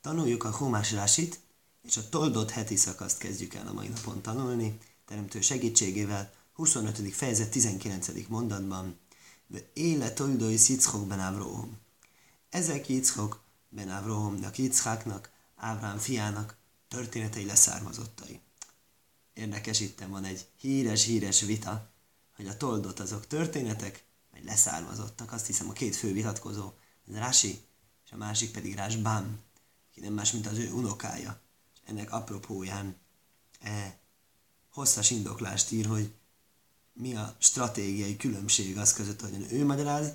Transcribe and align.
Tanuljuk 0.00 0.44
a 0.44 0.56
Humás 0.56 0.92
Rásit, 0.92 1.40
és 1.82 1.96
a 1.96 2.08
toldott 2.08 2.50
heti 2.50 2.76
szakaszt 2.76 3.18
kezdjük 3.18 3.54
el 3.54 3.66
a 3.66 3.72
mai 3.72 3.88
napon 3.88 4.22
tanulni, 4.22 4.78
teremtő 5.04 5.40
segítségével, 5.40 6.32
25. 6.52 7.14
fejezet 7.14 7.50
19. 7.50 8.08
mondatban, 8.28 8.98
éle 9.72 10.12
toldói 10.12 10.56
Yitzchok 10.68 11.06
ben 11.06 11.20
Avrohom. 11.20 11.78
Ezek 12.50 12.88
Yitzchok 12.88 13.42
ben 13.68 13.90
Avrohomnak, 13.90 14.58
Yitzchaknak, 14.58 15.30
Ábrám 15.56 15.98
fiának 15.98 16.56
történetei 16.88 17.44
leszármazottai. 17.44 18.40
Érdekes, 19.34 19.80
itt 19.80 20.04
van 20.08 20.24
egy 20.24 20.46
híres-híres 20.60 21.40
vita, 21.40 21.90
hogy 22.36 22.46
a 22.46 22.56
toldot 22.56 23.00
azok 23.00 23.26
történetek, 23.26 24.04
vagy 24.32 24.44
leszármazottak. 24.44 25.32
Azt 25.32 25.46
hiszem 25.46 25.68
a 25.68 25.72
két 25.72 25.96
fő 25.96 26.12
vitatkozó, 26.12 26.72
ez 27.08 27.14
Rási, 27.14 27.60
és 28.04 28.12
a 28.12 28.16
másik 28.16 28.50
pedig 28.50 28.74
Rásbám, 28.74 29.40
aki 29.90 30.00
nem 30.00 30.12
más, 30.12 30.32
mint 30.32 30.46
az 30.46 30.58
ő 30.58 30.72
unokája. 30.72 31.40
Ennek 31.84 32.12
apropóján 32.12 32.96
e, 33.60 33.98
hosszas 34.70 35.10
indoklást 35.10 35.70
ír, 35.70 35.86
hogy 35.86 36.14
mi 36.92 37.16
a 37.16 37.36
stratégiai 37.38 38.16
különbség 38.16 38.78
az 38.78 38.92
között, 38.92 39.20
hogy 39.20 39.46
ő 39.52 39.64
magyaráz, 39.64 40.12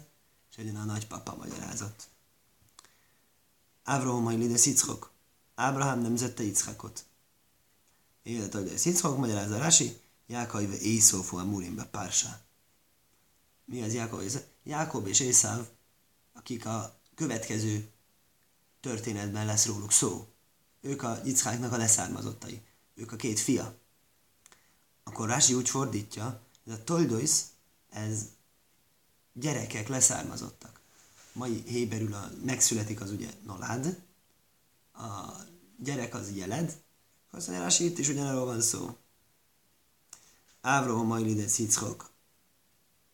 és 0.50 0.56
hogy 0.56 0.76
a 0.76 0.84
nagypapa 0.84 1.36
magyarázott. 1.36 2.08
Ávrahom 3.84 4.24
Hajlide 4.24 4.58
Szickok. 4.58 5.12
Ábrahám 5.56 6.00
nemzette 6.00 6.44
Yitzchakot. 6.44 7.06
Élet, 8.24 8.54
hogy 8.54 8.68
ez 8.68 8.86
Yitzchak 8.86 9.18
magyarázza 9.18 9.58
Rási, 9.58 10.00
Jákaiv 10.28 10.72
Észófó 10.82 11.38
a 11.38 11.44
Murimbe 11.44 11.84
Pársa. 11.84 12.40
Mi 13.66 13.82
az 13.82 13.94
Jákob? 13.94 14.22
Jákob 14.64 15.08
és 15.08 15.20
Észáv, 15.20 15.68
akik 16.34 16.66
a 16.66 17.00
következő 17.16 17.90
történetben 18.86 19.46
lesz 19.46 19.66
róluk 19.66 19.92
szó. 19.92 20.28
Ők 20.82 21.04
a 21.04 21.22
Yitzháknak 21.24 21.72
a 21.72 21.78
leszármazottai. 21.78 22.62
Ők 22.96 23.12
a 23.12 23.16
két 23.16 23.40
fia. 23.40 23.78
Akkor 25.04 25.28
Rási 25.28 25.54
úgy 25.54 25.70
fordítja, 25.70 26.42
hogy 26.64 26.74
a 26.74 26.84
Toldois, 26.84 27.32
ez 27.90 28.26
gyerekek 29.34 29.88
leszármazottak. 29.88 30.80
Mai 31.34 31.64
héberül 31.68 32.14
a 32.14 32.32
megszületik 32.44 33.02
az 33.02 33.12
ugye 33.12 33.30
Nolád, 33.46 34.02
a 34.94 35.34
gyerek 35.78 36.16
az 36.16 36.36
jeled, 36.36 36.82
azt 37.32 37.48
mondja, 37.48 37.64
Rási 37.64 37.86
itt 37.86 37.98
is 37.98 38.08
ugyanarról 38.08 38.46
van 38.46 38.62
szó. 38.62 38.98
Ávró 40.62 41.04
Majlide 41.04 41.46
Cickok. 41.46 42.10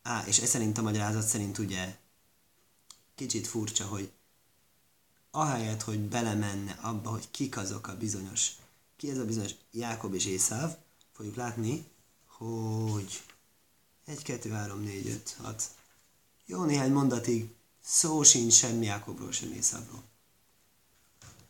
Á, 0.02 0.26
és 0.26 0.38
ez 0.38 0.48
szerint 0.48 0.78
a 0.78 0.82
magyarázat 0.82 1.26
szerint 1.26 1.58
ugye 1.58 1.96
kicsit 3.14 3.46
furcsa, 3.46 3.86
hogy 3.86 4.12
ahelyett, 5.34 5.82
hogy 5.82 6.00
belemenne 6.00 6.78
abba, 6.80 7.10
hogy 7.10 7.30
kik 7.30 7.56
azok 7.56 7.86
a 7.86 7.96
bizonyos, 7.96 8.50
ki 8.96 9.10
ez 9.10 9.18
a 9.18 9.24
bizonyos 9.24 9.54
Jákob 9.70 10.14
és 10.14 10.26
Észáv, 10.26 10.76
fogjuk 11.12 11.34
látni, 11.34 11.84
hogy 12.26 13.22
1, 14.04 14.22
2, 14.22 14.50
3, 14.50 14.80
4, 14.80 15.06
5, 15.06 15.36
6. 15.42 15.70
Jó 16.46 16.64
néhány 16.64 16.92
mondatig 16.92 17.54
szó 17.84 18.22
sincs 18.22 18.52
sem 18.52 18.82
Jákobról, 18.82 19.32
sem 19.32 19.52
Észávról. 19.52 20.02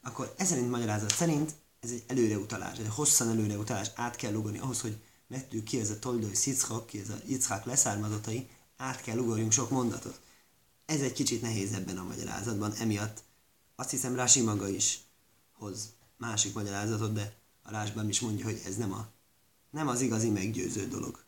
Akkor 0.02 0.34
ez 0.36 0.48
szerint 0.48 0.70
magyarázat 0.70 1.10
szerint 1.14 1.54
ez 1.80 1.90
egy 1.90 2.04
előreutalás, 2.06 2.78
egy 2.78 2.88
hosszan 2.88 3.28
előreutalás, 3.28 3.90
át 3.94 4.16
kell 4.16 4.34
ugorni 4.34 4.58
ahhoz, 4.58 4.80
hogy 4.80 5.02
megtudjuk 5.26 5.64
ki 5.64 5.80
ez 5.80 5.90
a 5.90 5.98
Toldói 5.98 6.34
Szickak, 6.34 6.86
ki 6.86 6.98
ez 6.98 7.08
a 7.08 7.18
Yitzhak 7.26 7.64
leszármazottai, 7.64 8.48
át 8.76 9.00
kell 9.00 9.18
ugorjunk 9.18 9.52
sok 9.52 9.70
mondatot. 9.70 10.20
Ez 10.86 11.00
egy 11.00 11.12
kicsit 11.12 11.42
nehéz 11.42 11.72
ebben 11.72 11.98
a 11.98 12.04
magyarázatban, 12.04 12.72
emiatt 12.72 13.22
azt 13.82 13.90
hiszem 13.90 14.14
Rási 14.14 14.40
maga 14.40 14.68
is 14.68 15.00
hoz 15.52 15.92
másik 16.16 16.54
magyarázatot, 16.54 17.12
de 17.12 17.36
a 17.62 17.70
Rásban 17.70 18.08
is 18.08 18.20
mondja, 18.20 18.44
hogy 18.44 18.60
ez 18.66 18.76
nem, 18.76 18.92
a, 18.92 19.08
nem 19.70 19.88
az 19.88 20.00
igazi 20.00 20.30
meggyőző 20.30 20.88
dolog. 20.88 21.24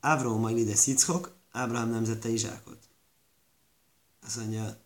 Ávró 0.00 0.36
majd 0.36 0.58
ide 0.58 0.74
Szickok, 0.74 1.36
Ábrahám 1.50 1.90
nemzette 1.90 2.28
Izsákot. 2.28 2.88
Azt 4.26 4.36
mondja, 4.36 4.76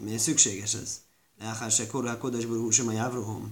miért 0.00 0.22
szükséges 0.22 0.74
ez? 0.74 1.00
Leachár 1.38 1.70
se 1.70 1.86
korrá 1.86 2.18
kodásból 2.18 2.58
húsom 2.58 2.88
a. 2.88 3.42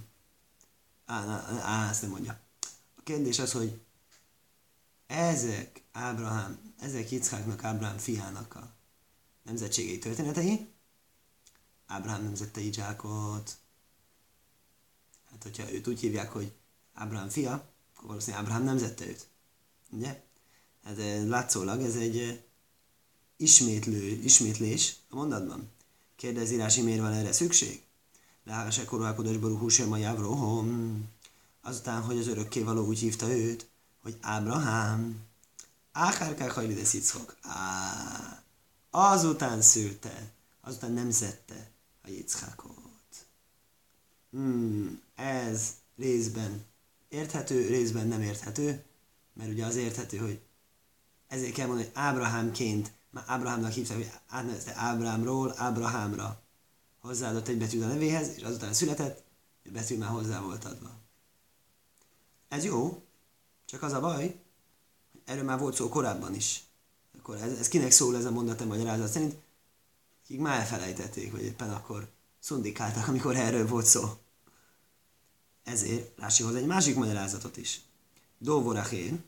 Á, 1.07 1.89
ezt 1.91 2.03
nem 2.03 2.11
mondja. 2.11 2.41
A 2.97 3.03
kérdés 3.03 3.39
az, 3.39 3.53
hogy 3.53 3.81
ezek 5.07 5.83
Ábrahám, 5.93 6.75
ezek 6.81 7.11
Yitzháknak, 7.11 7.65
Ábrahám 7.65 7.99
fiának 7.99 8.55
a 8.55 8.73
nemzetségei 9.43 9.99
történetei, 9.99 10.75
Ábrahám 11.87 12.23
nemzette 12.23 12.61
Idzsákot. 12.61 13.57
Hát, 15.31 15.43
hogyha 15.43 15.73
őt 15.73 15.87
úgy 15.87 16.01
hívják, 16.01 16.33
hogy 16.33 16.53
Ábrahám 16.95 17.29
fia, 17.29 17.53
akkor 17.95 18.09
valószínűleg 18.09 18.43
Ábrahám 18.43 18.65
nemzette 18.65 19.07
őt. 19.07 19.27
Ugye? 19.91 20.23
Hát 20.85 20.99
eh, 20.99 21.25
látszólag 21.25 21.83
ez 21.83 21.97
egy 21.97 22.19
eh, 22.19 22.39
ismétlő, 23.37 24.03
ismétlés 24.07 24.97
a 25.11 25.15
mondatban. 25.15 25.71
Kérdezi 26.17 26.55
Írási, 26.55 26.83
miért 26.83 27.01
van 27.01 27.13
erre 27.13 27.33
szükség? 27.33 27.83
Láhás 28.45 28.85
korálkodás 28.85 29.37
baruch 29.37 29.93
a 29.93 29.97
Javrohom. 29.97 31.05
Azután, 31.63 32.03
hogy 32.03 32.19
az 32.19 32.27
örökkévaló 32.27 32.87
úgy 32.87 32.99
hívta 32.99 33.31
őt, 33.31 33.69
hogy 34.03 34.17
Ábrahám. 34.21 35.21
Áhárkák 35.93 36.51
hajlide 36.51 36.81
Yitzchok. 36.93 37.37
Á, 37.43 38.43
azután 38.91 39.63
szülte, 39.63 40.33
azután 40.61 40.93
nemzette 40.93 41.71
a 42.07 42.11
Yitzchakot. 42.11 43.27
Hmm, 44.31 45.03
ez 45.15 45.75
részben 45.97 46.65
érthető, 47.09 47.67
részben 47.67 48.07
nem 48.07 48.23
érthető, 48.23 48.85
mert 49.33 49.51
ugye 49.51 49.65
az 49.65 49.77
érthető, 49.77 50.17
hogy 50.17 50.41
ezért 51.27 51.53
kell 51.53 51.67
mondani, 51.67 51.89
hogy 51.89 52.03
Ábrahámként, 52.03 52.93
már 53.11 53.25
Ábrahámnak 53.27 53.73
hívták, 53.73 53.97
hogy 53.97 54.11
átnevezte 54.27 54.73
Ábrámról 54.77 55.55
Ábrahámra 55.57 56.43
hozzáadott 57.01 57.49
egy 57.49 57.59
betűt 57.59 57.83
a 57.83 57.87
nevéhez, 57.87 58.29
és 58.37 58.43
azután 58.43 58.73
született, 58.73 59.25
egy 59.63 59.73
betű 59.73 59.97
már 59.97 60.11
hozzá 60.11 60.41
volt 60.41 60.65
adva. 60.65 60.91
Ez 62.49 62.65
jó, 62.65 63.03
csak 63.65 63.83
az 63.83 63.93
a 63.93 64.01
baj, 64.01 64.41
erről 65.25 65.45
már 65.45 65.59
volt 65.59 65.75
szó 65.75 65.89
korábban 65.89 66.35
is. 66.35 66.65
Akkor 67.19 67.37
ez, 67.37 67.59
ez 67.59 67.69
kinek 67.69 67.91
szól 67.91 68.17
ez 68.17 68.25
a 68.25 68.31
mondat 68.31 68.61
a 68.61 68.65
magyarázat 68.65 69.09
szerint? 69.09 69.37
Akik 70.29 70.41
már 70.41 70.59
elfelejtették, 70.59 71.33
vagy 71.33 71.43
éppen 71.43 71.71
akkor 71.71 72.09
szundikáltak, 72.41 73.09
amikor 73.09 73.37
erről 73.37 73.67
volt 73.67 73.87
szó. 73.87 74.19
Ezért 75.65 76.19
Rási 76.19 76.43
hoz 76.43 76.55
egy 76.55 76.67
másik 76.67 76.97
magyarázatot 76.97 77.57
is. 77.57 77.81
Dóvorachén, 78.39 79.25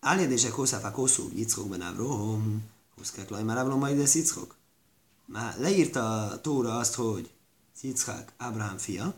Áljedések 0.00 0.52
hosszafá 0.52 0.90
kosszú, 0.90 1.30
Yitzchok 1.34 1.68
ben 1.68 1.80
Avrohom, 1.80 2.64
Huszkák 2.96 3.28
laj 3.28 3.42
már 3.42 3.66
majd 3.66 3.98
ez 3.98 4.14
Yitzchok 4.14 4.56
már 5.26 5.58
leírta 5.58 6.26
a 6.26 6.40
Tóra 6.40 6.78
azt, 6.78 6.94
hogy 6.94 7.30
Yitzhak 7.80 8.32
Ábrahám 8.36 8.78
fia, 8.78 9.14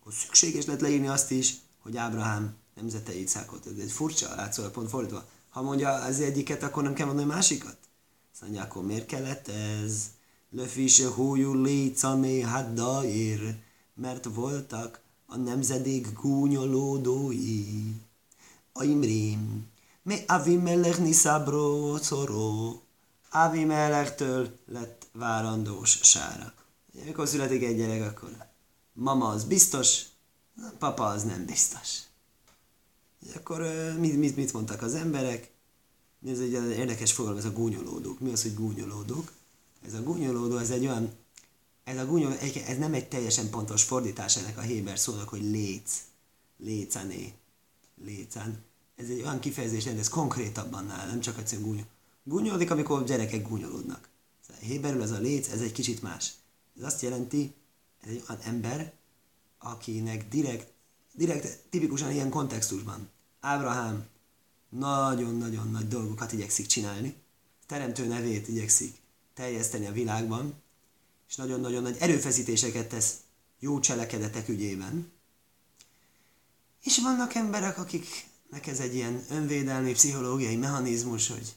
akkor 0.00 0.12
szükséges 0.12 0.64
lett 0.64 0.80
leírni 0.80 1.08
azt 1.08 1.30
is, 1.30 1.54
hogy 1.82 1.96
Ábrahám 1.96 2.56
nemzete 2.74 3.14
Yitzhakot. 3.14 3.66
Ez 3.66 3.78
egy 3.78 3.90
furcsa, 3.90 4.34
látszólag 4.34 4.70
pont 4.70 4.88
fordítva. 4.88 5.24
Ha 5.48 5.62
mondja 5.62 5.92
az 5.92 6.20
egyiket, 6.20 6.62
akkor 6.62 6.82
nem 6.82 6.94
kell 6.94 7.06
mondani 7.06 7.30
a 7.30 7.34
másikat? 7.34 7.76
Azt 8.40 8.46
mondja, 8.46 8.66
akkor 8.66 8.84
miért 8.84 9.06
kellett 9.06 9.48
ez? 9.48 10.10
Löfise 10.50 11.08
hújú 11.08 11.54
lécamé 11.54 12.40
haddair, 12.40 13.56
mert 13.94 14.24
voltak 14.24 15.00
a 15.26 15.36
nemzedék 15.36 16.12
gúnyolódói. 16.12 17.92
Aimrim, 18.72 19.66
me 20.02 20.24
avimelech 20.26 21.00
niszabro 21.00 21.96
szoró, 21.96 22.82
Melektől 23.52 24.58
lett 24.66 25.06
várandós 25.12 25.98
sára. 26.02 26.52
Amikor 27.02 27.28
születik 27.28 27.62
egy 27.62 27.76
gyerek, 27.76 28.10
akkor 28.10 28.46
mama 28.92 29.28
az 29.28 29.44
biztos, 29.44 30.02
papa 30.78 31.06
az 31.06 31.22
nem 31.22 31.44
biztos. 31.44 31.98
Akkor 33.34 33.60
mit, 33.98 34.16
mit, 34.16 34.36
mit 34.36 34.52
mondtak 34.52 34.82
az 34.82 34.94
emberek? 34.94 35.56
Ez 36.26 36.38
egy 36.38 36.52
érdekes 36.52 37.12
fogalom, 37.12 37.38
ez 37.38 37.44
a 37.44 37.52
gúnyolódók. 37.52 38.20
Mi 38.20 38.32
az, 38.32 38.42
hogy 38.42 38.54
gúnyolódók? 38.54 39.32
Ez 39.86 39.94
a 39.94 40.02
gúnyolódó, 40.02 40.56
ez 40.56 40.70
egy 40.70 40.86
olyan, 40.86 41.12
ez 41.84 41.98
a 41.98 42.06
gúnyolódó, 42.06 42.38
ez 42.66 42.78
nem 42.78 42.94
egy 42.94 43.08
teljesen 43.08 43.50
pontos 43.50 43.82
fordítás 43.82 44.36
ennek 44.36 44.58
a 44.58 44.60
héber 44.60 44.98
szónak, 44.98 45.28
hogy 45.28 45.42
léc, 45.42 46.02
lécané, 46.56 47.32
lécán. 48.04 48.64
Ez 48.96 49.08
egy 49.08 49.20
olyan 49.20 49.40
kifejezés, 49.40 49.84
hogy 49.84 49.98
ez 49.98 50.08
konkrétabban 50.08 50.84
nál, 50.84 51.06
nem 51.06 51.20
csak 51.20 51.38
egyszerűen 51.38 51.68
gúnyolódó 51.68 51.96
gúnyolódik, 52.28 52.70
amikor 52.70 53.04
gyerekek 53.04 53.48
gúnyolódnak. 53.48 54.08
Héberül 54.60 55.02
ez 55.02 55.10
a 55.10 55.18
léc, 55.18 55.48
ez 55.48 55.60
egy 55.60 55.72
kicsit 55.72 56.02
más. 56.02 56.32
Ez 56.76 56.82
azt 56.82 57.02
jelenti, 57.02 57.54
ez 58.00 58.10
egy 58.10 58.24
olyan 58.28 58.42
ember, 58.42 58.92
akinek 59.58 60.28
direkt, 60.28 60.72
direkt 61.14 61.58
tipikusan 61.70 62.12
ilyen 62.12 62.30
kontextusban. 62.30 63.08
Ábrahám 63.40 64.06
nagyon-nagyon 64.68 65.70
nagy 65.70 65.88
dolgokat 65.88 66.32
igyekszik 66.32 66.66
csinálni, 66.66 67.14
teremtő 67.66 68.06
nevét 68.06 68.48
igyekszik 68.48 68.96
terjeszteni 69.34 69.86
a 69.86 69.92
világban, 69.92 70.62
és 71.28 71.36
nagyon-nagyon 71.36 71.82
nagy 71.82 71.96
erőfeszítéseket 72.00 72.88
tesz 72.88 73.16
jó 73.58 73.80
cselekedetek 73.80 74.48
ügyében. 74.48 75.12
És 76.82 76.98
vannak 76.98 77.34
emberek, 77.34 77.78
akiknek 77.78 78.66
ez 78.66 78.80
egy 78.80 78.94
ilyen 78.94 79.24
önvédelmi, 79.30 79.92
pszichológiai 79.92 80.56
mechanizmus, 80.56 81.28
hogy 81.28 81.54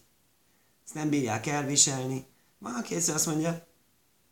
ezt 0.85 0.93
nem 0.93 1.09
bírják 1.09 1.45
elviselni. 1.45 2.25
Van, 2.57 2.73
aki 2.73 2.95
egyszer 2.95 3.15
azt 3.15 3.25
mondja, 3.25 3.67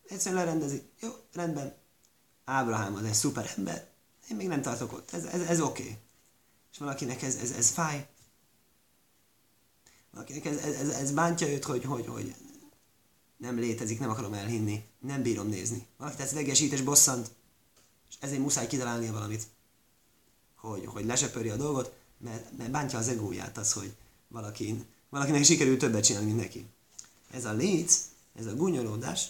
egyszerűen 0.07 0.43
lerendezik, 0.43 0.83
jó, 0.99 1.09
rendben, 1.33 1.77
Ábrahám 2.45 2.95
az 2.95 3.03
egy 3.03 3.13
szuper 3.13 3.53
ember, 3.57 3.87
én 4.29 4.35
még 4.35 4.47
nem 4.47 4.61
tartok 4.61 4.93
ott, 4.93 5.11
ez, 5.13 5.23
ez, 5.23 5.41
ez 5.41 5.61
oké. 5.61 5.81
Okay. 5.81 5.97
És 6.71 6.77
valakinek 6.77 7.21
ez, 7.21 7.35
ez, 7.35 7.51
ez 7.51 7.69
fáj, 7.69 8.07
valakinek 10.19 10.45
ez, 10.45 10.57
ez, 10.57 10.89
ez, 10.89 11.11
bántja 11.11 11.47
őt, 11.47 11.63
hogy, 11.63 11.83
hogy, 11.83 12.07
hogy 12.07 12.35
nem 13.37 13.57
létezik, 13.57 13.99
nem 13.99 14.09
akarom 14.09 14.33
elhinni, 14.33 14.83
nem 14.99 15.21
bírom 15.21 15.47
nézni. 15.47 15.85
Valaki 15.97 16.21
ez 16.21 16.31
idegesít 16.31 16.71
és 16.71 16.81
bosszant, 16.81 17.31
és 18.09 18.15
ezért 18.19 18.41
muszáj 18.41 18.67
kitalálnia 18.67 19.11
valamit, 19.11 19.47
hogy, 20.55 20.85
hogy 20.85 21.05
lesöpörje 21.05 21.53
a 21.53 21.57
dolgot, 21.57 21.93
mert, 22.17 22.57
mert 22.57 22.71
bántja 22.71 22.97
az 22.97 23.07
egóját 23.07 23.57
az, 23.57 23.73
hogy 23.73 23.95
valakin, 24.27 24.85
valakinek 25.09 25.43
sikerül 25.43 25.77
többet 25.77 26.03
csinálni, 26.03 26.27
mint 26.27 26.39
neki. 26.39 26.65
Ez 27.31 27.45
a 27.45 27.53
léc, 27.53 28.05
ez 28.35 28.45
a 28.45 28.55
gúnyolódás, 28.55 29.27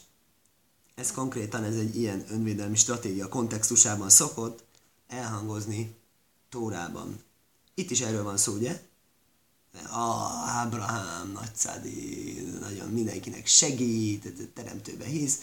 ez 0.96 1.12
konkrétan 1.12 1.64
ez 1.64 1.76
egy 1.76 1.96
ilyen 1.96 2.26
önvédelmi 2.30 2.76
stratégia 2.76 3.30
kontextusában 3.30 4.10
szokott 4.10 4.64
elhangozni 5.08 5.96
Tórában. 6.50 7.24
Itt 7.74 7.92
is 7.92 8.02
erről 8.02 8.24
van 8.24 8.38
szó, 8.38 8.54
ugye? 8.54 8.89
A 9.92 10.32
Ábrahám 10.46 11.32
nagyszádi, 11.32 12.34
nagyon 12.60 12.90
mindenkinek 12.90 13.48
segít, 13.48 14.52
teremtőbe 14.54 15.06
hisz, 15.06 15.40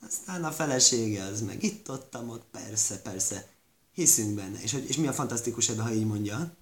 aztán 0.00 0.44
a 0.44 0.52
felesége 0.52 1.24
az 1.24 1.40
meg 1.40 1.62
itt 1.62 1.90
ott, 1.90 2.16
ott, 2.16 2.44
persze, 2.50 3.00
persze, 3.02 3.48
hiszünk 3.92 4.34
benne. 4.34 4.62
És, 4.62 4.72
hogy, 4.72 4.88
és 4.88 4.96
mi 4.96 5.06
a 5.06 5.12
fantasztikus 5.12 5.68
ebben, 5.68 5.84
ha 5.84 5.92
így 5.92 6.06
mondja? 6.06 6.56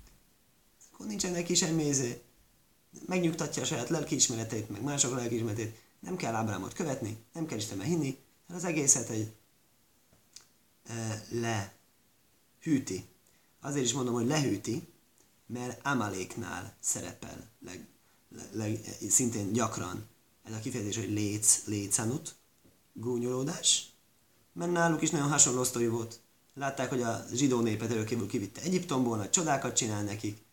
Akkor 0.93 1.07
nincsen 1.07 1.33
neki 1.33 1.55
semmi 1.55 1.85
izé. 1.85 2.23
Megnyugtatja 3.07 3.63
a 3.63 3.67
saját 3.67 3.89
lelkiismeretét, 3.89 4.71
meg 4.71 4.83
mások 4.83 5.15
lelkiismeretét. 5.15 5.77
Nem 6.01 6.17
kell 6.17 6.35
Ábrámot 6.35 6.73
követni, 6.73 7.17
nem 7.33 7.47
kell 7.47 7.59
Istenbe 7.59 7.85
hinni, 7.85 8.19
az 8.49 8.65
egészet 8.65 9.09
egy 9.09 9.33
e, 10.85 11.25
le 11.31 11.75
hűti. 12.61 13.07
Azért 13.61 13.85
is 13.85 13.93
mondom, 13.93 14.15
hogy 14.15 14.27
lehűti, 14.27 14.89
mert 15.47 15.87
Amaléknál 15.87 16.77
szerepel 16.81 17.51
leg, 17.61 17.87
leg, 18.29 18.47
leg, 18.53 18.97
szintén 19.09 19.53
gyakran 19.53 20.07
ez 20.47 20.53
a 20.53 20.59
kifejezés, 20.59 20.97
hogy 20.97 21.11
léc, 21.11 21.63
lécanut, 21.65 22.35
gúnyolódás, 22.93 23.91
mert 24.53 24.73
náluk 24.73 25.03
is 25.03 25.11
nagyon 25.11 25.29
hasonló 25.29 25.65
sztori 25.65 25.87
volt. 25.87 26.21
Látták, 26.55 26.89
hogy 26.89 27.03
a 27.03 27.25
zsidó 27.33 27.61
népet 27.61 27.91
örökéből 27.91 28.27
kivitte 28.27 28.61
Egyiptomból, 28.61 29.17
nagy 29.17 29.31
csodákat 29.31 29.77
csinál 29.77 30.03
nekik, 30.03 30.45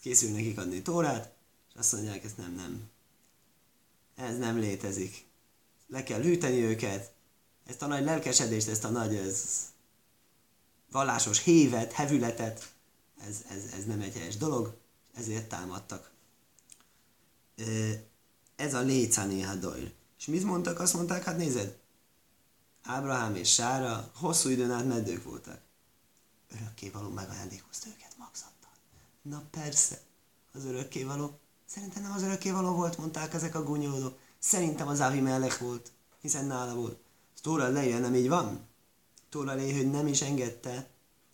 készül 0.00 0.30
nekik 0.30 0.58
adni 0.58 0.82
Tórát, 0.82 1.34
és 1.68 1.74
azt 1.78 1.92
mondják, 1.92 2.24
ez 2.24 2.32
nem, 2.36 2.54
nem. 2.54 2.90
Ez 4.14 4.38
nem 4.38 4.58
létezik. 4.58 5.24
Le 5.86 6.02
kell 6.02 6.20
hűteni 6.20 6.60
őket, 6.60 7.12
ezt 7.66 7.82
a 7.82 7.86
nagy 7.86 8.04
lelkesedést, 8.04 8.68
ezt 8.68 8.84
a 8.84 8.88
nagy 8.88 9.14
ez, 9.14 9.44
vallásos 10.90 11.42
hévet, 11.42 11.92
hevületet, 11.92 12.74
ez, 13.20 13.44
ez, 13.48 13.72
ez 13.72 13.84
nem 13.84 14.00
egy 14.00 14.14
helyes 14.16 14.36
dolog, 14.36 14.76
ezért 15.14 15.48
támadtak. 15.48 16.10
Ez 18.56 18.74
a 18.74 18.80
Lécani 18.80 19.40
Hadoir. 19.40 19.92
És 20.18 20.26
mit 20.26 20.44
mondtak? 20.44 20.80
Azt 20.80 20.94
mondták, 20.94 21.24
hát 21.24 21.36
nézed, 21.36 21.78
Ábrahám 22.82 23.34
és 23.34 23.52
Sára 23.52 24.10
hosszú 24.14 24.48
időn 24.48 24.70
át 24.70 24.86
meddők 24.86 25.24
voltak. 25.24 25.60
Örökkévaló 26.54 27.08
megajándékozta 27.08 27.88
őket 27.88 28.14
magzattal. 28.18 28.70
Na 29.22 29.42
persze, 29.50 30.00
az 30.52 30.64
örökkévaló. 30.64 31.38
Szerintem 31.66 32.02
nem 32.02 32.12
az 32.12 32.22
örökkévaló 32.22 32.74
volt, 32.74 32.98
mondták 32.98 33.34
ezek 33.34 33.54
a 33.54 33.62
gúnyolódók. 33.62 34.18
Szerintem 34.38 34.88
az 34.88 35.00
Avi 35.00 35.20
Melech 35.20 35.60
volt, 35.60 35.92
hiszen 36.20 36.44
nála 36.44 36.74
volt. 36.74 36.98
Tóra 37.42 37.68
lejjel 37.68 38.00
nem 38.00 38.14
így 38.14 38.28
van. 38.28 38.66
Tóra 39.28 39.54
lej, 39.54 39.72
hogy 39.72 39.90
nem 39.90 40.06
is 40.06 40.22
engedte 40.22 40.88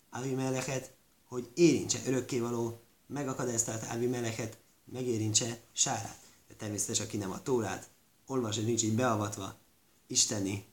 Avi 0.09 0.33
Melechet, 0.33 0.92
hogy 1.33 1.49
érintse 1.53 1.99
örökkévaló, 2.05 2.79
megakadályozta 3.07 3.79
Avi 3.89 4.07
Melechet, 4.07 4.57
megérintse 4.91 5.59
Sárát. 5.71 6.19
De 6.47 6.53
természetesen, 6.53 7.05
aki 7.05 7.17
nem 7.17 7.31
a 7.31 7.43
Tórát 7.43 7.89
olvas, 8.27 8.55
hogy 8.55 8.65
nincs 8.65 8.83
így 8.83 8.95
beavatva 8.95 9.55
isteni 10.07 10.65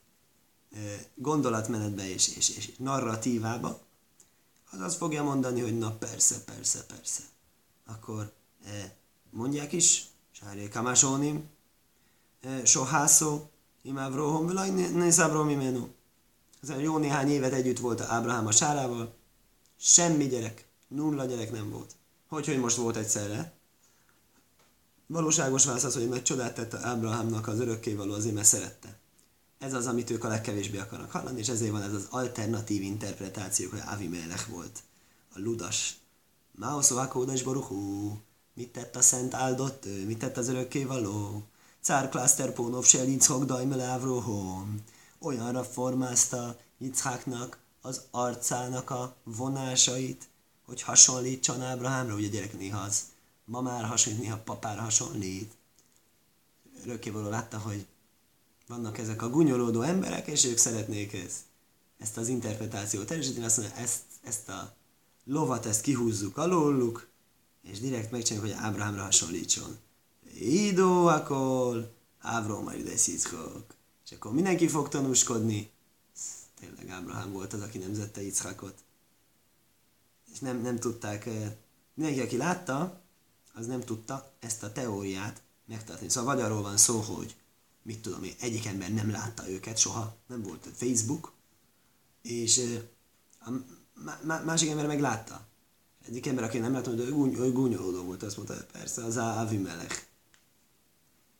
gondolatmenetbe 1.14 2.08
és, 2.08 2.36
és, 2.36 2.56
és 2.56 2.72
narratívába, 2.76 3.80
az 4.70 4.80
azt 4.80 4.96
fogja 4.96 5.22
mondani, 5.22 5.60
hogy 5.60 5.78
na 5.78 5.92
persze, 5.92 6.44
persze, 6.44 6.84
persze. 6.84 7.22
Akkor 7.86 8.32
mondják 9.30 9.72
is, 9.72 10.06
Sáré 10.30 10.68
Kamásónim, 10.68 11.48
Sohászó, 12.64 13.48
Imávróhom, 13.82 14.46
vilaj 14.46 14.70
nézábról 14.70 15.44
mimenu. 15.44 15.88
Ezen 16.62 16.80
jó 16.80 16.98
néhány 16.98 17.28
évet 17.28 17.52
együtt 17.52 17.78
volt 17.78 18.00
Ábrahám 18.00 18.46
a 18.46 18.52
Sárával, 18.52 19.18
semmi 19.82 20.26
gyerek, 20.26 20.66
nulla 20.88 21.24
gyerek 21.24 21.52
nem 21.52 21.70
volt. 21.70 21.94
Hogy, 22.28 22.46
hogy 22.46 22.58
most 22.58 22.76
volt 22.76 22.96
egyszerre? 22.96 23.52
Valóságos 25.06 25.64
válasz 25.64 25.84
az, 25.84 25.94
hogy 25.94 26.08
nagy 26.08 26.22
csodát 26.22 26.54
tette 26.54 26.78
Ábrahámnak 26.78 27.48
az 27.48 27.60
örökkévaló, 27.60 28.12
azért 28.12 28.34
mert 28.34 28.46
szerette. 28.46 28.98
Ez 29.58 29.74
az, 29.74 29.86
amit 29.86 30.10
ők 30.10 30.24
a 30.24 30.28
legkevésbé 30.28 30.78
akarnak 30.78 31.10
hallani, 31.10 31.38
és 31.38 31.48
ezért 31.48 31.70
van 31.70 31.82
ez 31.82 31.92
az 31.92 32.06
alternatív 32.10 32.82
interpretáció, 32.82 33.70
hogy 33.70 33.82
Avimelech 33.86 34.48
volt. 34.48 34.82
A 35.34 35.38
ludas. 35.38 35.96
Máoszó 36.52 36.96
Akódas 36.96 37.42
Baruchú. 37.42 38.18
Mit 38.54 38.72
tett 38.72 38.96
a 38.96 39.02
szent 39.02 39.34
áldott? 39.34 39.84
Mit 40.06 40.18
tett 40.18 40.36
az 40.36 40.48
örökkévaló? 40.48 41.42
Cár 41.80 42.08
Klászter 42.08 42.52
Pónov 42.52 42.84
se 42.84 43.04
Yitzhak 43.04 43.44
Daimele 43.44 43.92
Avrohom. 43.92 44.84
Olyanra 45.20 45.64
formázta 45.64 46.58
Yitzháknak 46.78 47.58
az 47.80 48.00
arcának 48.10 48.90
a 48.90 49.16
vonásait, 49.24 50.28
hogy 50.64 50.82
hasonlítson 50.82 51.62
Ábrahámra, 51.62 52.14
ugye 52.14 52.28
gyerek 52.28 52.58
néha 52.58 52.80
az 52.80 53.02
mamára 53.44 53.86
hasonlít, 53.86 54.22
néha 54.22 54.36
papára 54.36 54.80
hasonlít. 54.80 55.52
Örökkévaló 56.84 57.28
látta, 57.28 57.58
hogy 57.58 57.86
vannak 58.66 58.98
ezek 58.98 59.22
a 59.22 59.30
gunyolódó 59.30 59.82
emberek, 59.82 60.26
és 60.26 60.44
ők 60.44 60.58
szeretnék 60.58 61.12
ezt, 61.12 61.38
ezt 61.98 62.16
az 62.16 62.28
interpretációt 62.28 63.10
erősíteni, 63.10 63.44
azt 63.44 63.56
mondja, 63.56 63.76
ezt, 63.76 64.00
ezt 64.22 64.48
a 64.48 64.74
lovat, 65.24 65.66
ezt 65.66 65.80
kihúzzuk 65.80 66.36
alóluk, 66.36 67.08
és 67.62 67.80
direkt 67.80 68.10
megcsináljuk, 68.10 68.52
hogy 68.52 68.64
Ábrahámra 68.64 69.02
hasonlítson. 69.02 69.78
Idó, 70.38 71.06
akkor 71.06 71.92
Ávrom 72.18 72.64
majd. 72.64 72.86
És 74.04 74.12
akkor 74.12 74.32
mindenki 74.32 74.68
fog 74.68 74.88
tanúskodni. 74.88 75.70
Tényleg 76.60 76.88
Ábrahám 76.88 77.32
volt 77.32 77.52
az, 77.52 77.60
aki 77.60 77.78
nemzette 77.78 78.22
Yitzchakot. 78.22 78.84
És 80.32 80.38
nem, 80.38 80.60
nem 80.60 80.78
tudták, 80.78 81.26
eh, 81.26 81.52
mindenki, 81.94 82.20
aki 82.20 82.36
látta, 82.36 83.00
az 83.54 83.66
nem 83.66 83.80
tudta 83.80 84.32
ezt 84.40 84.62
a 84.62 84.72
teóriát 84.72 85.42
megtartani. 85.66 86.08
Szóval 86.08 86.34
vagy 86.34 86.44
arról 86.44 86.62
van 86.62 86.76
szó, 86.76 87.00
hogy 87.00 87.36
mit 87.82 88.02
tudom 88.02 88.22
én, 88.22 88.34
egyik 88.40 88.66
ember 88.66 88.92
nem 88.92 89.10
látta 89.10 89.48
őket 89.48 89.78
soha, 89.78 90.16
nem 90.26 90.42
volt 90.42 90.68
Facebook, 90.74 91.32
és 92.22 92.58
eh, 92.58 92.82
a 93.46 94.44
másik 94.44 94.68
ember 94.70 94.86
meg 94.86 95.00
látta. 95.00 95.48
Egyik 96.06 96.26
ember, 96.26 96.44
aki 96.44 96.58
nem 96.58 96.72
látta, 96.72 96.90
hogy 96.90 97.00
ő 97.00 97.52
gúnyolódó 97.52 98.02
volt, 98.02 98.22
azt 98.22 98.36
mondta, 98.36 98.66
persze, 98.72 99.04
az 99.04 99.16
Avimelech. 99.16 100.02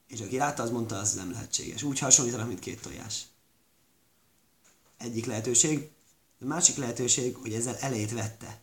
És 0.07 0.21
aki 0.21 0.37
látta, 0.37 0.63
az 0.63 0.71
mondta, 0.71 0.99
az 0.99 1.15
nem 1.15 1.31
lehetséges. 1.31 1.83
Úgy 1.83 1.99
hasonlítanak, 1.99 2.47
mint 2.47 2.59
két 2.59 2.83
tojás. 2.83 3.27
Egyik 5.01 5.27
lehetőség. 5.27 5.91
A 6.41 6.45
másik 6.45 6.77
lehetőség, 6.77 7.37
hogy 7.37 7.55
ezzel 7.55 7.77
elét 7.77 8.13
vette 8.13 8.61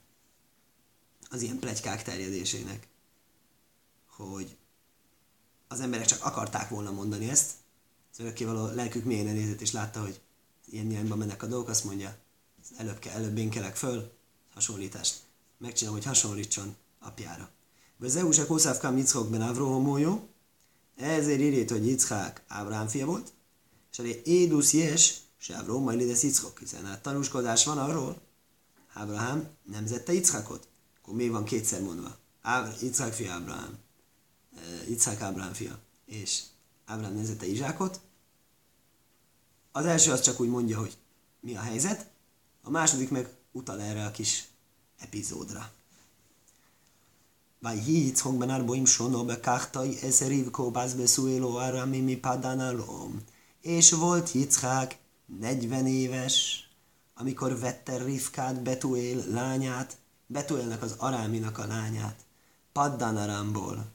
az 1.29 1.41
ilyen 1.41 1.59
plegykák 1.59 2.03
terjedésének. 2.03 2.87
Hogy 4.05 4.57
az 5.67 5.79
emberek 5.79 6.05
csak 6.05 6.23
akarták 6.25 6.69
volna 6.69 6.91
mondani 6.91 7.29
ezt, 7.29 7.51
az 8.11 8.19
örökkévaló 8.19 8.65
lelkük 8.65 9.03
mélyen 9.03 9.35
nézett, 9.35 9.61
és 9.61 9.71
látta, 9.71 10.01
hogy 10.01 10.19
ilyen 10.65 10.91
irányba 10.91 11.15
mennek 11.15 11.43
a 11.43 11.47
dolgok, 11.47 11.69
azt 11.69 11.83
mondja, 11.83 12.17
előbb, 12.77 12.99
kell, 12.99 13.13
előbb 13.13 13.37
én 13.37 13.49
kelek 13.49 13.75
föl, 13.75 14.11
hasonlítást. 14.53 15.15
Megcsinálom, 15.57 15.99
hogy 15.99 16.07
hasonlítson 16.07 16.75
apjára. 16.99 17.49
Vezeus 17.97 18.37
a 18.37 18.45
Kószáv 18.45 18.77
Kam 18.77 18.97
Yitzchok 18.97 19.29
Ben 19.29 19.41
Avrohomójó, 19.41 20.27
ezért 20.95 21.39
írít, 21.39 21.69
hogy 21.71 21.85
Yitzchák 21.85 22.43
Ábrám 22.47 22.87
fia 22.87 23.05
volt, 23.05 23.33
és 23.91 23.99
elé 23.99 24.21
Édusz 24.25 24.73
Jes, 24.73 25.25
se 25.37 25.55
Ávróm 25.55 25.83
majd 25.83 25.99
ide 25.99 26.15
Yitzchok, 26.21 26.59
hiszen 26.59 26.85
a 26.85 27.01
tanúskodás 27.01 27.65
van 27.65 27.77
arról, 27.77 28.21
Ábrahám 28.93 29.49
nemzette 29.63 30.13
Yitzchakot. 30.13 30.67
Akkor 31.01 31.13
mi 31.13 31.29
van 31.29 31.43
kétszer 31.43 31.81
mondva? 31.81 32.17
Ábr- 32.41 32.81
Yitzchak 32.81 33.13
fia 33.13 33.31
Ábrahám, 33.31 33.77
Yitzchak 34.87 35.21
Ábrám 35.21 35.53
fia, 35.53 35.79
és 36.05 36.43
Ábrám 36.85 37.13
nemzette 37.13 37.45
Izsákot. 37.45 37.99
Az 39.71 39.85
első 39.85 40.11
az 40.11 40.21
csak 40.21 40.39
úgy 40.39 40.49
mondja, 40.49 40.79
hogy 40.79 40.97
mi 41.39 41.55
a 41.55 41.61
helyzet, 41.61 42.09
A 42.67 42.69
második 42.69 43.09
meg 43.09 43.29
utal 43.51 43.81
erre 43.81 44.05
a 44.05 44.11
kis 44.11 44.47
epizódra. 44.97 45.71
Vagy 47.59 47.79
hisz 47.79 48.19
hong 48.19 48.39
ben 48.39 48.49
arboim 48.49 48.85
sono 48.85 49.25
bekachtai 49.25 50.01
ez 50.01 50.19
rivko 50.19 50.71
bazbeszuelo 50.71 51.55
arami 51.55 51.99
mi 51.99 52.15
padanalom. 52.15 53.23
És 53.61 53.91
volt 53.91 54.31
Yitzhák 54.31 54.97
40 55.27 55.87
éves, 55.87 56.67
amikor 57.15 57.59
vette 57.59 58.03
Rivkát, 58.03 58.61
Betuél 58.61 59.23
lányát, 59.27 59.97
Betuélnek 60.27 60.81
az 60.81 60.95
Aráminak 60.97 61.57
a 61.57 61.67
lányát, 61.67 62.25
Paddan 62.71 63.17
Aramból, 63.17 63.85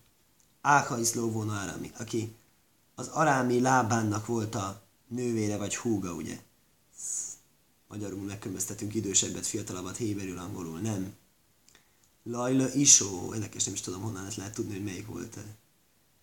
Áhaisz 0.61 1.15
Lóvóna 1.15 1.61
Arami, 1.61 1.91
aki 1.99 2.35
az 2.95 3.09
Arámi 3.09 3.61
lábánnak 3.61 4.27
volt 4.27 4.55
a 4.55 4.83
nővére 5.09 5.57
vagy 5.57 5.77
húga, 5.77 6.12
ugye? 6.12 6.41
Magyarul 7.89 8.23
megkülönböztetünk 8.23 8.95
idősebbet, 8.95 9.47
fiatalabbat, 9.47 9.97
héberül, 9.97 10.39
angolul, 10.39 10.79
nem. 10.79 11.15
Lajla 12.23 12.75
Isó, 12.75 13.35
érdekes, 13.35 13.65
nem 13.65 13.75
is 13.75 13.81
tudom 13.81 14.03
honnan 14.03 14.27
ezt 14.27 14.37
lehet 14.37 14.55
tudni, 14.55 14.73
hogy 14.73 14.85
melyik 14.85 15.07
volt 15.07 15.39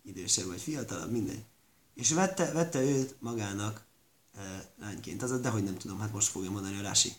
idősebb 0.02 0.46
vagy 0.46 0.62
fiatalabb, 0.62 1.12
mindegy. 1.12 1.44
És 1.94 2.12
vette, 2.12 2.52
vette 2.52 2.82
őt 2.82 3.16
magának 3.20 3.88
lányként. 4.80 5.24
Az, 5.24 5.40
de 5.40 5.50
hogy 5.50 5.64
nem 5.64 5.78
tudom, 5.78 6.00
hát 6.00 6.14
most 6.14 6.28
fogja 6.28 6.52
mondani 6.52 6.78
a 6.78 6.82
Rási. 6.82 7.14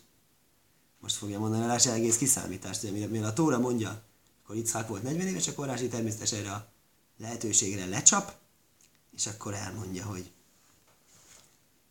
Most 1.01 1.17
fogja 1.17 1.39
mondani 1.39 1.63
a 1.63 1.67
Rási 1.67 1.89
egész 1.89 2.17
kiszámítást, 2.17 2.83
de 2.83 3.07
mire 3.07 3.27
a 3.27 3.33
Tóra 3.33 3.59
mondja, 3.59 4.03
akkor 4.43 4.57
Itzhák 4.57 4.89
volt 4.89 5.03
40 5.03 5.27
éves, 5.27 5.49
akkor 5.49 5.67
Rási 5.67 5.89
természetesen 5.89 6.39
erre 6.39 6.53
a 6.53 6.69
lehetőségre 7.19 7.87
lecsap, 7.87 8.35
és 9.11 9.27
akkor 9.27 9.55
elmondja, 9.55 10.05
hogy 10.05 10.31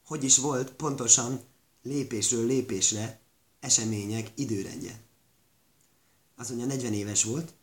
hogy 0.09 0.23
is 0.23 0.37
volt 0.37 0.71
pontosan 0.71 1.41
lépésről 1.83 2.45
lépésre 2.45 3.19
események 3.59 4.31
időrendje. 4.35 4.99
Azt 6.35 6.49
mondja, 6.49 6.67
40 6.67 6.93
éves 6.93 7.23
volt, 7.23 7.53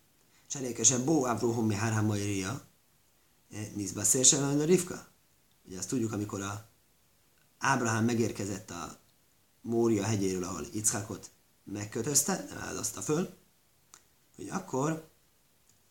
cserékesen 0.47 1.05
Bó 1.05 1.25
Avrohom 1.25 1.71
Hárhám 1.71 2.05
Majria, 2.05 2.65
Nizba 3.75 4.03
a 4.31 4.65
Rivka. 4.65 5.07
Ugye 5.65 5.79
azt 5.79 5.89
tudjuk, 5.89 6.13
amikor 6.13 6.41
a 6.41 6.69
Ábrahám 7.59 8.05
megérkezett 8.05 8.71
a 8.71 8.99
Mória 9.61 10.05
hegyéről, 10.05 10.45
ahol 10.45 10.67
Ickakot 10.73 11.31
megkötözte, 11.65 12.47
nem 12.49 12.59
áldozta 12.59 13.01
föl, 13.01 13.37
hogy 14.37 14.49
akkor 14.49 15.09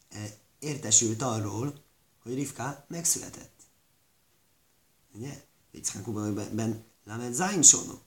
e, 0.10 0.38
értesült 0.60 1.22
arról, 1.22 1.84
hogy 2.24 2.34
Rivka 2.34 2.86
megszületett. 2.88 3.54
Ugye? 5.14 5.44
Ben 6.52 6.84
Lamed 7.06 7.34
Zain 7.34 7.62
Sono. 7.62 8.00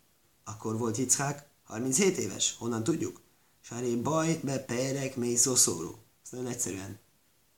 Akkor 0.45 0.79
volt 0.79 0.97
Yitzhak 0.97 1.47
37 1.65 2.17
éves. 2.17 2.55
Honnan 2.59 2.85
tudjuk? 2.85 3.21
Sáré 3.61 3.95
baj, 3.95 4.41
be 4.43 4.59
perek, 4.59 5.17
mély 5.17 5.35
szószóró. 5.35 5.99
Ez 6.25 6.31
nagyon 6.31 6.47
egyszerűen. 6.47 6.99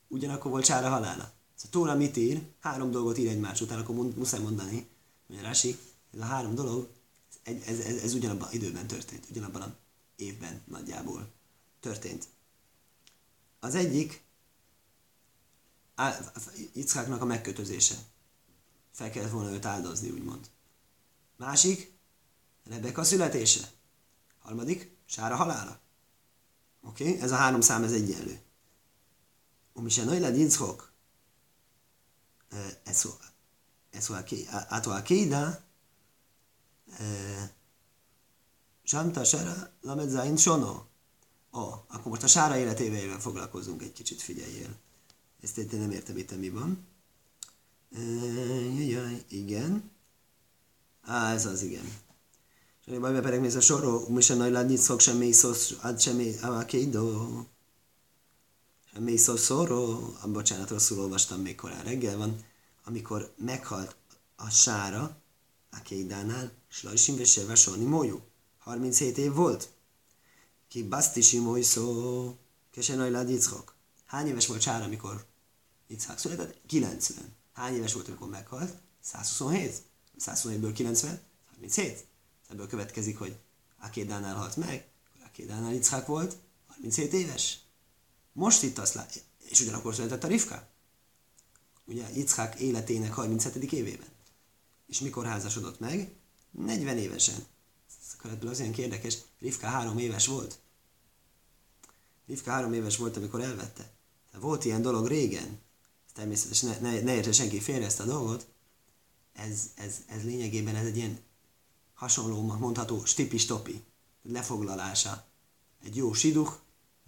Ugyanakkor 0.07 0.51
volt 0.51 0.65
Sára 0.65 0.89
halála. 0.89 1.31
A 1.63 1.69
Tóra 1.69 1.95
mit 1.95 2.17
ír? 2.17 2.41
Három 2.59 2.91
dolgot 2.91 3.17
ír 3.17 3.29
egymás 3.29 3.61
után, 3.61 3.79
akkor 3.79 3.95
muszáj 3.95 4.39
mondani, 4.41 4.87
hogy 5.27 5.37
a 5.37 5.41
Rási, 5.41 5.77
ez 6.13 6.19
a 6.19 6.25
három 6.25 6.55
dolog, 6.55 6.89
ez, 7.43 7.55
ez, 7.65 7.79
ez, 7.79 8.03
ez 8.03 8.13
ugyanabban 8.13 8.51
időben 8.51 8.87
történt, 8.87 9.25
ugyanabban 9.29 9.61
a 9.61 9.75
évben 10.15 10.61
nagyjából 10.67 11.31
történt. 11.79 12.27
Az 13.59 13.75
egyik 13.75 14.23
Ickáknak 16.73 17.21
a 17.21 17.25
megkötözése. 17.25 17.95
Fel 18.91 19.09
kellett 19.09 19.31
volna 19.31 19.51
őt 19.51 19.65
áldozni, 19.65 20.09
úgymond. 20.09 20.49
Másik, 21.37 21.93
Rebeka 22.63 23.03
születése. 23.03 23.71
Harmadik, 24.39 24.97
Sára 25.05 25.35
halála. 25.35 25.79
Oké? 26.81 27.09
Okay? 27.09 27.21
Ez 27.21 27.31
a 27.31 27.35
három 27.35 27.61
szám, 27.61 27.83
ez 27.83 27.91
egyenlő. 27.91 28.41
Umise 29.73 30.03
Noilad 30.03 30.37
Yitzchok, 30.37 30.91
ez 32.83 33.05
a 34.85 35.01
Kéda, 35.03 35.63
שם 38.84 39.10
תשרה 39.14 39.64
למד 39.82 40.08
זין 40.08 40.36
שונו. 40.36 40.86
Ó, 41.56 41.84
akkor 41.88 42.10
most 42.10 42.22
a 42.22 42.26
sára 42.26 42.56
életével 42.56 43.20
foglalkozunk 43.20 43.82
egy 43.82 43.92
kicsit, 43.92 44.20
figyeljél. 44.22 44.76
Ezt 45.42 45.58
én 45.58 45.68
nem 45.70 45.90
értem 45.90 46.16
itt, 46.16 46.36
mi 46.36 46.48
van. 46.48 46.86
Jajjaj, 47.90 49.24
igen. 49.28 49.90
Á, 51.02 51.32
ez 51.32 51.46
az, 51.46 51.62
igen. 51.62 51.98
És 52.86 52.98
baj, 52.98 53.20
pedig 53.20 53.40
mész 53.40 53.54
a 53.54 53.60
soró, 53.60 54.08
mi 54.08 54.20
se 54.20 54.34
nagy 54.34 54.50
ládnyi 54.50 54.76
szok, 54.76 55.00
sem 55.00 55.16
mész, 55.16 55.44
ad 55.82 56.00
sem 56.00 56.16
mész, 56.16 56.42
a 56.42 56.64
kédó. 56.64 57.28
Sem 58.92 59.02
mész, 59.02 59.38
szoró, 59.38 60.14
a 60.22 60.28
bocsánat, 60.28 60.70
rosszul 60.70 61.00
olvastam, 61.00 61.40
még 61.40 61.54
korán 61.54 61.84
reggel 61.84 62.16
van, 62.16 62.44
amikor 62.84 63.34
meghalt 63.36 63.96
a 64.36 64.50
sára, 64.50 65.16
a 65.70 65.82
kédánál, 65.82 66.52
Slajsim 66.71 67.17
Veseva 67.17 67.55
Soni 67.55 67.85
Mójú. 67.85 68.21
37 68.59 69.17
év 69.17 69.33
volt. 69.33 69.69
Ki 70.67 70.83
Baszti 70.83 71.21
Simoly 71.21 71.61
szó, 71.61 72.37
Kesenaj 72.71 73.11
Lád 73.11 73.29
Yitzchok. 73.29 73.75
Hány 74.05 74.27
éves 74.27 74.47
volt 74.47 74.61
Sára, 74.61 74.83
amikor 74.83 75.25
Yitzhak 75.87 76.17
született? 76.17 76.61
90. 76.67 77.35
Hány 77.53 77.75
éves 77.75 77.93
volt, 77.93 78.07
amikor 78.07 78.29
meghalt? 78.29 78.73
127. 79.01 79.81
127-ből 80.19 80.71
90, 80.73 81.21
37. 81.49 82.05
Ebből 82.49 82.67
következik, 82.67 83.17
hogy 83.17 83.35
Akédánál 83.79 84.35
halt 84.35 84.55
meg, 84.55 84.87
akkor 85.05 85.25
Akédánál 85.25 85.73
Yitzhak 85.73 86.07
volt, 86.07 86.37
37 86.67 87.13
éves. 87.13 87.59
Most 88.33 88.63
itt 88.63 88.77
azt 88.77 88.93
lát, 88.93 89.23
és 89.49 89.59
ugyanakkor 89.59 89.95
született 89.95 90.23
a 90.23 90.27
Rivka. 90.27 90.67
Ugye 91.85 92.09
Yitzhak 92.13 92.59
életének 92.59 93.13
37. 93.13 93.71
évében. 93.71 94.09
És 94.87 94.99
mikor 94.99 95.25
házasodott 95.25 95.79
meg? 95.79 96.19
40 96.51 96.97
évesen. 96.97 97.45
Ez 98.23 98.49
az 98.49 98.59
ilyen 98.59 98.73
érdekes, 98.73 99.17
Rivka 99.39 99.67
három 99.67 99.97
éves 99.97 100.27
volt. 100.27 100.59
Rivka 102.27 102.51
három 102.51 102.73
éves 102.73 102.97
volt, 102.97 103.17
amikor 103.17 103.41
elvette. 103.41 103.91
De 104.31 104.37
volt 104.39 104.65
ilyen 104.65 104.81
dolog 104.81 105.07
régen, 105.07 105.59
természetesen 106.13 106.69
ne, 106.69 106.79
ne, 106.79 107.01
ne 107.01 107.15
értse 107.15 107.31
senki 107.31 107.59
félre 107.59 107.85
ezt 107.85 107.99
a 107.99 108.05
dolgot, 108.05 108.47
ez, 109.33 109.69
ez, 109.75 109.95
ez 110.07 110.23
lényegében 110.23 110.75
ez 110.75 110.85
egy 110.85 110.97
ilyen 110.97 111.19
hasonló, 111.93 112.41
mondható 112.41 113.05
stipi-stopi, 113.05 113.83
lefoglalása. 114.23 115.25
Egy 115.83 115.95
jó 115.95 116.13
siduk, 116.13 116.59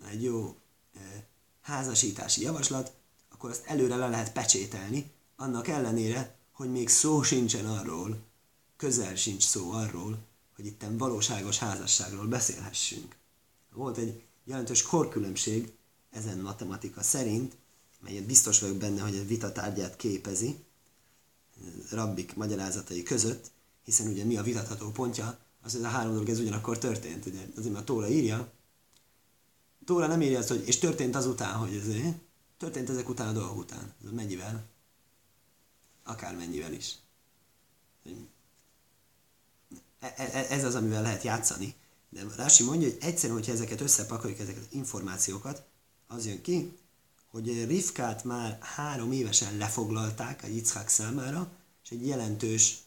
egy 0.09 0.23
jó 0.23 0.55
e, 0.93 1.27
házasítási 1.61 2.41
javaslat, 2.41 2.93
akkor 3.29 3.49
azt 3.49 3.65
előre 3.65 3.95
le 3.95 4.07
lehet 4.07 4.33
pecsételni, 4.33 5.11
annak 5.35 5.67
ellenére, 5.67 6.35
hogy 6.51 6.71
még 6.71 6.89
szó 6.89 7.21
sincsen 7.21 7.67
arról, 7.67 8.17
közel 8.77 9.15
sincs 9.15 9.43
szó 9.43 9.71
arról, 9.71 10.17
hogy 10.55 10.65
itt 10.65 10.85
valóságos 10.97 11.57
házasságról 11.57 12.25
beszélhessünk. 12.25 13.15
Volt 13.73 13.97
egy 13.97 14.21
jelentős 14.43 14.81
korkülönbség 14.81 15.71
ezen 16.11 16.39
matematika 16.39 17.03
szerint, 17.03 17.55
melyet 17.99 18.25
biztos 18.25 18.59
vagyok 18.59 18.77
benne, 18.77 19.01
hogy 19.01 19.17
a 19.17 19.25
vita 19.25 19.51
tárgyát 19.51 19.95
képezi, 19.95 20.63
rabbik 21.89 22.35
magyarázatai 22.35 23.03
között, 23.03 23.51
hiszen 23.83 24.07
ugye 24.07 24.23
mi 24.23 24.37
a 24.37 24.43
vitatható 24.43 24.91
pontja, 24.91 25.37
az, 25.63 25.71
hogy 25.71 25.83
a 25.83 25.87
három 25.87 26.11
dolog 26.11 26.29
ez 26.29 26.39
ugyanakkor 26.39 26.77
történt. 26.77 27.25
Ugye, 27.25 27.47
azért 27.57 27.75
a 27.75 27.83
Tóra 27.83 28.07
írja, 28.09 28.51
Tóra 29.85 30.07
nem 30.07 30.21
írja 30.21 30.39
azt, 30.39 30.47
hogy 30.47 30.67
és 30.67 30.77
történt 30.77 31.15
azután, 31.15 31.55
hogy 31.55 31.75
ez 31.75 32.13
történt 32.57 32.89
ezek 32.89 33.09
után 33.09 33.27
a 33.27 33.31
dolgok 33.31 33.57
után. 33.57 33.93
Ez 34.03 34.11
mennyivel? 34.11 34.63
Akármennyivel 36.03 36.73
is. 36.73 36.95
E, 40.03 40.13
e, 40.17 40.29
e, 40.33 40.45
ez 40.49 40.63
az, 40.63 40.75
amivel 40.75 41.01
lehet 41.01 41.23
játszani. 41.23 41.75
De 42.09 42.21
Rási 42.35 42.63
mondja, 42.63 42.87
hogy 42.87 42.97
egyszerűen, 43.01 43.37
hogyha 43.37 43.53
ezeket 43.53 43.81
összepakoljuk, 43.81 44.39
ezeket 44.39 44.61
az 44.61 44.67
információkat, 44.71 45.63
az 46.07 46.25
jön 46.25 46.41
ki, 46.41 46.77
hogy 47.27 47.65
Rivkát 47.65 48.23
már 48.23 48.57
három 48.61 49.11
évesen 49.11 49.57
lefoglalták 49.57 50.43
a 50.43 50.47
Yitzhak 50.47 50.87
számára, 50.87 51.51
és 51.83 51.89
egy 51.89 52.07
jelentős 52.07 52.77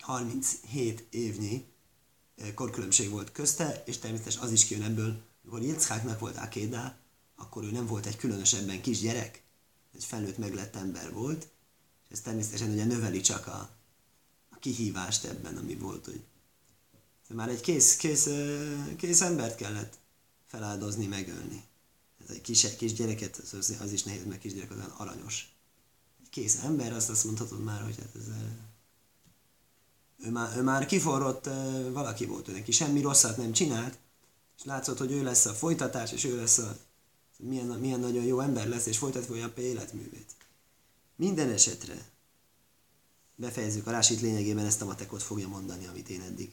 37 0.00 1.06
évnyi 1.10 1.64
korkülönbség 2.54 3.10
volt 3.10 3.32
közte, 3.32 3.82
és 3.86 3.98
természetesen 3.98 4.42
az 4.42 4.52
is 4.52 4.64
kijön 4.64 4.82
ebből, 4.82 5.22
amikor 5.44 5.62
Yitzháknak 5.62 6.18
volt 6.18 6.36
Akéda, 6.36 6.96
akkor 7.36 7.64
ő 7.64 7.70
nem 7.70 7.86
volt 7.86 8.06
egy 8.06 8.16
különösebben 8.16 8.80
kis 8.80 9.00
gyerek, 9.00 9.42
egy 9.94 10.04
felnőtt 10.04 10.38
meglett 10.38 10.76
ember 10.76 11.12
volt, 11.12 11.48
és 12.04 12.10
ez 12.10 12.20
természetesen 12.20 12.70
ugye 12.70 12.84
növeli 12.84 13.20
csak 13.20 13.46
a 13.46 13.81
kihívást 14.62 15.24
ebben, 15.24 15.56
ami 15.56 15.74
volt, 15.74 16.04
hogy 16.04 16.22
már 17.34 17.48
egy 17.48 17.60
kész, 17.60 17.96
kész, 17.96 18.28
kész 18.96 19.20
embert 19.20 19.56
kellett 19.56 19.98
feláldozni, 20.46 21.06
megölni. 21.06 21.64
Ez 22.24 22.34
egy 22.34 22.40
kis, 22.40 22.76
kis 22.76 22.92
gyereket, 22.92 23.36
az, 23.36 23.76
az 23.80 23.92
is 23.92 24.02
nehéz, 24.02 24.24
mert 24.24 24.40
kisgyerek 24.40 24.70
az 24.70 24.78
aranyos. 24.96 25.54
Egy 26.22 26.28
kész 26.30 26.58
ember, 26.62 26.92
azt 26.92 27.10
azt 27.10 27.24
mondhatod 27.24 27.62
már, 27.64 27.82
hogy 27.82 27.96
hát 27.96 28.14
ez 28.14 28.26
ő 30.26 30.30
már, 30.30 30.56
ő 30.56 30.62
már 30.62 30.86
kiforrott 30.86 31.44
valaki 31.92 32.26
volt, 32.26 32.48
ő 32.48 32.52
neki 32.52 32.72
semmi 32.72 33.00
rosszat 33.00 33.36
nem 33.36 33.52
csinált, 33.52 33.98
és 34.58 34.64
látszott, 34.64 34.98
hogy 34.98 35.12
ő 35.12 35.22
lesz 35.22 35.44
a 35.46 35.54
folytatás, 35.54 36.12
és 36.12 36.24
ő 36.24 36.36
lesz 36.36 36.58
a 36.58 36.76
milyen, 37.36 37.66
milyen 37.66 38.00
nagyon 38.00 38.24
jó 38.24 38.40
ember 38.40 38.68
lesz, 38.68 38.86
és 38.86 38.98
folytat 38.98 39.28
a 39.28 39.60
életművét. 39.60 40.34
Minden 41.16 41.50
esetre 41.50 42.11
befejezzük 43.42 43.86
a 43.86 43.90
rásit 43.90 44.20
lényegében 44.20 44.66
ezt 44.66 44.82
a 44.82 44.84
matekot 44.84 45.22
fogja 45.22 45.48
mondani, 45.48 45.86
amit 45.86 46.08
én 46.08 46.20
eddig 46.20 46.50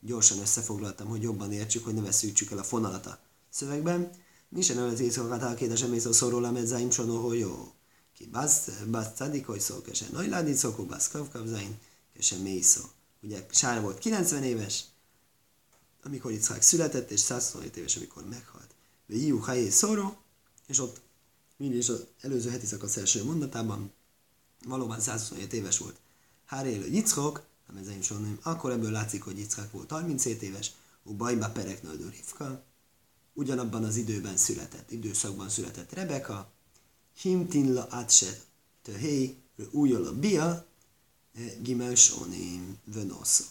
gyorsan 0.00 0.38
összefoglaltam, 0.38 1.08
hogy 1.08 1.22
jobban 1.22 1.52
értsük, 1.52 1.84
hogy 1.84 1.94
ne 1.94 2.00
veszítsük 2.00 2.50
el 2.50 2.58
a 2.58 2.62
fonalat 2.62 3.06
a 3.06 3.18
szövegben. 3.50 4.10
Nincsen 4.48 4.76
olyan 4.76 4.92
az 4.92 5.00
éjszakát, 5.00 5.42
a 5.42 5.54
két 5.54 5.70
esemény 5.70 6.00
szóról 6.00 6.44
a 6.44 6.50
medzáim 6.50 6.90
sonó, 6.90 7.32
jó. 7.32 7.72
Ki 8.14 8.26
basz, 8.26 8.68
basz 8.90 9.14
cadik, 9.14 9.46
hogy 9.46 9.60
szó 9.60 9.82
kese. 9.82 10.06
Nagy 10.12 10.28
ládni 10.28 10.54
szokó, 10.54 10.84
basz 10.84 11.08
kavkavzain, 11.08 11.78
kese 12.14 12.36
mély 12.36 12.60
szó. 12.60 12.82
Ugye 13.22 13.46
Sára 13.50 13.80
volt 13.80 13.98
90 13.98 14.42
éves, 14.42 14.84
amikor 16.02 16.32
Itzhák 16.32 16.62
született, 16.62 17.10
és 17.10 17.20
127 17.20 17.76
éves, 17.76 17.96
amikor 17.96 18.28
meghalt. 18.28 18.74
Ve 19.06 19.14
Iu 19.14 19.38
Hajé 19.38 19.68
Szoró, 19.68 20.16
és 20.66 20.78
ott 20.78 21.00
mindig 21.56 21.78
is 21.78 21.88
az 21.88 22.06
előző 22.20 22.50
heti 22.50 22.66
szakasz 22.66 22.96
első 22.96 23.24
mondatában 23.24 23.92
valóban 24.64 25.00
127 25.00 25.52
éves 25.52 25.78
volt. 25.78 26.00
Hárél 26.52 26.86
Yitzchok, 26.86 27.42
nem 27.66 27.76
ezeim 27.76 28.02
soha 28.02 28.20
akkor 28.42 28.70
ebből 28.70 28.90
látszik, 28.90 29.22
hogy 29.22 29.38
Yitzchak 29.38 29.72
volt 29.72 29.90
37 29.90 30.42
éves, 30.42 30.72
ú 31.02 31.12
bajba 31.12 31.50
perek 31.50 31.82
nöldő 31.82 32.08
Rivka, 32.08 32.64
ugyanabban 33.32 33.84
az 33.84 33.96
időben 33.96 34.36
született, 34.36 34.90
időszakban 34.90 35.48
született 35.48 35.92
Rebeka, 35.92 36.52
Himtinla 37.20 37.86
átset 37.90 38.46
töhé, 38.82 39.36
újjal 39.70 40.12
bia, 40.12 40.66
gimel 41.60 41.94
sonim 41.94 42.78
vönoszó. 42.84 43.44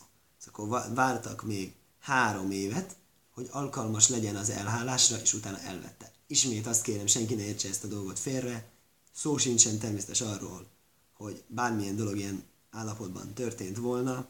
Akkor 0.45 0.93
vártak 0.93 1.43
még 1.43 1.73
három 1.99 2.51
évet, 2.51 2.95
hogy 3.33 3.47
alkalmas 3.51 4.09
legyen 4.09 4.35
az 4.35 4.49
elhálásra, 4.49 5.21
és 5.21 5.33
utána 5.33 5.59
elvette. 5.59 6.11
Ismét 6.27 6.67
azt 6.67 6.81
kérem, 6.81 7.07
senki 7.07 7.35
ne 7.35 7.43
értse 7.43 7.69
ezt 7.69 7.83
a 7.83 7.87
dolgot 7.87 8.19
félre, 8.19 8.71
szó 9.13 9.37
sincsen 9.37 9.79
természetes 9.79 10.21
arról, 10.21 10.67
hogy 11.13 11.43
bármilyen 11.47 11.95
dolog 11.95 12.17
ilyen 12.17 12.49
állapotban 12.71 13.33
történt 13.33 13.77
volna. 13.77 14.27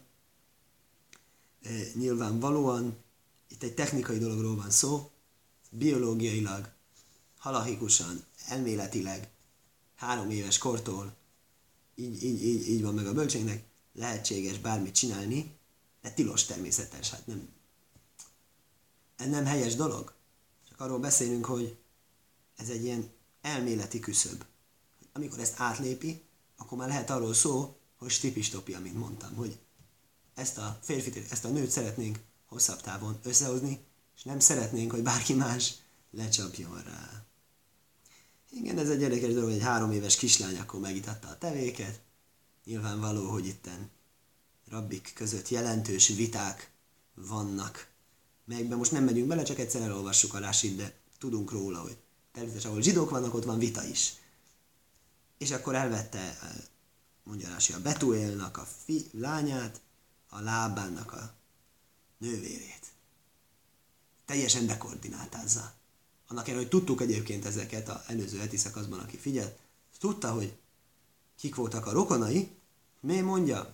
E, 1.62 1.70
nyilvánvalóan 1.94 2.98
itt 3.48 3.64
egy 3.64 3.74
technikai 3.74 4.18
dologról 4.18 4.56
van 4.56 4.70
szó, 4.70 5.12
biológiailag, 5.70 6.70
halahikusan, 7.38 8.24
elméletileg, 8.48 9.30
három 9.96 10.30
éves 10.30 10.58
kortól, 10.58 11.16
így, 11.96 12.24
így, 12.24 12.44
így, 12.44 12.70
így 12.70 12.82
van 12.82 12.94
meg 12.94 13.08
a 13.08 13.14
bölcségnek, 13.14 13.64
lehetséges 13.94 14.60
bármit 14.60 14.96
csinálni, 14.96 15.58
de 16.02 16.12
tilos 16.12 16.46
természetes, 16.46 17.10
hát 17.10 17.28
nem, 17.28 17.50
ez 19.16 19.30
nem 19.30 19.46
helyes 19.46 19.76
dolog. 19.76 20.14
Csak 20.70 20.80
arról 20.80 21.00
beszélünk, 21.00 21.46
hogy 21.46 21.78
ez 22.58 22.70
egy 22.70 22.84
ilyen 22.84 23.10
elméleti 23.42 24.00
küszöb. 24.00 24.46
Amikor 25.14 25.40
ezt 25.40 25.60
átlépi, 25.60 26.22
akkor 26.58 26.78
már 26.78 26.88
lehet 26.88 27.10
arról 27.10 27.34
szó, 27.34 27.78
hogy 28.02 28.10
stipistopia, 28.10 28.80
mint 28.80 28.98
mondtam, 28.98 29.36
hogy 29.36 29.58
ezt 30.34 30.58
a 30.58 30.80
férfit, 30.82 31.32
ezt 31.32 31.46
a 31.46 31.50
nőt 31.50 31.70
szeretnénk 31.70 32.20
hosszabb 32.46 32.82
távon 32.82 33.20
összehozni, 33.24 33.80
és 34.16 34.24
nem 34.24 34.40
szeretnénk, 34.40 34.92
hogy 34.92 35.04
bárki 35.04 35.34
más 35.34 35.74
lecsapjon 36.12 36.84
rá. 36.84 37.26
Igen, 38.50 38.78
ez 38.78 38.90
egy 38.90 39.02
érdekes 39.02 39.30
dolog, 39.34 39.44
hogy 39.44 39.54
egy 39.54 39.64
három 39.64 39.92
éves 39.92 40.16
kislány 40.16 40.58
akkor 40.58 40.80
megitatta 40.80 41.28
a 41.28 41.38
tevéket. 41.38 42.00
Nyilvánvaló, 42.66 43.30
hogy 43.30 43.46
itten 43.46 43.90
rabbik 44.70 45.12
között 45.16 45.50
jelentős 45.50 46.08
viták 46.08 46.72
vannak, 47.14 47.88
melyekben 48.46 48.78
most 48.78 48.92
nem 48.92 49.04
megyünk 49.04 49.28
bele, 49.28 49.44
csak 49.44 49.60
egyszer 49.60 49.82
elolvassuk 49.82 50.34
a 50.34 50.40
rásit, 50.40 50.76
de 50.76 50.94
tudunk 51.20 51.52
róla, 51.52 51.82
hogy 51.82 51.98
természetesen 52.32 52.70
ahol 52.70 52.84
zsidók 52.84 53.10
vannak, 53.10 53.34
ott 53.34 53.46
van 53.46 53.60
vita 53.60 53.84
is. 53.84 54.14
És 55.38 55.52
akkor 55.52 55.76
elvette 55.76 56.38
mondja 57.32 57.50
Rási, 57.50 57.74
a 57.74 57.82
Betuélnak 57.82 58.58
a 58.58 58.68
fi, 58.86 59.10
lányát, 59.12 59.82
a 60.30 60.40
lábának 60.40 61.14
a 61.14 61.34
nővérét. 62.18 62.86
Teljesen 64.26 64.66
dekoordináltázza. 64.66 65.74
Annak 66.28 66.48
ellenére, 66.48 66.70
hogy 66.70 66.80
tudtuk 66.80 67.02
egyébként 67.02 67.46
ezeket 67.46 67.90
az 67.90 68.00
előző 68.08 68.38
heti 68.38 68.58
szakaszban, 68.58 69.00
aki 69.00 69.18
figyelt, 69.18 69.58
tudta, 70.00 70.32
hogy 70.34 70.58
kik 71.38 71.56
voltak 71.56 71.86
a 71.86 71.92
rokonai, 71.92 72.52
miért 73.00 73.26
mondja? 73.26 73.74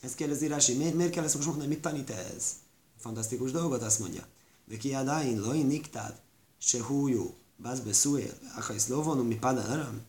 Ezt 0.00 0.14
kérdezi 0.14 0.46
Rási, 0.46 0.74
miért, 0.74 0.94
miért 0.94 1.12
kell 1.12 1.24
ezt 1.24 1.34
most 1.34 1.46
mondani, 1.46 1.68
mit 1.68 1.80
tanít 1.80 2.10
ez? 2.10 2.54
Fantasztikus 2.98 3.50
dolgot 3.50 3.82
azt 3.82 3.98
mondja. 3.98 4.26
De 4.64 4.76
ki 4.76 4.94
adáin 4.94 5.40
loin 5.40 5.66
niktáv, 5.66 6.14
se 6.58 6.84
hújú, 6.84 7.34
bászbe 7.56 7.92
szúél, 7.92 8.38
achajsz 8.56 8.88
lovonu, 8.88 9.22
mi 9.22 9.36
padán 9.36 10.06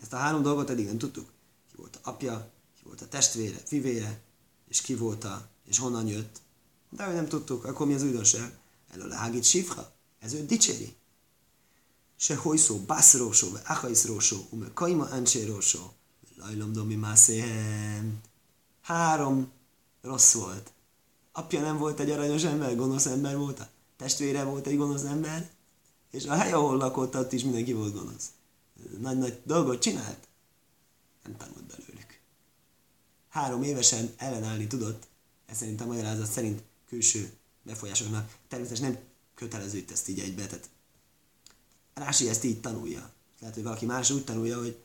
Ezt 0.00 0.12
a 0.12 0.16
három 0.16 0.42
dolgot 0.42 0.70
eddig 0.70 0.86
nem 0.86 0.98
tudtuk 0.98 1.32
ki 1.74 1.80
volt 1.80 1.96
a 2.02 2.08
apja, 2.08 2.50
ki 2.76 2.82
volt 2.84 3.00
a 3.00 3.08
testvére, 3.08 3.56
fivére, 3.64 4.20
és 4.68 4.80
ki 4.80 4.94
volt 4.94 5.24
a, 5.24 5.48
és 5.66 5.78
honnan 5.78 6.06
jött. 6.06 6.40
De 6.90 7.04
hogy 7.04 7.14
nem 7.14 7.28
tudtuk, 7.28 7.64
akkor 7.64 7.86
mi 7.86 7.94
az 7.94 8.02
újdonság? 8.02 8.58
Elő 8.90 9.10
a 9.10 9.14
hágit 9.14 9.44
sifra, 9.44 9.92
ez 10.18 10.32
őt 10.32 10.46
dicséri. 10.46 10.94
Se 12.16 12.36
hojszó, 12.36 12.78
bászrósó, 12.78 13.50
vagy 13.50 13.60
achaiszrósó, 13.66 14.46
ume 14.50 14.70
kaima 14.74 15.04
ancsérósó, 15.04 15.92
lajlom 16.36 16.72
domi 16.72 16.94
mászéhem. 16.94 18.20
Három 18.80 19.52
rossz 20.02 20.32
volt. 20.32 20.72
Apja 21.32 21.60
nem 21.60 21.78
volt 21.78 22.00
egy 22.00 22.10
aranyos 22.10 22.44
ember, 22.44 22.76
gonosz 22.76 23.06
ember 23.06 23.36
volt, 23.36 23.60
a 23.60 23.68
testvére 23.96 24.44
volt 24.44 24.66
egy 24.66 24.76
gonosz 24.76 25.02
ember, 25.02 25.50
és 26.10 26.24
a 26.24 26.34
hely, 26.34 26.52
ahol 26.52 26.76
lakott, 26.76 27.16
ott 27.16 27.32
is 27.32 27.42
mindenki 27.42 27.72
volt 27.72 27.94
gonosz. 27.94 28.30
Nagy-nagy 28.98 29.40
dolgot 29.44 29.80
csinált 29.80 30.28
nem 31.24 31.36
tanult 31.36 31.64
belőlük. 31.64 32.20
Három 33.28 33.62
évesen 33.62 34.14
ellenállni 34.16 34.66
tudott, 34.66 35.06
ez 35.46 35.56
szerint 35.56 35.80
a 35.80 35.86
magyarázat 35.86 36.30
szerint 36.30 36.62
külső 36.88 37.32
befolyásoknak. 37.62 38.38
Természetesen 38.48 38.90
nem 38.90 39.00
kötelező 39.34 39.78
itt 39.78 39.90
ezt 39.90 40.08
így 40.08 40.18
egybe, 40.18 40.46
tehát 40.46 40.68
Rási 41.94 42.28
ezt 42.28 42.44
így 42.44 42.60
tanulja. 42.60 43.12
Lehet, 43.40 43.54
hogy 43.54 43.64
valaki 43.64 43.86
más 43.86 44.10
úgy 44.10 44.24
tanulja, 44.24 44.58
hogy 44.58 44.82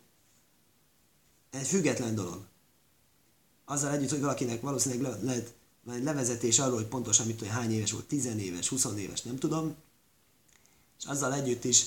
ez 1.49 1.67
független 1.67 2.15
dolog. 2.15 2.45
Azzal 3.65 3.91
együtt, 3.91 4.09
hogy 4.09 4.19
valakinek 4.19 4.61
valószínűleg 4.61 5.03
le, 5.03 5.23
lehet 5.23 5.53
egy 5.91 6.03
levezetés 6.03 6.59
arról, 6.59 6.75
hogy 6.75 6.85
pontosan 6.85 7.25
mit 7.25 7.37
tudja, 7.37 7.53
hány 7.53 7.71
éves 7.71 7.91
volt, 7.91 8.05
10 8.05 8.25
éves, 8.25 8.67
20 8.67 8.85
éves, 8.97 9.21
nem 9.21 9.37
tudom, 9.37 9.75
és 10.99 11.05
azzal 11.05 11.33
együtt 11.33 11.63
is 11.63 11.85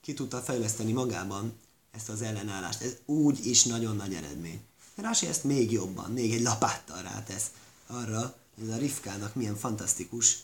ki 0.00 0.14
tudta 0.14 0.40
fejleszteni 0.40 0.92
magában 0.92 1.52
ezt 1.92 2.08
az 2.08 2.22
ellenállást. 2.22 2.82
Ez 2.82 2.96
úgy 3.04 3.46
is 3.46 3.64
nagyon 3.64 3.96
nagy 3.96 4.14
eredmény. 4.14 4.60
Rási 4.94 5.26
ezt 5.26 5.44
még 5.44 5.72
jobban, 5.72 6.10
még 6.10 6.32
egy 6.32 6.42
lapáttal 6.42 7.02
rátesz 7.02 7.50
arra, 7.86 8.36
hogy 8.58 8.70
a 8.70 8.76
Rifkának 8.76 9.34
milyen 9.34 9.56
fantasztikus, 9.56 10.38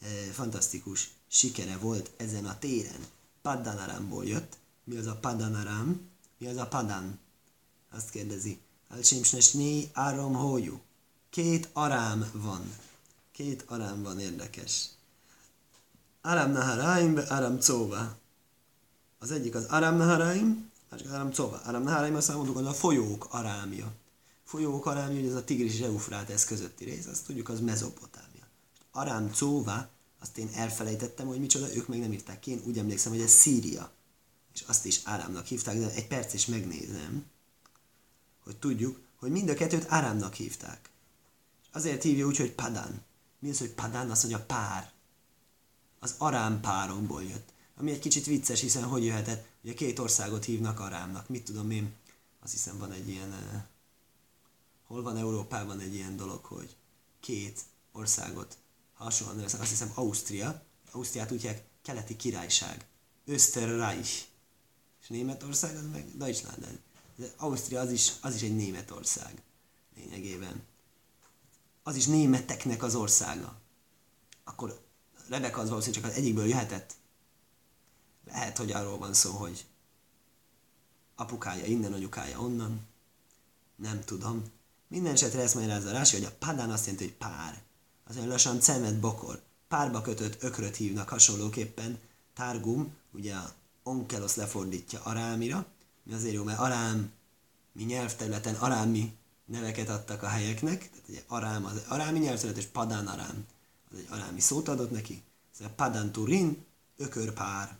eh, 0.00 0.08
fantasztikus 0.32 1.10
sikere 1.28 1.76
volt 1.76 2.10
ezen 2.16 2.46
a 2.46 2.58
téren. 2.58 3.06
Paddanaramból 3.42 4.24
jött. 4.24 4.56
Mi 4.84 4.96
az 4.96 5.06
a 5.06 5.16
Paddanaram? 5.16 6.00
Mi 6.38 6.46
az 6.46 6.56
a 6.56 6.66
Padan? 6.66 7.18
Azt 7.90 8.10
kérdezi. 8.10 8.58
Alcsimsnesni 8.88 9.90
áram 9.92 10.34
hójú. 10.34 10.80
Két 11.30 11.68
arám 11.72 12.30
van. 12.32 12.74
Két 13.32 13.64
arám 13.66 14.02
van, 14.02 14.20
érdekes. 14.20 14.88
Aram 16.20 16.52
Naharaim, 16.52 17.20
Aram 17.28 17.58
Cóva. 17.58 18.16
Az 19.18 19.30
egyik 19.30 19.54
az 19.54 19.64
Aram 19.64 19.96
Naharaim, 19.96 20.67
másik 20.90 21.06
az 21.06 21.12
Aram 21.12 21.32
Cova. 21.32 21.60
Aram 21.64 21.82
Naháraim 21.82 22.14
azt 22.14 22.34
mondjuk, 22.34 22.56
hogy 22.56 22.66
a 22.66 22.72
folyók 22.72 23.26
arámja. 23.30 23.92
Folyók 24.44 24.86
arámja, 24.86 25.20
hogy 25.20 25.28
ez 25.28 25.34
a 25.34 25.44
Tigris 25.44 25.74
és 25.74 25.80
Eufrátesz 25.80 26.44
közötti 26.44 26.84
rész, 26.84 27.06
azt 27.06 27.26
tudjuk, 27.26 27.48
az 27.48 27.60
Mezopotámia. 27.60 28.46
Arám 28.92 29.30
Cóva, 29.30 29.88
azt 30.20 30.38
én 30.38 30.48
elfelejtettem, 30.54 31.26
hogy 31.26 31.40
micsoda, 31.40 31.74
ők 31.74 31.88
még 31.88 32.00
nem 32.00 32.12
írták 32.12 32.40
ki, 32.40 32.50
én 32.50 32.62
úgy 32.64 32.78
emlékszem, 32.78 33.12
hogy 33.12 33.20
ez 33.20 33.30
Szíria. 33.30 33.90
És 34.54 34.60
azt 34.66 34.84
is 34.84 35.00
Árámnak 35.04 35.46
hívták, 35.46 35.78
de 35.78 35.90
egy 35.90 36.06
perc 36.06 36.32
is 36.32 36.46
megnézem, 36.46 37.24
hogy 38.44 38.56
tudjuk, 38.56 39.00
hogy 39.16 39.30
mind 39.30 39.48
a 39.48 39.54
kettőt 39.54 39.86
Árámnak 39.88 40.34
hívták. 40.34 40.90
És 41.62 41.68
azért 41.72 42.02
hívja 42.02 42.26
úgy, 42.26 42.36
hogy 42.36 42.52
Padán. 42.52 43.02
Mi 43.38 43.50
az, 43.50 43.58
hogy 43.58 43.70
Padán? 43.70 44.10
Azt 44.10 44.22
mondja 44.22 44.44
pár. 44.44 44.90
Az 45.98 46.14
Arám 46.18 46.60
páromból 46.60 47.22
jött. 47.22 47.52
Ami 47.78 47.90
egy 47.90 47.98
kicsit 47.98 48.26
vicces, 48.26 48.60
hiszen 48.60 48.84
hogy 48.84 49.04
jöhetett? 49.04 49.46
Ugye 49.62 49.74
két 49.74 49.98
országot 49.98 50.44
hívnak 50.44 50.80
Arámnak. 50.80 51.28
Mit 51.28 51.44
tudom 51.44 51.70
én? 51.70 51.94
Azt 52.42 52.52
hiszem 52.52 52.78
van 52.78 52.92
egy 52.92 53.08
ilyen... 53.08 53.28
Uh, 53.28 53.62
hol 54.86 55.02
van 55.02 55.16
Európában 55.16 55.80
egy 55.80 55.94
ilyen 55.94 56.16
dolog, 56.16 56.44
hogy 56.44 56.76
két 57.20 57.60
országot 57.92 58.58
hasonlóan 58.94 59.44
azt 59.44 59.68
hiszem 59.68 59.92
Ausztria. 59.94 60.62
Ausztriát 60.92 61.32
úgy 61.32 61.62
keleti 61.82 62.16
királyság. 62.16 62.86
Österreich. 63.24 64.24
És 65.02 65.08
Németország 65.08 65.76
az 65.76 65.86
meg 65.92 66.16
Deutschland. 66.16 66.80
De 67.16 67.32
Ausztria 67.36 67.80
az 67.80 67.90
is, 67.90 68.12
az 68.20 68.34
is 68.34 68.42
egy 68.42 68.56
Németország 68.56 69.42
lényegében. 69.96 70.62
az 71.82 71.96
is 71.96 72.06
németeknek 72.06 72.82
az 72.82 72.94
országa. 72.94 73.60
Akkor 74.44 74.86
Rebeka 75.28 75.60
az 75.60 75.68
valószínűleg 75.68 76.02
csak 76.02 76.12
az 76.12 76.18
egyikből 76.18 76.46
jöhetett. 76.46 76.94
Lehet, 78.30 78.56
hogy 78.56 78.72
arról 78.72 78.98
van 78.98 79.14
szó, 79.14 79.30
hogy 79.30 79.66
apukája 81.16 81.64
innen, 81.64 81.92
anyukája 81.92 82.40
onnan. 82.40 82.86
Nem 83.76 84.04
tudom. 84.04 84.44
Minden 84.88 85.12
esetre 85.12 85.40
ezt 85.40 85.54
magyarázza 85.54 85.92
Rási, 85.92 86.16
hogy 86.16 86.24
a 86.24 86.36
padán 86.38 86.70
azt 86.70 86.84
jelenti, 86.84 87.04
hogy 87.04 87.14
pár. 87.14 87.62
Az 88.04 88.16
olyan 88.16 88.28
lassan 88.28 88.60
cemet 88.60 89.00
bokor. 89.00 89.42
Párba 89.68 90.00
kötött 90.00 90.42
ökröt 90.42 90.76
hívnak 90.76 91.08
hasonlóképpen. 91.08 91.98
Targum, 92.34 92.94
ugye 93.12 93.34
a 93.34 93.52
onkelos 93.82 94.34
lefordítja 94.34 95.00
arámira, 95.02 95.66
mi 96.02 96.12
azért 96.12 96.34
jó, 96.34 96.44
mert 96.44 96.58
arám, 96.58 97.12
mi 97.72 97.82
nyelvterületen 97.82 98.54
arámi 98.54 99.16
neveket 99.44 99.88
adtak 99.88 100.22
a 100.22 100.26
helyeknek, 100.28 100.90
tehát 100.90 101.08
ugye 101.08 101.22
arám 101.26 101.64
az 101.64 101.82
arámi 101.88 102.18
nyelvterület, 102.18 102.58
és 102.58 102.66
padán 102.66 103.06
arám, 103.06 103.46
az 103.90 103.98
egy 103.98 104.06
arámi 104.08 104.40
szót 104.40 104.68
adott 104.68 104.90
neki. 104.90 105.22
Ez 105.58 105.66
a 105.66 105.70
padán 105.76 106.12
turin, 106.12 106.64
ökörpár. 106.96 107.76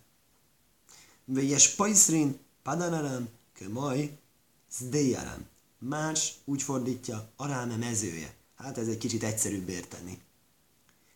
Vegyes 1.30 1.68
pajszrin, 1.68 2.38
padán 2.62 2.92
arám, 2.92 3.28
kömaj, 3.52 4.18
zdéjarám. 4.78 5.46
Más 5.78 6.34
úgy 6.44 6.62
fordítja, 6.62 7.28
aráme 7.36 7.76
mezője. 7.76 8.34
Hát 8.56 8.78
ez 8.78 8.88
egy 8.88 8.98
kicsit 8.98 9.22
egyszerűbb 9.22 9.68
érteni. 9.68 10.20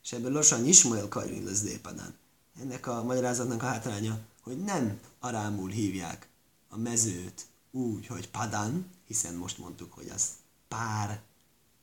És 0.02 0.12
ebből 0.12 0.32
lassan 0.32 0.66
Ismael 0.66 1.08
Kajrin 1.08 1.44
lesz 1.44 1.60
dépadán. 1.60 2.14
Ennek 2.60 2.86
a 2.86 3.02
magyarázatnak 3.02 3.62
a 3.62 3.66
hátránya, 3.66 4.18
hogy 4.40 4.58
nem 4.58 5.00
arámul 5.20 5.70
hívják 5.70 6.28
a 6.68 6.76
mezőt 6.76 7.46
úgy, 7.70 8.06
hogy 8.06 8.30
padán, 8.30 8.86
hiszen 9.06 9.34
most 9.34 9.58
mondtuk, 9.58 9.92
hogy 9.92 10.08
az 10.14 10.28
pár, 10.68 11.20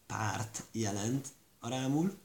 párt 0.08 0.64
jelent 0.72 1.28
arámul, 1.60 2.18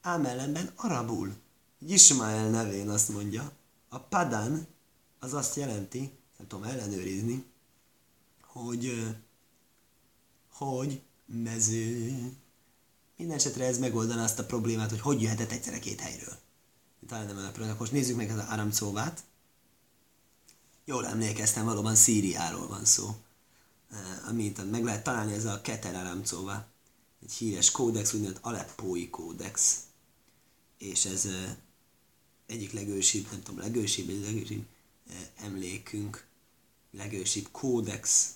ám 0.00 0.24
ellenben 0.24 0.70
arabul. 0.74 1.34
Ismael 1.78 2.50
nevén 2.50 2.88
azt 2.88 3.08
mondja, 3.08 3.52
a 3.88 3.98
padán 3.98 4.66
az 5.26 5.34
azt 5.34 5.56
jelenti, 5.56 6.10
nem 6.38 6.46
tudom 6.46 6.64
ellenőrizni, 6.64 7.44
hogy, 8.42 9.14
hogy 10.52 11.02
mező. 11.26 12.10
Minden 13.16 13.36
esetre 13.36 13.64
ez 13.64 13.78
megoldaná 13.78 14.24
azt 14.24 14.38
a 14.38 14.46
problémát, 14.46 14.90
hogy 14.90 15.00
hogy 15.00 15.22
jöhetett 15.22 15.50
egyszerre 15.50 15.78
két 15.78 16.00
helyről. 16.00 16.34
Talán 17.06 17.26
nem 17.26 17.52
Akkor 17.54 17.78
most 17.78 17.92
nézzük 17.92 18.16
meg 18.16 18.30
az 18.30 18.44
Aram 18.48 18.70
szóvát. 18.70 19.24
Jól 20.84 21.06
emlékeztem, 21.06 21.64
valóban 21.64 21.94
Szíriáról 21.94 22.68
van 22.68 22.84
szó. 22.84 23.16
Amit 24.28 24.70
meg 24.70 24.84
lehet 24.84 25.04
találni, 25.04 25.32
ez 25.32 25.44
a 25.44 25.60
Keter 25.60 25.94
Aram 25.94 26.24
szóvá. 26.24 26.66
Egy 27.22 27.32
híres 27.32 27.70
kódex, 27.70 28.12
úgynevezett 28.12 28.44
Aleppói 28.44 29.10
kódex. 29.10 29.80
És 30.78 31.04
ez 31.04 31.28
egyik 32.46 32.72
legősibb, 32.72 33.26
nem 33.30 33.42
tudom, 33.42 33.60
legősibb, 33.60 34.08
egy 34.08 34.22
legősibb 34.22 34.66
emlékünk, 35.36 36.26
legősibb 36.90 37.48
kódex, 37.50 38.30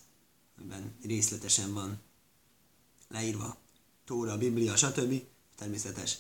amiben 0.59 0.96
részletesen 1.02 1.72
van 1.72 2.00
leírva 3.09 3.56
Tóra, 4.04 4.38
Biblia, 4.38 4.76
stb. 4.76 5.22
Természetes. 5.56 6.18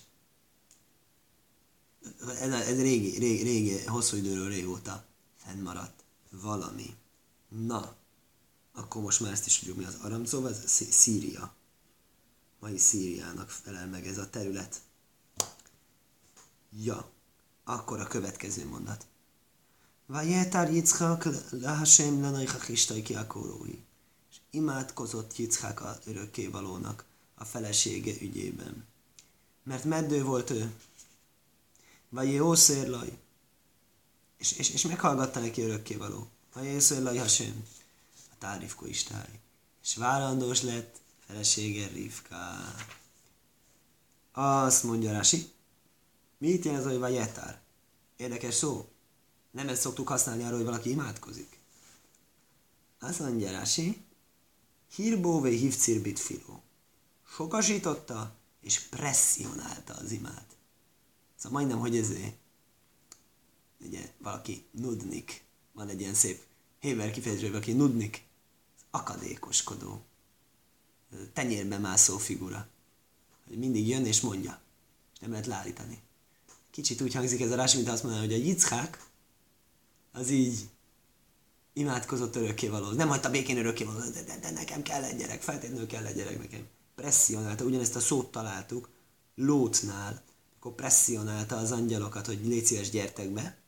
Ez, 2.28 2.52
ez 2.52 2.80
régi, 2.80 3.18
régi, 3.18 3.42
régi, 3.42 3.84
hosszú 3.84 4.16
időről 4.16 4.48
régóta 4.48 5.04
fennmaradt 5.36 6.04
valami. 6.30 6.96
Na, 7.48 7.96
akkor 8.72 9.02
most 9.02 9.20
már 9.20 9.32
ezt 9.32 9.46
is 9.46 9.58
tudjuk, 9.58 9.76
mi 9.76 9.84
az 9.84 9.94
Aramcov, 9.94 10.46
ez 10.46 10.70
Szíria. 10.90 11.54
Mai 12.60 12.78
Szíriának 12.78 13.50
felel 13.50 13.86
meg 13.86 14.06
ez 14.06 14.18
a 14.18 14.30
terület. 14.30 14.82
Ja, 16.70 17.10
akkor 17.64 18.00
a 18.00 18.06
következő 18.06 18.68
mondat. 18.68 19.06
Vajetár 20.10 20.72
Yitzchak 20.72 21.24
lehasem 21.50 22.20
lenajchak 22.20 22.68
istajki 22.68 23.14
akorói. 23.14 23.78
És 24.30 24.36
imádkozott 24.50 25.36
Yitzchak 25.36 25.80
a 25.80 25.98
örökkévalónak 26.04 27.04
a 27.34 27.44
felesége 27.44 28.12
ügyében. 28.20 28.86
Mert 29.62 29.84
meddő 29.84 30.22
volt 30.22 30.50
ő. 30.50 30.72
Vagy 32.08 32.32
jószérlaj. 32.32 33.18
És, 34.36 34.52
és, 34.52 34.70
és 34.70 34.82
meghallgatta 34.82 35.40
neki 35.40 35.62
örökkévaló. 35.62 36.28
Vagy 36.52 36.72
jószérlaj 36.72 37.16
hasem. 37.16 37.66
A 38.30 38.34
tárifko 38.38 38.86
istály. 38.86 39.40
És 39.82 39.96
várandós 39.96 40.62
lett 40.62 40.96
felesége 41.26 41.86
Rivka. 41.86 42.36
Azt 44.32 44.82
mondja 44.82 45.12
Rási. 45.12 45.50
Mit 46.38 46.64
jelent 46.64 46.84
az, 46.84 46.90
hogy 46.90 47.00
vajetár? 47.00 47.60
Érdekes 48.16 48.54
szó. 48.54 48.88
Nem 49.50 49.68
ezt 49.68 49.80
szoktuk 49.80 50.08
használni 50.08 50.42
arról, 50.42 50.56
hogy 50.56 50.66
valaki 50.66 50.90
imádkozik. 50.90 51.58
Azt 52.98 53.20
mondja 53.20 53.50
Rási, 53.50 54.04
hírbóvé 54.94 55.56
hívcirbit 55.56 56.18
filó. 56.18 56.62
Sokasította 57.28 58.34
és 58.60 58.80
presszionálta 58.80 59.94
az 59.94 60.12
imát. 60.12 60.56
Szóval 61.36 61.60
majdnem, 61.60 61.78
hogy 61.78 61.96
ezért 61.96 62.36
ugye 63.84 64.12
valaki 64.18 64.64
nudnik, 64.70 65.44
van 65.72 65.88
egy 65.88 66.00
ilyen 66.00 66.14
szép 66.14 66.42
héber 66.78 67.10
kifejezés, 67.10 67.48
valaki 67.48 67.72
nudnik, 67.72 68.22
akadékoskodó, 68.90 70.02
tenyérbe 71.32 71.78
mászó 71.78 72.18
figura, 72.18 72.68
hogy 73.48 73.58
mindig 73.58 73.88
jön 73.88 74.06
és 74.06 74.20
mondja, 74.20 74.60
nem 75.20 75.30
lehet 75.30 75.46
leállítani. 75.46 76.00
Kicsit 76.70 77.00
úgy 77.00 77.14
hangzik 77.14 77.40
ez 77.40 77.50
a 77.50 77.54
rás, 77.54 77.74
mint 77.74 77.88
azt 77.88 78.02
mondaná, 78.02 78.24
hogy 78.24 78.32
a 78.32 78.36
Yitzhak 78.36 79.09
az 80.12 80.30
így 80.30 80.68
imádkozott 81.72 82.36
örökkévaló. 82.36 82.90
Nem 82.90 83.08
hagyta 83.08 83.30
békén 83.30 83.58
örökkévaló, 83.58 83.98
de, 83.98 84.22
de, 84.22 84.38
de, 84.38 84.50
nekem 84.50 84.82
kell 84.82 85.02
egy 85.02 85.16
gyerek, 85.16 85.42
feltétlenül 85.42 85.86
kell 85.86 86.04
egy 86.04 86.16
gyerek 86.16 86.38
nekem. 86.38 86.66
Presszionálta, 86.94 87.64
ugyanezt 87.64 87.96
a 87.96 88.00
szót 88.00 88.30
találtuk 88.30 88.88
Lótnál, 89.34 90.22
akkor 90.56 90.74
presszionálta 90.74 91.56
az 91.56 91.72
angyalokat, 91.72 92.26
hogy 92.26 92.46
légy 92.46 92.64
szíves, 92.64 92.90
gyertek 92.90 93.30
be. 93.30 93.58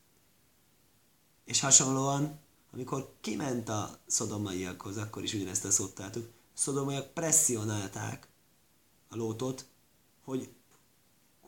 És 1.45 1.61
hasonlóan, 1.61 2.39
amikor 2.73 3.15
kiment 3.21 3.69
a 3.69 3.99
szodomaiakhoz, 4.07 4.97
akkor 4.97 5.23
is 5.23 5.35
ugyanezt 5.35 5.65
a 5.65 5.71
szót 5.71 5.95
találtuk, 5.95 6.25
a 6.55 6.59
szodomaiak 6.59 7.15
presszionálták 7.15 8.27
a 9.09 9.17
lótot, 9.17 9.67
hogy 10.25 10.49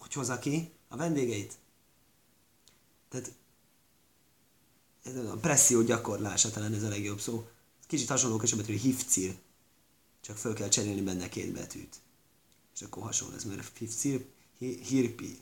hogy 0.04 0.12
hozza 0.12 0.38
ki 0.38 0.72
a 0.88 0.96
vendégeit. 0.96 1.58
Tehát 3.08 3.32
a 5.04 5.36
presszió 5.40 5.82
gyakorlása 5.82 6.50
talán 6.50 6.74
ez 6.74 6.82
a 6.82 6.88
legjobb 6.88 7.20
szó. 7.20 7.48
Kicsit 7.86 8.08
hasonló 8.08 8.36
a 8.36 8.56
betű, 8.56 8.76
hifcir, 8.76 9.38
csak 10.20 10.36
föl 10.36 10.54
kell 10.54 10.68
cserélni 10.68 11.02
benne 11.02 11.28
két 11.28 11.52
betűt. 11.52 12.00
És 12.74 12.82
akkor 12.82 13.02
hasonló 13.02 13.34
ez, 13.34 13.44
mert 13.44 13.78
hifcir, 13.78 14.26
hirpi, 14.58 15.38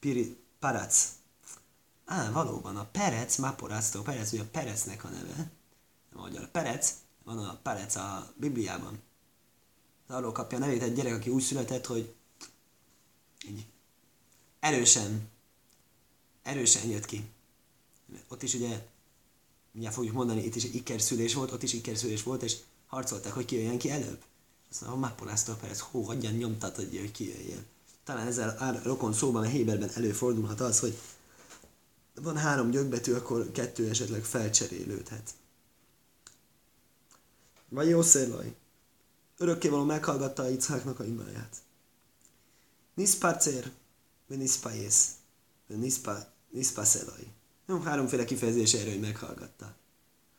piri, 0.00 0.36
parac. 0.58 1.08
Á, 2.04 2.30
valóban, 2.30 2.76
a 2.76 2.84
perec, 2.84 3.36
maporáctól, 3.36 4.02
perec, 4.02 4.32
ugye 4.32 4.42
a 4.42 4.48
perecnek 4.50 5.04
a 5.04 5.08
neve, 5.08 5.50
a 6.12 6.20
magyar 6.20 6.50
perec, 6.50 6.94
van 7.24 7.38
a 7.38 7.58
perec 7.62 7.96
a 7.96 8.32
Bibliában. 8.36 8.98
Arról 10.06 10.32
kapja 10.32 10.58
a 10.58 10.60
nevét 10.60 10.82
egy 10.82 10.94
gyerek, 10.94 11.14
aki 11.14 11.30
úgy 11.30 11.42
született, 11.42 11.86
hogy 11.86 12.14
így 13.48 13.66
erősen, 14.60 15.28
erősen 16.42 16.88
jött 16.88 17.04
ki. 17.04 17.30
Ott 18.28 18.42
is 18.42 18.54
ugye 18.54 18.86
mindjárt 19.72 19.96
fogjuk 19.96 20.14
mondani, 20.14 20.44
itt 20.44 20.54
is 20.54 20.64
ikerszülés 20.64 21.34
volt, 21.34 21.52
ott 21.52 21.62
is 21.62 21.72
ikerszülés 21.72 22.22
volt, 22.22 22.42
és 22.42 22.56
harcolták, 22.86 23.32
hogy 23.32 23.44
kijöjjen 23.44 23.78
ki 23.78 23.90
előbb. 23.90 24.22
Aztán 24.70 24.88
a 24.88 24.96
Mápoláztól 24.96 25.54
persze, 25.54 25.84
hó, 25.90 26.02
hagyjan 26.02 26.34
nyomtatodja, 26.34 27.00
hogy 27.00 27.10
kijöjjön. 27.10 27.66
Talán 28.04 28.26
ezzel 28.26 28.48
a 28.58 28.80
rokon 28.82 29.12
szóban, 29.12 29.42
a 29.42 29.48
Héberben 29.48 29.90
előfordulhat 29.94 30.60
az, 30.60 30.78
hogy 30.78 30.98
van 32.14 32.36
három 32.36 32.70
gyökbetű, 32.70 33.12
akkor 33.12 33.52
kettő 33.52 33.88
esetleg 33.88 34.24
felcserélődhet. 34.24 35.34
Vagy 37.68 37.88
jó 37.88 38.02
szélvaj. 38.02 38.54
Örökkévaló 39.36 39.84
meghallgatta 39.84 40.42
a 40.42 40.48
Itzháknak 40.48 41.00
a 41.00 41.04
imáját. 41.04 41.56
Niszpácér, 42.94 43.72
niszpájész, 44.26 45.10
niszpászelaj. 46.50 47.37
Nem 47.68 47.82
háromféle 47.82 48.24
kifejezés 48.24 48.72
erre, 48.74 48.90
hogy 48.90 49.00
meghallgatta. 49.00 49.74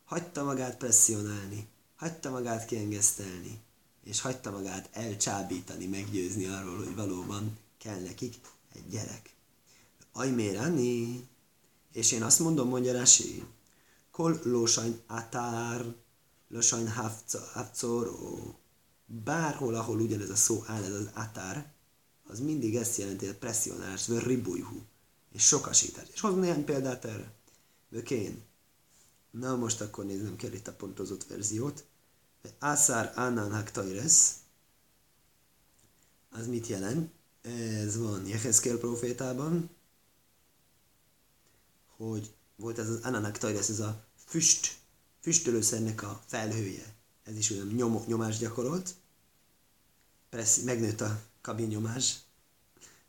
Hagyta 0.05 0.43
magát 0.43 0.77
presszionálni, 0.77 1.67
hagyta 1.95 2.29
magát 2.29 2.65
kiengesztelni, 2.65 3.59
és 4.03 4.21
hagyta 4.21 4.51
magát 4.51 4.89
elcsábítani, 4.91 5.85
meggyőzni 5.85 6.45
arról, 6.45 6.77
hogy 6.77 6.95
valóban 6.95 7.57
kell 7.77 7.99
nekik 7.99 8.35
egy 8.73 8.89
gyerek. 8.89 9.35
Ajmérani, 10.11 11.27
és 11.91 12.11
én 12.11 12.23
azt 12.23 12.39
mondom, 12.39 12.69
mondja 12.69 12.93
Rasi, 12.93 13.43
kol 14.11 14.39
lósajn 14.43 14.99
atár, 15.07 15.85
lósajn 16.47 16.91
hafcoró, 17.53 18.59
bárhol, 19.05 19.75
ahol 19.75 19.99
ugyanez 19.99 20.29
a 20.29 20.35
szó 20.35 20.63
áll, 20.65 20.83
ez 20.83 20.93
az 20.93 21.09
atár, 21.13 21.73
az 22.27 22.39
mindig 22.39 22.75
ezt 22.75 22.97
jelenti, 22.97 23.27
a 23.27 23.35
presszionálás, 23.35 24.07
vagy 24.07 24.23
ribújhú, 24.23 24.81
és 25.31 25.47
sokasítás. 25.47 26.07
És 26.13 26.19
hozom 26.19 26.39
néhány 26.39 26.65
példát 26.65 27.05
erre. 27.05 27.33
Vökén. 27.89 28.43
Na 29.31 29.55
most 29.55 29.81
akkor 29.81 30.05
nézzem 30.05 30.35
kell 30.35 30.51
itt 30.51 30.67
a 30.67 30.73
pontozott 30.73 31.25
verziót. 31.25 31.85
Ászár 32.59 33.11
Ánán 33.15 33.51
Haktaires. 33.51 34.31
Az 36.29 36.47
mit 36.47 36.67
jelent? 36.67 37.11
Ez 37.41 37.97
van 37.97 38.27
Jehezkel 38.27 38.77
profétában, 38.77 39.69
hogy 41.97 42.33
volt 42.55 42.79
ez 42.79 42.89
az 42.89 42.99
Ánán 43.03 43.23
Haktaires, 43.23 43.69
ez 43.69 43.79
a 43.79 44.05
füst, 44.25 44.77
füstölőszernek 45.21 46.03
a 46.03 46.21
felhője. 46.25 46.95
Ez 47.23 47.37
is 47.37 47.51
olyan 47.51 47.67
nyom, 47.67 48.03
nyomást 48.05 48.39
gyakorolt. 48.39 48.95
Pressz, 50.29 50.57
megnőtt 50.57 51.01
a 51.01 51.21
kabinnyomás, 51.41 52.19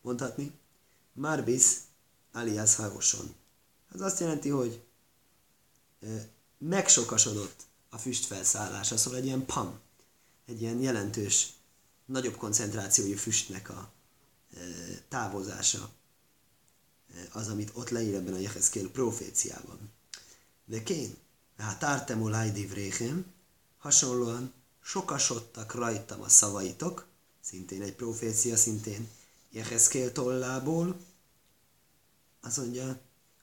mondhatni. 0.02 0.52
Marbis 1.12 1.76
alias 2.33 2.75
hajoson. 2.75 3.35
Ez 3.95 4.01
azt 4.01 4.21
jelenti, 4.21 4.49
hogy 4.49 4.83
megsokasodott 6.59 7.62
a 7.90 7.99
füstfelszállása, 7.99 8.97
szóval 8.97 9.19
egy 9.19 9.25
ilyen 9.25 9.47
pam, 9.47 9.79
egy 10.47 10.61
ilyen 10.61 10.81
jelentős, 10.81 11.53
nagyobb 12.05 12.37
koncentrációjú 12.37 13.16
füstnek 13.16 13.69
a 13.69 13.93
távozása 15.09 15.90
az, 17.33 17.49
amit 17.49 17.71
ott 17.75 17.88
leír 17.88 18.14
ebben 18.14 18.35
a 18.35 18.38
Jehezkél 18.38 18.90
proféciában. 18.90 19.90
De 20.64 20.83
kén, 20.83 21.16
hát 21.57 21.79
tártem 21.79 22.23
olajdiv 22.23 22.73
réhem, 22.73 23.33
hasonlóan 23.79 24.53
sokasodtak 24.83 25.75
rajtam 25.75 26.21
a 26.23 26.29
szavaitok, 26.29 27.07
szintén 27.40 27.83
egy 27.83 27.95
profécia, 27.95 28.57
szintén 28.57 29.09
Jehezkél 29.51 30.12
tollából, 30.12 31.01
azt 32.40 32.57
mondja, 32.57 33.00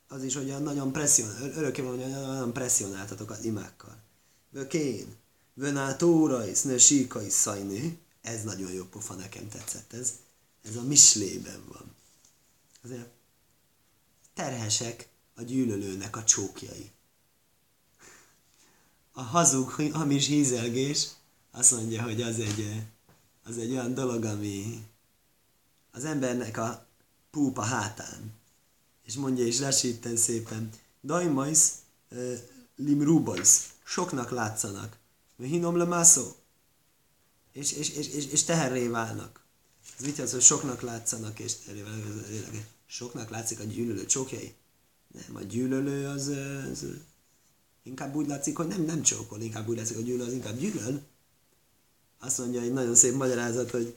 az 0.07 0.23
is 0.23 0.35
olyan 0.35 0.63
nagyon 0.63 0.91
presszionál, 0.91 1.41
örökké 1.41 1.81
van, 1.81 2.01
hogy 2.01 2.11
nagyon 2.11 2.53
presszionáltatok 2.53 3.29
az 3.29 3.43
imákkal. 3.45 3.97
Vökén, 4.49 5.15
vönátóra 5.53 6.47
és 6.47 6.61
ne 6.61 6.77
síka 6.77 7.21
is 7.21 7.33
szajni, 7.33 7.99
ez 8.21 8.43
nagyon 8.43 8.71
jó 8.71 8.83
pofa, 8.83 9.13
nekem 9.13 9.49
tetszett 9.49 9.93
ez. 9.93 10.13
Ez 10.63 10.75
a 10.75 10.83
mislében 10.83 11.61
van. 11.67 11.95
Azért 12.83 13.09
terhesek 14.33 15.09
a 15.35 15.41
gyűlölőnek 15.41 16.15
a 16.15 16.23
csókjai. 16.23 16.91
A 19.11 19.21
hazug, 19.21 19.69
hamis 19.91 20.27
hízelgés 20.27 21.07
azt 21.51 21.71
mondja, 21.71 22.03
hogy 22.03 22.21
az 22.21 22.39
egy, 22.39 22.83
az 23.43 23.57
egy 23.57 23.71
olyan 23.71 23.93
dolog, 23.93 24.23
ami 24.23 24.87
az 25.91 26.05
embernek 26.05 26.57
a 26.57 26.85
púpa 27.31 27.61
hátán 27.61 28.36
és 29.07 29.15
mondja 29.15 29.45
is 29.45 29.59
lesíten 29.59 30.17
szépen, 30.17 30.69
dajmajsz, 31.03 31.71
limrúbajsz, 32.75 33.69
soknak 33.83 34.29
látszanak, 34.29 34.97
hinom 35.37 35.75
lemászó, 35.75 36.35
és, 37.51 37.71
és, 37.71 37.89
és, 37.89 38.07
és, 38.07 38.25
és 38.25 38.43
teherré 38.43 38.87
válnak. 38.87 39.45
Ez 39.97 40.05
mit 40.05 40.15
jelent, 40.15 40.33
hogy 40.33 40.43
soknak 40.43 40.81
látszanak, 40.81 41.39
és 41.39 41.55
teherré 41.55 41.81
válnak? 41.81 42.05
Soknak 42.85 43.29
látszik 43.29 43.59
a 43.59 43.63
gyűlölő 43.63 44.05
csókjai? 44.05 44.53
Nem, 45.07 45.35
a 45.35 45.41
gyűlölő 45.41 46.07
az, 46.07 46.27
az 46.71 46.85
inkább 47.83 48.15
úgy 48.15 48.27
látszik, 48.27 48.57
hogy 48.57 48.67
nem, 48.67 48.81
nem 48.81 49.01
csókol, 49.01 49.41
inkább 49.41 49.67
úgy 49.67 49.77
látszik, 49.77 49.95
hogy 49.95 50.05
gyűlöl, 50.05 50.25
az 50.25 50.33
inkább 50.33 50.57
gyűlöl. 50.57 51.01
Azt 52.19 52.37
mondja 52.37 52.61
egy 52.61 52.73
nagyon 52.73 52.95
szép 52.95 53.13
magyarázat, 53.13 53.71
hogy 53.71 53.95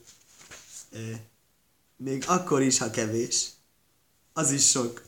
eh, 0.91 1.21
még 1.97 2.25
akkor 2.27 2.63
is, 2.63 2.79
ha 2.79 2.91
kevés, 2.91 3.51
az 4.41 4.51
is 4.51 4.69
sok. 4.69 5.03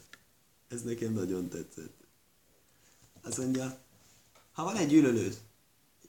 Ez 0.68 0.82
nekem 0.82 1.12
nagyon 1.12 1.48
tetszett. 1.48 2.04
Azt 3.22 3.38
mondja, 3.38 3.78
ha 4.52 4.64
van 4.64 4.76
egy 4.76 4.88
gyűlölőd, 4.88 5.40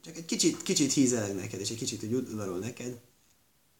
csak 0.00 0.16
egy 0.16 0.24
kicsit, 0.24 0.62
kicsit 0.62 0.92
hízeleg 0.92 1.34
neked, 1.34 1.60
és 1.60 1.70
egy 1.70 1.76
kicsit 1.76 2.02
úgy 2.02 2.12
udvarol 2.12 2.58
neked, 2.58 3.00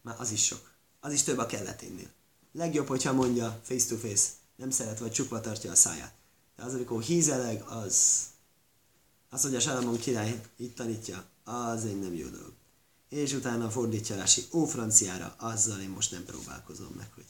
már 0.01 0.15
az 0.19 0.31
is 0.31 0.45
sok. 0.45 0.71
Az 0.99 1.13
is 1.13 1.23
több 1.23 1.37
a 1.37 1.45
kelleténnél. 1.45 2.09
Legjobb, 2.51 2.87
hogyha 2.87 3.13
mondja 3.13 3.61
face 3.63 3.87
to 3.87 3.97
face, 3.97 4.27
nem 4.55 4.69
szeret, 4.69 4.99
vagy 4.99 5.11
csukva 5.11 5.41
tartja 5.41 5.71
a 5.71 5.75
száját. 5.75 6.13
De 6.55 6.63
az, 6.63 6.73
amikor 6.73 7.01
hízeleg, 7.01 7.61
az... 7.61 8.23
Azt 9.29 9.43
mondja 9.43 9.61
Salamon 9.61 9.97
király, 9.97 10.41
itt 10.55 10.75
tanítja, 10.75 11.25
az 11.43 11.85
egy 11.85 11.99
nem 11.99 12.13
jó 12.13 12.27
dolog. 12.27 12.53
És 13.09 13.33
utána 13.33 13.69
fordítja 13.69 14.15
Rási, 14.15 14.45
ó 14.51 14.65
franciára, 14.65 15.35
azzal 15.37 15.79
én 15.79 15.89
most 15.89 16.11
nem 16.11 16.25
próbálkozom 16.25 16.93
meg, 16.95 17.11
hogy 17.13 17.25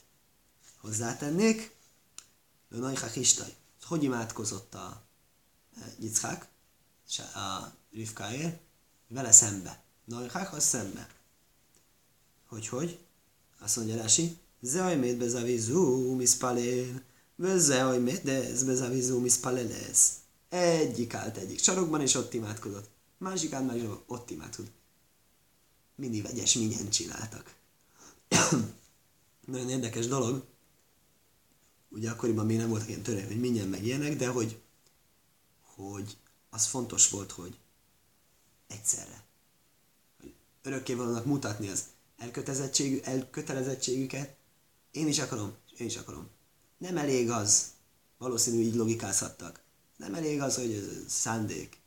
hozzátennék. 0.78 1.76
Noichach 2.78 3.14
Histaj. 3.14 3.56
Hogy 3.82 4.04
imádkozott 4.04 4.74
a 4.74 5.04
e, 5.78 5.96
Yitzhak, 6.00 6.48
a 7.18 7.74
Rivkáért? 7.92 8.60
Vele 9.08 9.32
szembe. 9.32 9.84
Noichach 10.06 10.54
az 10.54 10.64
szembe. 10.64 11.08
Hogy 12.48 12.68
hogy? 12.68 13.00
Azt 13.60 13.76
mondja 13.76 13.96
Rási, 13.96 14.38
Zeoj 14.62 14.96
mét 14.96 15.18
bezavizu 15.18 16.16
mispalél, 16.16 17.02
zeoj 17.38 17.98
mét 17.98 18.24
dez 18.24 18.64
bezavizu 18.64 19.20
mispalelez. 19.20 20.12
Egyik 20.50 21.14
állt 21.14 21.38
egyik 21.38 21.60
sarokban, 21.60 22.02
és 22.02 22.14
ott 22.14 22.34
imádkozott. 22.34 22.90
Másik 23.18 23.54
állt 23.54 23.68
meg 23.68 23.90
ott 24.08 24.30
imádkozott. 24.30 24.72
Mindig 25.96 26.24
vegyes 26.24 26.54
minyen 26.54 26.90
csináltak. 26.90 27.56
Nagyon 29.46 29.70
érdekes 29.70 30.08
dolog, 30.08 30.46
ugye 31.96 32.10
akkoriban 32.10 32.46
még 32.46 32.58
nem 32.58 32.70
voltak 32.70 32.88
ilyen 32.90 33.02
törvény, 33.02 33.26
hogy 33.26 33.40
mindjárt 33.40 33.70
meg 33.70 33.86
ilyenek, 33.86 34.16
de 34.16 34.28
hogy, 34.28 34.60
hogy 35.62 36.18
az 36.50 36.66
fontos 36.66 37.10
volt, 37.10 37.32
hogy 37.32 37.58
egyszerre. 38.68 39.24
Hogy 40.20 40.34
örökké 40.62 40.94
valónak 40.94 41.26
mutatni 41.26 41.70
az 41.70 41.84
elkötelezettségű, 42.18 43.00
elkötelezettségüket. 43.00 44.36
Én 44.92 45.08
is 45.08 45.20
akarom, 45.20 45.54
én 45.78 45.86
is 45.86 45.98
akarom. 45.98 46.28
Nem 46.78 46.98
elég 46.98 47.30
az, 47.30 47.72
valószínű 48.18 48.62
így 48.62 48.76
logikázhattak. 48.76 49.62
Nem 49.98 50.14
elég 50.14 50.42
az, 50.42 50.56
hogy 50.56 50.74
ez 50.74 51.12
szándék. 51.12 51.78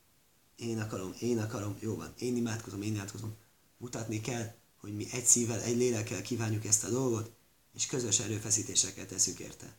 Én 0.56 0.80
akarom, 0.80 1.14
én 1.20 1.38
akarom, 1.38 1.76
jó 1.80 1.96
van, 1.96 2.14
én 2.18 2.36
imádkozom, 2.36 2.82
én 2.82 2.94
imádkozom. 2.94 3.34
Mutatni 3.76 4.20
kell, 4.20 4.54
hogy 4.80 4.96
mi 4.96 5.06
egy 5.12 5.24
szívvel, 5.24 5.60
egy 5.60 5.76
lélekkel 5.76 6.22
kívánjuk 6.22 6.64
ezt 6.64 6.84
a 6.84 6.88
dolgot, 6.88 7.30
és 7.74 7.86
közös 7.86 8.20
erőfeszítéseket 8.20 9.08
teszünk 9.08 9.38
érte. 9.38 9.76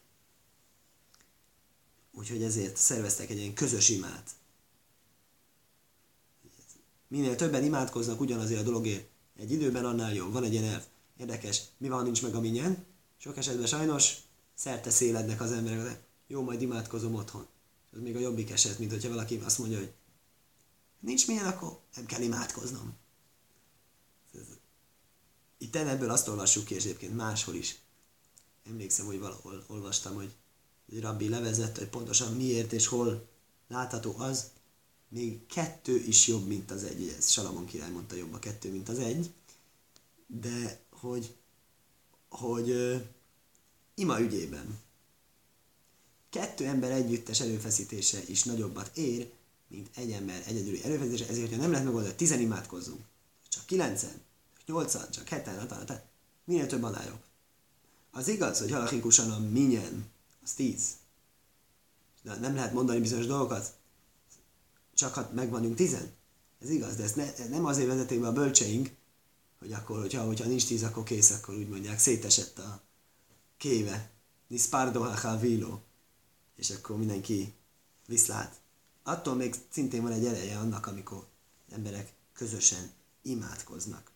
Úgyhogy 2.11 2.43
ezért 2.43 2.77
szerveztek 2.77 3.29
egy 3.29 3.37
ilyen 3.37 3.53
közös 3.53 3.89
imát. 3.89 4.31
Minél 7.07 7.35
többen 7.35 7.63
imádkoznak 7.63 8.19
ugyanazért 8.19 8.59
a 8.59 8.63
dologért, 8.63 9.09
egy 9.35 9.51
időben 9.51 9.85
annál 9.85 10.13
jobb. 10.13 10.31
Van 10.33 10.43
egy 10.43 10.53
ilyen 10.53 10.63
elv. 10.63 10.83
Érdekes, 11.17 11.61
mi 11.77 11.89
van, 11.89 12.03
nincs 12.03 12.21
meg 12.21 12.35
a 12.35 12.39
minyen. 12.39 12.85
Sok 13.17 13.37
esetben 13.37 13.67
sajnos 13.67 14.17
szerte 14.53 14.89
szélednek 14.89 15.41
az 15.41 15.51
emberek, 15.51 15.83
de 15.83 16.03
jó, 16.27 16.41
majd 16.41 16.61
imádkozom 16.61 17.15
otthon. 17.15 17.47
Ez 17.93 17.99
még 17.99 18.15
a 18.15 18.19
jobbik 18.19 18.51
eset, 18.51 18.79
mint 18.79 18.91
hogyha 18.91 19.09
valaki 19.09 19.35
azt 19.43 19.57
mondja, 19.57 19.77
hogy 19.77 19.93
nincs 20.99 21.27
milyen, 21.27 21.45
akkor 21.45 21.79
nem 21.95 22.05
kell 22.05 22.21
imádkoznom. 22.21 22.93
Itt 25.57 25.75
ebből 25.75 26.09
azt 26.09 26.27
olvassuk 26.27 26.65
ki, 26.65 26.75
és 26.75 26.83
egyébként 26.83 27.15
máshol 27.15 27.55
is. 27.55 27.79
Emlékszem, 28.65 29.05
hogy 29.05 29.19
valahol 29.19 29.63
olvastam, 29.67 30.15
hogy 30.15 30.35
egy 30.91 31.01
rabbi 31.01 31.29
levezette, 31.29 31.79
hogy 31.79 31.89
pontosan 31.89 32.33
miért 32.33 32.73
és 32.73 32.87
hol 32.87 33.27
látható 33.67 34.15
az, 34.17 34.49
még 35.09 35.45
kettő 35.45 35.95
is 35.95 36.27
jobb, 36.27 36.47
mint 36.47 36.71
az 36.71 36.83
egy. 36.83 37.15
Ez 37.17 37.29
Salamon 37.29 37.65
király 37.65 37.91
mondta 37.91 38.15
jobb 38.15 38.33
a 38.33 38.39
kettő, 38.39 38.71
mint 38.71 38.89
az 38.89 38.99
egy. 38.99 39.31
De 40.27 40.79
hogy, 40.89 41.35
hogy 42.29 42.69
uh, 42.69 43.01
ima 43.95 44.19
ügyében 44.19 44.79
kettő 46.29 46.65
ember 46.65 46.91
együttes 46.91 47.39
erőfeszítése 47.39 48.19
is 48.25 48.43
nagyobbat 48.43 48.97
ér, 48.97 49.31
mint 49.67 49.89
egy 49.95 50.11
ember 50.11 50.43
egyedüli 50.47 50.83
erőfeszítése, 50.83 51.27
ezért, 51.27 51.51
ha 51.51 51.57
nem 51.57 51.71
lehet 51.71 51.85
megoldani, 51.85 52.15
tizen 52.15 52.39
imádkozzunk, 52.39 53.01
csak 53.49 53.65
kilencen, 53.65 54.21
csak 54.57 54.65
nyolcan, 54.65 55.11
csak 55.11 55.27
heten, 55.27 55.59
hatan, 55.59 55.77
hatan, 55.77 56.01
minél 56.43 56.67
több 56.67 56.83
annál 56.83 57.05
jobb. 57.05 57.23
Az 58.11 58.27
igaz, 58.27 58.59
hogy 58.59 58.71
halachikusan 58.71 59.31
a 59.31 59.39
minyen 59.39 60.09
az 60.49 60.55
tíz. 60.55 60.83
De 62.21 62.35
nem 62.35 62.55
lehet 62.55 62.73
mondani 62.73 62.99
bizonyos 62.99 63.25
dolgokat, 63.25 63.73
csak 64.93 65.13
ha 65.13 65.29
megvanunk 65.33 65.75
tizen. 65.75 66.13
Ez 66.61 66.69
igaz, 66.69 66.95
de 66.95 67.03
ezt 67.03 67.15
ne, 67.15 67.47
nem 67.49 67.65
azért 67.65 67.87
vezeték 67.87 68.19
be 68.19 68.27
a 68.27 68.33
bölcseink, 68.33 68.95
hogy 69.59 69.73
akkor, 69.73 69.99
hogyha, 69.99 70.23
hogyha 70.23 70.45
nincs 70.45 70.67
tíz, 70.67 70.83
akkor 70.83 71.03
kész, 71.03 71.31
akkor 71.31 71.55
úgy 71.55 71.69
mondják, 71.69 71.99
szétesett 71.99 72.57
a 72.57 72.81
kéve. 73.57 74.11
Nispardo 74.47 75.01
ha 75.01 75.37
vilo. 75.37 75.79
És 76.55 76.69
akkor 76.69 76.97
mindenki 76.97 77.53
viszlát. 78.07 78.55
Attól 79.03 79.35
még 79.35 79.55
szintén 79.69 80.01
van 80.01 80.11
egy 80.11 80.25
ereje 80.25 80.57
annak, 80.57 80.87
amikor 80.87 81.27
emberek 81.71 82.13
közösen 82.33 82.91
imádkoznak. 83.21 84.11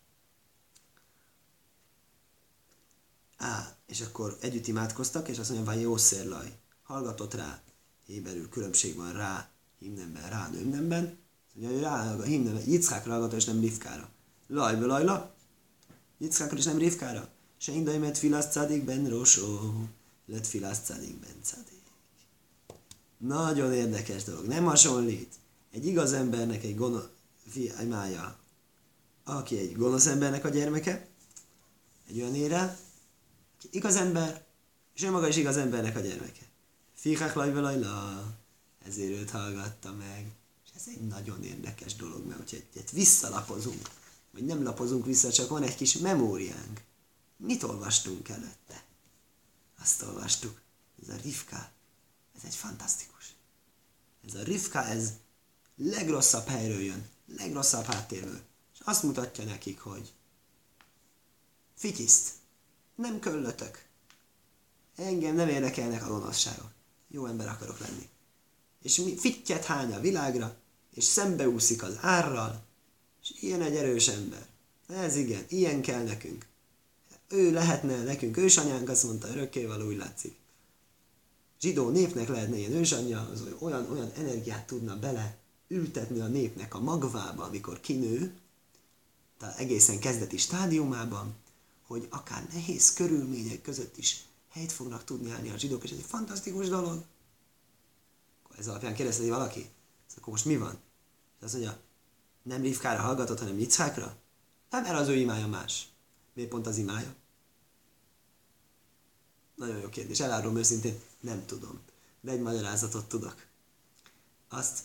Á, 3.43 3.75
és 3.85 4.01
akkor 4.01 4.37
együtt 4.41 4.67
imádkoztak, 4.67 5.27
és 5.27 5.37
azt 5.39 5.49
mondja, 5.49 5.71
van 5.71 5.81
jó 5.81 5.97
szérlaj. 5.97 6.57
Hallgatott 6.83 7.33
rá. 7.33 7.61
Héberül 8.05 8.49
különbség 8.49 8.95
van 8.95 9.13
rá, 9.13 9.49
himnemben, 9.79 10.29
rá, 10.29 10.49
nőmnemben. 10.49 11.17
Ugye, 11.55 11.67
hogy 11.67 11.79
rá, 11.79 12.13
a 12.13 12.21
himnemben, 12.21 12.63
Yitzhákra 12.65 13.11
hallgatott, 13.11 13.37
és 13.37 13.45
nem 13.45 13.59
Rivkára. 13.59 14.09
Laj, 14.47 14.79
lajla, 14.79 15.35
Yitzhákra, 16.17 16.57
és 16.57 16.63
nem 16.63 16.77
Rivkára. 16.77 17.29
Se 17.57 17.71
indai 17.71 17.97
met 17.97 18.17
filasz 18.17 18.51
cadik 18.51 18.83
ben 18.83 19.09
rosó, 19.09 19.73
lett 20.25 20.47
filasz 20.47 20.79
cadik 20.85 21.19
ben 21.19 21.35
cadik. 21.43 21.83
Nagyon 23.17 23.73
érdekes 23.73 24.23
dolog. 24.23 24.45
Nem 24.45 24.65
hasonlít. 24.65 25.33
Egy 25.71 25.85
igaz 25.85 26.13
embernek 26.13 26.63
egy 26.63 26.75
gonosz 26.75 27.07
fiája, 27.47 28.37
aki 29.23 29.57
egy 29.57 29.75
gonosz 29.75 30.05
embernek 30.05 30.45
a 30.45 30.49
gyermeke, 30.49 31.07
egy 32.07 32.21
olyan 32.21 32.35
ére, 32.35 32.61
aki 32.61 32.92
igaz 33.71 33.95
ember, 33.95 34.45
és 34.93 35.03
ő 35.03 35.11
maga 35.11 35.27
is 35.27 35.35
igaz 35.35 35.57
embernek 35.57 35.95
a 35.95 35.99
gyermeke. 35.99 36.41
Fikák 36.93 37.33
lajva 37.33 37.59
lajla, 37.59 38.23
ezért 38.85 39.11
őt 39.11 39.29
hallgatta 39.29 39.91
meg. 39.91 40.31
És 40.65 40.69
ez 40.75 40.83
egy 40.87 41.07
nagyon 41.07 41.43
érdekes 41.43 41.95
dolog, 41.95 42.25
mert 42.25 42.39
hogyha 42.39 42.57
egyet 42.57 42.91
visszalapozunk, 42.91 43.89
vagy 44.31 44.45
nem 44.45 44.63
lapozunk 44.63 45.05
vissza, 45.05 45.31
csak 45.31 45.49
van 45.49 45.63
egy 45.63 45.75
kis 45.75 45.97
memóriánk. 45.97 46.81
Mit 47.37 47.63
olvastunk 47.63 48.29
előtte? 48.29 48.83
Azt 49.81 50.01
olvastuk. 50.01 50.61
Ez 51.01 51.09
a 51.09 51.17
Rivka, 51.23 51.71
ez 52.35 52.41
egy 52.45 52.55
fantasztikus. 52.55 53.35
Ez 54.27 54.35
a 54.35 54.43
Rivka, 54.43 54.85
ez 54.85 55.13
legrosszabb 55.75 56.47
helyről 56.47 56.81
jön, 56.81 57.09
legrosszabb 57.37 57.85
háttérből. 57.85 58.41
És 58.73 58.79
azt 58.83 59.03
mutatja 59.03 59.43
nekik, 59.43 59.79
hogy 59.79 60.13
fityiszt, 61.73 62.31
nem 62.95 63.19
köllötök. 63.19 63.85
Engem 64.95 65.35
nem 65.35 65.49
érdekelnek 65.49 66.05
a 66.05 66.09
gonoszságok. 66.09 66.71
Jó 67.07 67.25
ember 67.25 67.47
akarok 67.47 67.79
lenni. 67.79 68.09
És 68.81 68.97
mi 68.97 69.17
fittyet 69.17 69.65
hány 69.65 69.93
a 69.93 69.99
világra, 69.99 70.55
és 70.93 71.03
szembeúszik 71.03 71.83
az 71.83 71.97
árral, 72.01 72.63
és 73.21 73.31
ilyen 73.39 73.61
egy 73.61 73.75
erős 73.75 74.07
ember. 74.07 74.45
Ez 74.87 75.15
igen, 75.15 75.45
ilyen 75.47 75.81
kell 75.81 76.03
nekünk. 76.03 76.45
Ő 77.29 77.51
lehetne 77.51 78.03
nekünk 78.03 78.37
ősanyánk, 78.37 78.89
azt 78.89 79.03
mondta 79.03 79.27
örökkévaló, 79.27 79.87
úgy 79.87 79.97
látszik. 79.97 80.35
Zsidó 81.59 81.89
népnek 81.89 82.27
lehetne 82.27 82.57
ilyen 82.57 82.71
ősanyja, 82.71 83.29
az 83.31 83.43
olyan, 83.59 83.91
olyan 83.91 84.11
energiát 84.17 84.65
tudna 84.65 84.99
bele 84.99 85.37
ültetni 85.67 86.19
a 86.19 86.27
népnek 86.27 86.75
a 86.75 86.79
magvába, 86.79 87.43
amikor 87.43 87.79
kinő, 87.79 88.33
tehát 89.37 89.59
egészen 89.59 89.99
kezdeti 89.99 90.37
stádiumában, 90.37 91.33
hogy 91.93 92.07
akár 92.09 92.47
nehéz 92.53 92.93
körülmények 92.93 93.61
között 93.61 93.97
is 93.97 94.25
helyt 94.49 94.71
fognak 94.71 95.03
tudni 95.03 95.31
állni 95.31 95.49
a 95.49 95.57
zsidók, 95.57 95.83
és 95.83 95.91
ez 95.91 95.97
egy 95.97 96.05
fantasztikus 96.05 96.69
dolog. 96.69 97.03
Akkor 98.43 98.59
ez 98.59 98.67
alapján 98.67 98.93
kérdezheti 98.93 99.29
valaki, 99.29 99.69
ez 100.07 100.13
akkor 100.17 100.33
most 100.33 100.45
mi 100.45 100.57
van? 100.57 100.77
És 101.37 101.43
azt 101.43 101.53
mondja, 101.53 101.79
nem 102.43 102.61
Rivkára 102.61 103.01
hallgatott, 103.01 103.39
hanem 103.39 103.59
Yitzhákra? 103.59 104.15
Hát 104.69 104.83
mert 104.83 104.99
az 104.99 105.07
ő 105.07 105.15
imája 105.15 105.47
más. 105.47 105.87
Miért 106.33 106.49
pont 106.49 106.67
az 106.67 106.77
imája? 106.77 107.15
Nagyon 109.55 109.77
jó 109.77 109.89
kérdés. 109.89 110.19
Elárulom 110.19 110.57
őszintén, 110.57 110.99
nem 111.19 111.45
tudom. 111.45 111.79
De 112.21 112.31
egy 112.31 112.41
magyarázatot 112.41 113.07
tudok. 113.07 113.45
Azt, 114.49 114.79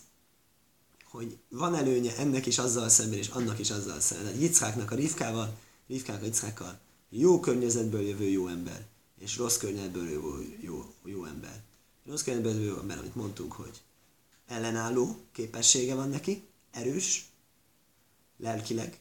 hogy 1.03 1.37
van 1.49 1.75
előnye 1.75 2.17
ennek 2.17 2.45
is 2.45 2.57
azzal 2.57 2.89
szemben, 2.89 3.17
és 3.17 3.27
annak 3.27 3.59
is 3.59 3.71
azzal 3.71 3.99
szemben. 3.99 4.39
Yitzháknak 4.39 4.91
a 4.91 4.95
Rivkával, 4.95 5.57
Rivkák 5.87 6.21
a 6.21 6.25
Yitzhákkal 6.25 6.79
jó 7.09 7.39
környezetből 7.39 8.01
jövő 8.01 8.25
jó 8.25 8.47
ember, 8.47 8.85
és 9.19 9.37
rossz 9.37 9.57
környezetből 9.57 10.09
jövő 10.09 10.57
jó, 10.61 10.93
jó 11.03 11.25
ember. 11.25 11.61
Rossz 12.05 12.23
környezetből 12.23 12.63
jövő 12.63 12.79
ember, 12.79 12.97
amit 12.97 13.15
mondtunk, 13.15 13.51
hogy 13.51 13.81
ellenálló 14.47 15.15
képessége 15.31 15.95
van 15.95 16.09
neki, 16.09 16.47
erős, 16.71 17.29
lelkileg, 18.37 18.99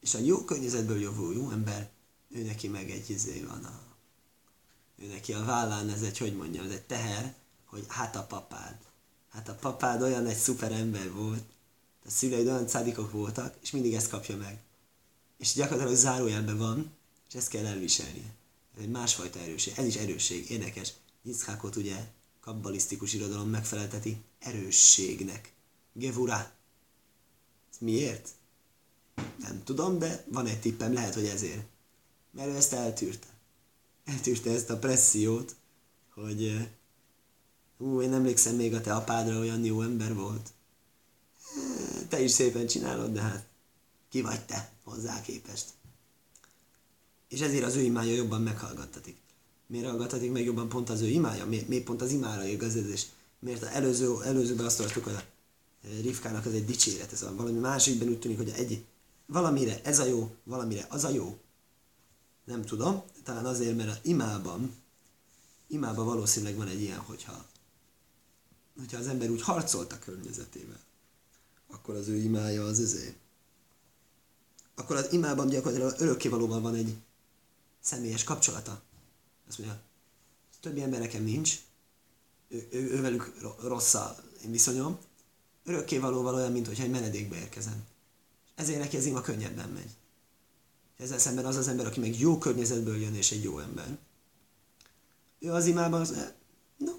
és 0.00 0.14
a 0.14 0.18
jó 0.18 0.44
környezetből 0.44 1.00
jövő 1.00 1.32
jó 1.32 1.50
ember, 1.50 1.90
ő 2.30 2.42
neki 2.42 2.68
meg 2.68 2.90
egy 2.90 3.10
izé 3.10 3.40
van 3.40 3.64
a 3.64 3.84
ő 5.02 5.06
neki 5.06 5.32
a 5.32 5.44
vállán 5.44 5.88
ez 5.88 6.02
egy, 6.02 6.18
hogy 6.18 6.36
mondjam, 6.36 6.64
ez 6.64 6.70
egy 6.70 6.82
teher, 6.82 7.34
hogy 7.64 7.84
hát 7.88 8.16
a 8.16 8.22
papád. 8.22 8.76
Hát 9.30 9.48
a 9.48 9.54
papád 9.54 10.02
olyan 10.02 10.26
egy 10.26 10.36
szuper 10.36 10.72
ember 10.72 11.12
volt, 11.12 11.42
a 12.06 12.10
szüleid 12.10 12.46
olyan 12.46 12.66
cádikok 12.66 13.12
voltak, 13.12 13.54
és 13.60 13.70
mindig 13.70 13.94
ezt 13.94 14.10
kapja 14.10 14.36
meg. 14.36 14.62
És 15.38 15.52
gyakorlatilag 15.54 15.98
zárójelben 15.98 16.58
van, 16.58 16.92
és 17.34 17.40
ezt 17.40 17.48
kell 17.48 17.66
elviselnie. 17.66 18.34
Ez 18.76 18.82
egy 18.82 18.90
másfajta 18.90 19.38
erősség. 19.38 19.72
Ez 19.76 19.84
is 19.84 19.96
erősség. 19.96 20.50
Érdekes. 20.50 20.92
Yitzhákot 21.22 21.76
ugye 21.76 21.96
kabbalisztikus 22.40 23.12
irodalom 23.12 23.48
megfelelteti 23.48 24.16
erősségnek. 24.38 25.52
Gevura. 25.92 26.52
Ez 27.72 27.76
miért? 27.78 28.28
Nem 29.38 29.64
tudom, 29.64 29.98
de 29.98 30.24
van 30.28 30.46
egy 30.46 30.60
tippem, 30.60 30.92
lehet, 30.92 31.14
hogy 31.14 31.26
ezért. 31.26 31.64
Mert 32.30 32.48
ő 32.48 32.56
ezt 32.56 32.72
eltűrte. 32.72 33.26
Eltűrte 34.04 34.50
ezt 34.50 34.70
a 34.70 34.78
pressziót, 34.78 35.56
hogy 36.10 36.68
hú, 37.78 38.02
én 38.02 38.12
emlékszem 38.12 38.54
még 38.54 38.74
a 38.74 38.80
te 38.80 38.94
apádra 38.94 39.38
olyan 39.38 39.64
jó 39.64 39.82
ember 39.82 40.14
volt. 40.14 40.52
Te 42.08 42.20
is 42.20 42.30
szépen 42.30 42.66
csinálod, 42.66 43.12
de 43.12 43.20
hát 43.20 43.46
ki 44.08 44.20
vagy 44.22 44.44
te 44.44 44.72
hozzá 44.84 45.22
képest. 45.22 45.64
És 47.34 47.40
ezért 47.40 47.64
az 47.64 47.74
ő 47.74 47.80
imája 47.80 48.14
jobban 48.14 48.42
meghallgattatik. 48.42 49.16
Miért 49.66 49.86
hallgattatik 49.86 50.32
meg 50.32 50.44
jobban 50.44 50.68
pont 50.68 50.90
az 50.90 51.00
ő 51.00 51.06
imája? 51.06 51.46
Miért, 51.46 51.68
miért 51.68 51.84
pont 51.84 52.02
az 52.02 52.10
imára 52.10 52.44
igaz 52.44 52.76
ez? 52.76 52.88
És 52.88 53.06
miért 53.38 53.62
az 53.62 53.68
előző, 53.68 54.22
előzőben 54.22 54.66
azt 54.66 54.76
tartottuk, 54.76 55.04
hogy 55.04 55.14
a 55.14 55.22
Rivkának 56.02 56.46
az 56.46 56.52
egy 56.52 56.64
dicséret, 56.64 57.12
ez 57.12 57.22
a 57.22 57.34
valami 57.34 57.58
másikben 57.58 58.08
úgy 58.08 58.18
tűnik, 58.18 58.36
hogy 58.36 58.48
egy, 58.48 58.84
valamire 59.26 59.80
ez 59.82 59.98
a 59.98 60.04
jó, 60.04 60.34
valamire 60.44 60.86
az 60.88 61.04
a 61.04 61.08
jó. 61.08 61.38
Nem 62.44 62.64
tudom, 62.64 63.02
talán 63.24 63.46
azért, 63.46 63.76
mert 63.76 63.90
az 63.90 63.98
imában, 64.02 64.74
imában 65.66 66.06
valószínűleg 66.06 66.56
van 66.56 66.68
egy 66.68 66.80
ilyen, 66.80 66.98
hogyha, 66.98 67.44
hogyha 68.78 68.98
az 68.98 69.06
ember 69.06 69.30
úgy 69.30 69.42
harcolt 69.42 69.92
a 69.92 69.98
környezetével, 69.98 70.80
akkor 71.70 71.94
az 71.94 72.08
ő 72.08 72.16
imája 72.16 72.64
az 72.64 72.80
ezé. 72.80 73.14
Akkor 74.74 74.96
az 74.96 75.12
imában 75.12 75.48
gyakorlatilag 75.48 75.94
örökkévalóban 75.98 76.62
van 76.62 76.74
egy 76.74 76.96
személyes 77.84 78.24
kapcsolata. 78.24 78.82
Azt 79.48 79.58
mondja, 79.58 79.80
többi 80.60 80.82
ember 80.82 81.00
nekem 81.00 81.24
nincs, 81.24 81.60
ő, 82.48 82.68
ő, 82.70 82.90
ővelük 82.90 83.34
rossz 83.62 83.94
a 83.94 84.16
én 84.44 84.50
viszonyom, 84.50 84.98
örökkévalóval 85.64 86.34
olyan, 86.34 86.52
mint 86.52 86.68
egy 86.68 86.90
menedékbe 86.90 87.36
érkezem. 87.36 87.84
Ezért 88.54 88.78
neki 88.78 88.96
az 88.96 89.04
ima 89.04 89.20
könnyebben 89.20 89.68
megy. 89.68 89.90
Ezzel 90.98 91.18
szemben 91.18 91.44
az 91.44 91.56
az 91.56 91.68
ember, 91.68 91.86
aki 91.86 92.00
meg 92.00 92.18
jó 92.18 92.38
környezetből 92.38 92.96
jön, 92.96 93.14
és 93.14 93.30
egy 93.30 93.42
jó 93.42 93.58
ember. 93.58 93.98
Ő 95.38 95.52
az 95.52 95.66
imában 95.66 96.00
az, 96.00 96.32
no, 96.76 96.92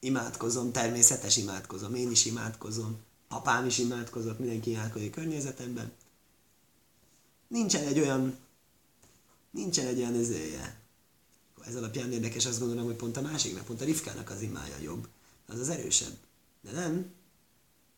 imádkozom, 0.00 0.72
természetes 0.72 1.36
imádkozom, 1.36 1.94
én 1.94 2.10
is 2.10 2.24
imádkozom, 2.24 2.96
apám 3.28 3.66
is 3.66 3.78
imádkozott, 3.78 4.38
mindenki 4.38 4.70
imádkozik 4.70 5.10
környezetemben. 5.10 5.92
Nincsen 7.48 7.86
egy 7.86 7.98
olyan, 7.98 8.36
nincsen 9.56 9.86
egy 9.86 9.98
olyan 9.98 10.14
ezéje. 10.14 10.80
Ez 11.66 11.76
alapján 11.76 12.12
érdekes, 12.12 12.46
azt 12.46 12.58
gondolom, 12.58 12.84
hogy 12.84 12.94
pont 12.96 13.16
a 13.16 13.20
másiknak, 13.20 13.64
pont 13.64 13.80
a 13.80 13.84
Rivkának 13.84 14.30
az 14.30 14.42
imája 14.42 14.76
jobb. 14.82 15.08
Az 15.46 15.58
az 15.58 15.68
erősebb. 15.68 16.16
De 16.60 16.70
nem, 16.70 17.12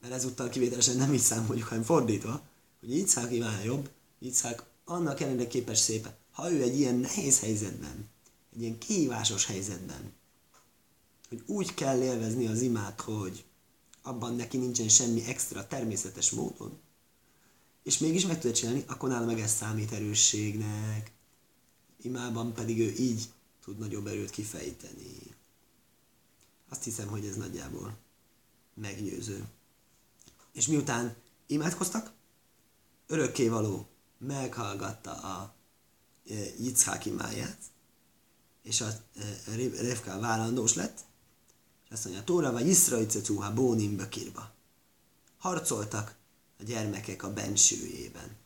mert 0.01 0.15
ezúttal 0.15 0.49
kivételesen 0.49 0.97
nem 0.97 1.13
így 1.13 1.21
számoljuk, 1.21 1.67
hanem 1.67 1.85
fordítva, 1.85 2.43
hogy 2.81 2.95
Yitzhak 2.97 3.33
imája 3.33 3.65
jobb, 3.65 3.91
Yitzhak 4.19 4.67
annak 4.85 5.21
ellenére 5.21 5.49
képes 5.49 5.79
szépen. 5.79 6.15
Ha 6.33 6.53
ő 6.53 6.63
egy 6.63 6.79
ilyen 6.79 6.95
nehéz 6.95 7.41
helyzetben, 7.41 8.09
egy 8.55 8.61
ilyen 8.63 8.79
kihívásos 8.79 9.47
helyzetben, 9.47 10.13
hogy 11.29 11.43
úgy 11.47 11.75
kell 11.75 12.03
élvezni 12.03 12.47
az 12.47 12.63
imát, 12.63 13.01
hogy 13.01 13.45
abban 14.03 14.37
neki 14.37 14.57
nincsen 14.57 14.89
semmi 14.89 15.25
extra 15.27 15.67
természetes 15.67 16.31
módon, 16.31 16.79
és 17.83 17.99
mégis 17.99 18.27
meg 18.27 18.41
tudja 18.41 18.57
csinálni, 18.57 18.85
akkor 18.87 19.09
nála 19.09 19.27
meg 19.27 19.41
ez 19.41 19.53
számít 19.53 19.93
erősségnek. 19.93 21.13
Imában 22.03 22.55
pedig 22.55 22.81
ő 22.81 22.93
így 22.93 23.29
tud 23.65 23.79
nagyobb 23.79 24.07
erőt 24.07 24.31
kifejteni. 24.31 25.37
Azt 26.69 26.85
hiszem, 26.85 27.09
hogy 27.09 27.27
ez 27.27 27.37
nagyjából 27.37 27.97
meggyőző. 28.75 29.49
És 30.53 30.67
miután 30.67 31.15
imádkoztak, 31.47 32.13
örökkévaló 33.07 33.89
meghallgatta 34.19 35.13
a 35.13 35.55
e, 36.29 36.35
Yitzhak 36.35 37.07
imáját, 37.07 37.59
és 38.63 38.81
a 38.81 38.87
e, 38.87 39.57
Revka 39.81 40.19
várandós 40.19 40.75
lett, 40.75 41.05
és 41.85 41.91
azt 41.91 42.05
mondja, 42.05 42.25
Tóra 42.25 42.53
vagy 42.53 42.67
Iszraicecuha 42.67 43.53
bónim 43.53 43.97
bökirba. 43.97 44.55
Harcoltak 45.39 46.17
a 46.59 46.63
gyermekek 46.63 47.23
a 47.23 47.33
bensőjében. 47.33 48.37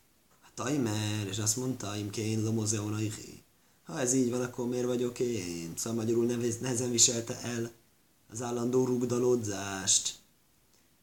A 0.41 0.47
tajmer, 0.53 1.27
és 1.27 1.37
azt 1.37 1.55
mondta, 1.55 1.95
imkén 1.95 2.43
lomozeonaihi, 2.43 3.42
Ha 3.83 3.99
ez 3.99 4.13
így 4.13 4.29
van, 4.29 4.41
akkor 4.41 4.67
miért 4.67 4.85
vagyok 4.85 5.19
én? 5.19 5.73
Szóval 5.75 6.03
magyarul 6.03 6.25
nevez, 6.25 6.59
nehezen 6.59 6.91
viselte 6.91 7.41
el 7.41 7.71
az 8.31 8.41
állandó 8.41 8.85
rúgdalódzást. 8.85 10.15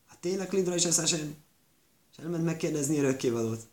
Hát 0.06 0.18
tényleg 0.18 0.52
Lidra 0.52 0.74
is 0.74 0.84
eszás 0.84 1.12
és 1.12 2.18
elment 2.22 2.44
megkérdezni 2.44 2.98
örökkévalót. 2.98 3.68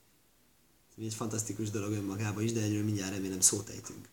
Ez 0.97 1.03
egy 1.03 1.14
fantasztikus 1.14 1.70
dolog 1.70 1.91
önmagában 1.91 2.43
is, 2.43 2.51
de 2.51 2.62
egyről 2.62 2.84
mindjárt 2.84 3.14
remélem 3.14 3.39
szót 3.39 3.70
ejtünk. 3.70 4.10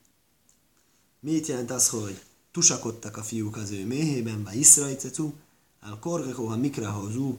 Mit 1.20 1.46
jelent 1.46 1.70
az, 1.70 1.88
hogy 1.88 2.22
tusakodtak 2.50 3.16
a 3.16 3.22
fiúk 3.22 3.56
az 3.56 3.70
ő 3.70 3.86
méhében, 3.86 4.42
vagy 4.42 4.56
Iszraicecu, 4.56 5.32
al 5.80 5.98
korgekóha 5.98 6.56
mikrahozú, 6.56 7.38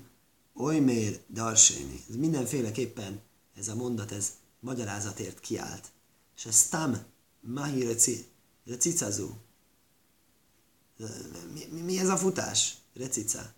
mér 0.82 1.20
darséni. 1.30 2.04
Ez 2.10 2.16
mindenféleképpen, 2.16 3.20
ez 3.56 3.68
a 3.68 3.76
mondat, 3.76 4.12
ez 4.12 4.32
magyarázatért 4.60 5.40
kiállt. 5.40 5.92
És 6.36 6.46
ez 6.46 6.68
tam 6.68 6.98
mahi 7.46 7.98
recicazú. 8.66 9.30
Mi, 11.54 11.66
mi, 11.72 11.80
mi, 11.80 12.00
ez 12.00 12.10
a 12.10 12.18
futás? 12.18 12.78
Recica. 12.94 13.54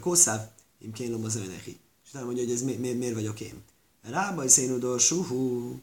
Kószáv, 0.00 0.50
im 0.78 0.92
kélom 0.92 1.24
az 1.24 1.36
önneki. 1.36 1.80
És 2.04 2.10
utána 2.10 2.24
mondja, 2.24 2.44
hogy 2.44 2.52
ez 2.52 2.62
mi, 2.62 2.74
mi, 2.74 2.92
miért 2.92 3.14
vagyok 3.14 3.40
én. 3.40 3.62
Rábaj 4.02 4.48
szénudor 4.48 5.00
suhú. 5.00 5.80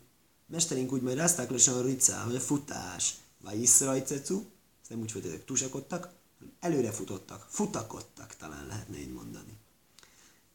Mesterink 0.48 0.92
úgy 0.92 1.02
majd 1.02 1.18
rázták 1.18 1.50
lassan 1.50 1.78
a 1.78 1.82
rica, 1.82 2.24
hogy 2.24 2.36
a 2.36 2.40
futás. 2.40 3.16
Vagy 3.44 3.62
iszrajcecu, 3.62 4.44
ezt 4.82 4.90
nem 4.90 5.00
úgy 5.00 5.12
hogy 5.12 5.44
tusakodtak, 5.46 6.14
előre 6.60 6.92
futottak, 6.92 7.48
futakodtak, 7.50 8.36
talán 8.36 8.68
lehetne 8.68 9.00
így 9.00 9.14
mondani. 9.14 9.58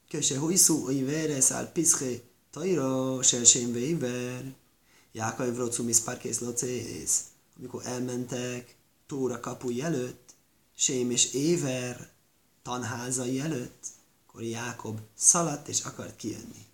Köse 0.08 0.38
huiszú, 0.38 0.84
hogy 0.84 1.04
veres 1.04 1.50
áll 1.50 1.72
piszke, 1.72 2.20
tajra, 2.50 3.22
selsém 3.22 3.72
véver, 3.72 4.54
jákai 5.16 5.50
vrocu 5.50 5.82
miszpárkész 5.82 6.38
locész, 6.38 7.24
amikor 7.58 7.86
elmentek 7.86 8.76
Tóra 9.06 9.40
kapuj 9.40 9.82
előtt, 9.82 10.34
Sém 10.76 11.10
és 11.10 11.32
Éver 11.32 12.10
tanházai 12.62 13.40
előtt, 13.40 13.86
akkor 14.26 14.42
Jákob 14.42 15.00
szaladt 15.14 15.68
és 15.68 15.80
akart 15.80 16.16
kijönni. 16.16 16.66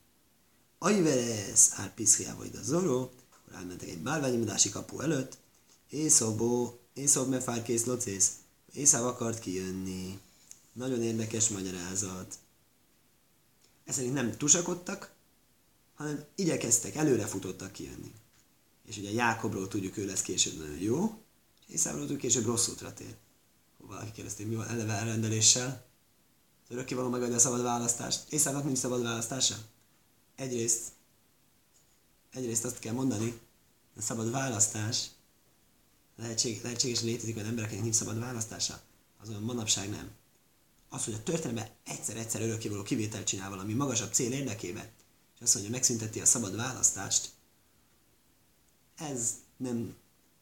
Ajveres 0.79 1.69
áll 1.71 1.93
vagy 2.37 2.51
a 2.55 2.63
zoró, 2.63 3.13
akkor 3.31 3.55
elmentek 3.55 3.89
egy 3.89 3.99
bálványimadási 3.99 4.69
kapu 4.69 5.01
előtt, 5.01 5.39
Észobó, 5.91 6.79
Észob 6.95 7.29
mefárkész 7.29 7.85
locész, 7.85 8.33
Észáv 8.73 9.07
akart 9.07 9.39
kijönni. 9.39 10.19
Nagyon 10.73 11.03
érdekes 11.03 11.49
magyarázat. 11.49 12.39
Ez 13.85 13.95
szerint 13.95 14.15
nem 14.15 14.37
tusakodtak, 14.37 15.13
hanem 15.95 16.25
igyekeztek, 16.35 16.95
előre 16.95 17.27
futottak 17.27 17.73
kijönni. 17.73 18.13
És 18.93 18.99
ugye 18.99 19.11
Jákobról 19.11 19.69
tudjuk, 19.69 19.97
ő 19.97 20.07
lesz 20.07 20.23
később 20.23 20.59
nagyon 20.59 20.79
jó, 20.79 21.23
és 21.67 21.75
Észávról 21.75 22.01
tudjuk, 22.01 22.21
később 22.21 22.45
rossz 22.45 22.69
útra 22.69 22.95
tér. 22.95 23.17
Valaki 23.79 24.13
kérdezte, 24.13 24.45
mi 24.45 24.55
van 24.55 24.69
eleve 24.69 24.93
elrendeléssel? 24.93 25.87
Az 26.65 26.75
örökkévaló 26.75 27.09
megadja 27.09 27.35
a 27.35 27.39
szabad 27.39 27.63
választást. 27.63 28.33
Észávnak 28.33 28.65
nincs 28.65 28.79
szabad 28.79 29.03
választása? 29.03 29.57
Egyrészt, 30.37 30.83
egyrészt 32.31 32.65
azt 32.65 32.79
kell 32.79 32.93
mondani, 32.93 33.41
a 33.97 34.01
szabad 34.01 34.31
választás 34.31 35.07
lehetség, 36.17 36.63
lehetséges, 36.63 36.99
hogy 36.99 37.09
létezik 37.09 37.37
olyan 37.37 37.49
embereknek 37.49 37.83
nincs 37.83 37.95
szabad 37.95 38.19
választása, 38.19 38.81
azon 39.23 39.43
manapság 39.43 39.91
nem. 39.91 40.11
Az, 40.89 41.05
hogy 41.05 41.15
a 41.15 41.23
történelemben 41.23 41.75
egyszer-egyszer 41.85 42.41
örökkévaló 42.41 42.83
kivételt 42.83 43.27
csinál 43.27 43.51
valami 43.51 43.73
magasabb 43.73 44.13
cél 44.13 44.33
érdekében, 44.33 44.91
és 45.35 45.41
azt 45.41 45.55
mondja, 45.55 45.73
megszünteti 45.73 46.21
a 46.21 46.27
szabad 46.27 46.57
választást, 46.57 47.31
ez 48.97 49.35
nem, 49.57 49.95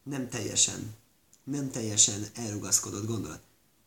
nem 0.03 0.29
teljesen, 0.29 0.95
nem 1.43 1.71
teljesen 1.71 2.25
elrugaszkodott 2.33 3.05
gondolat. 3.05 3.41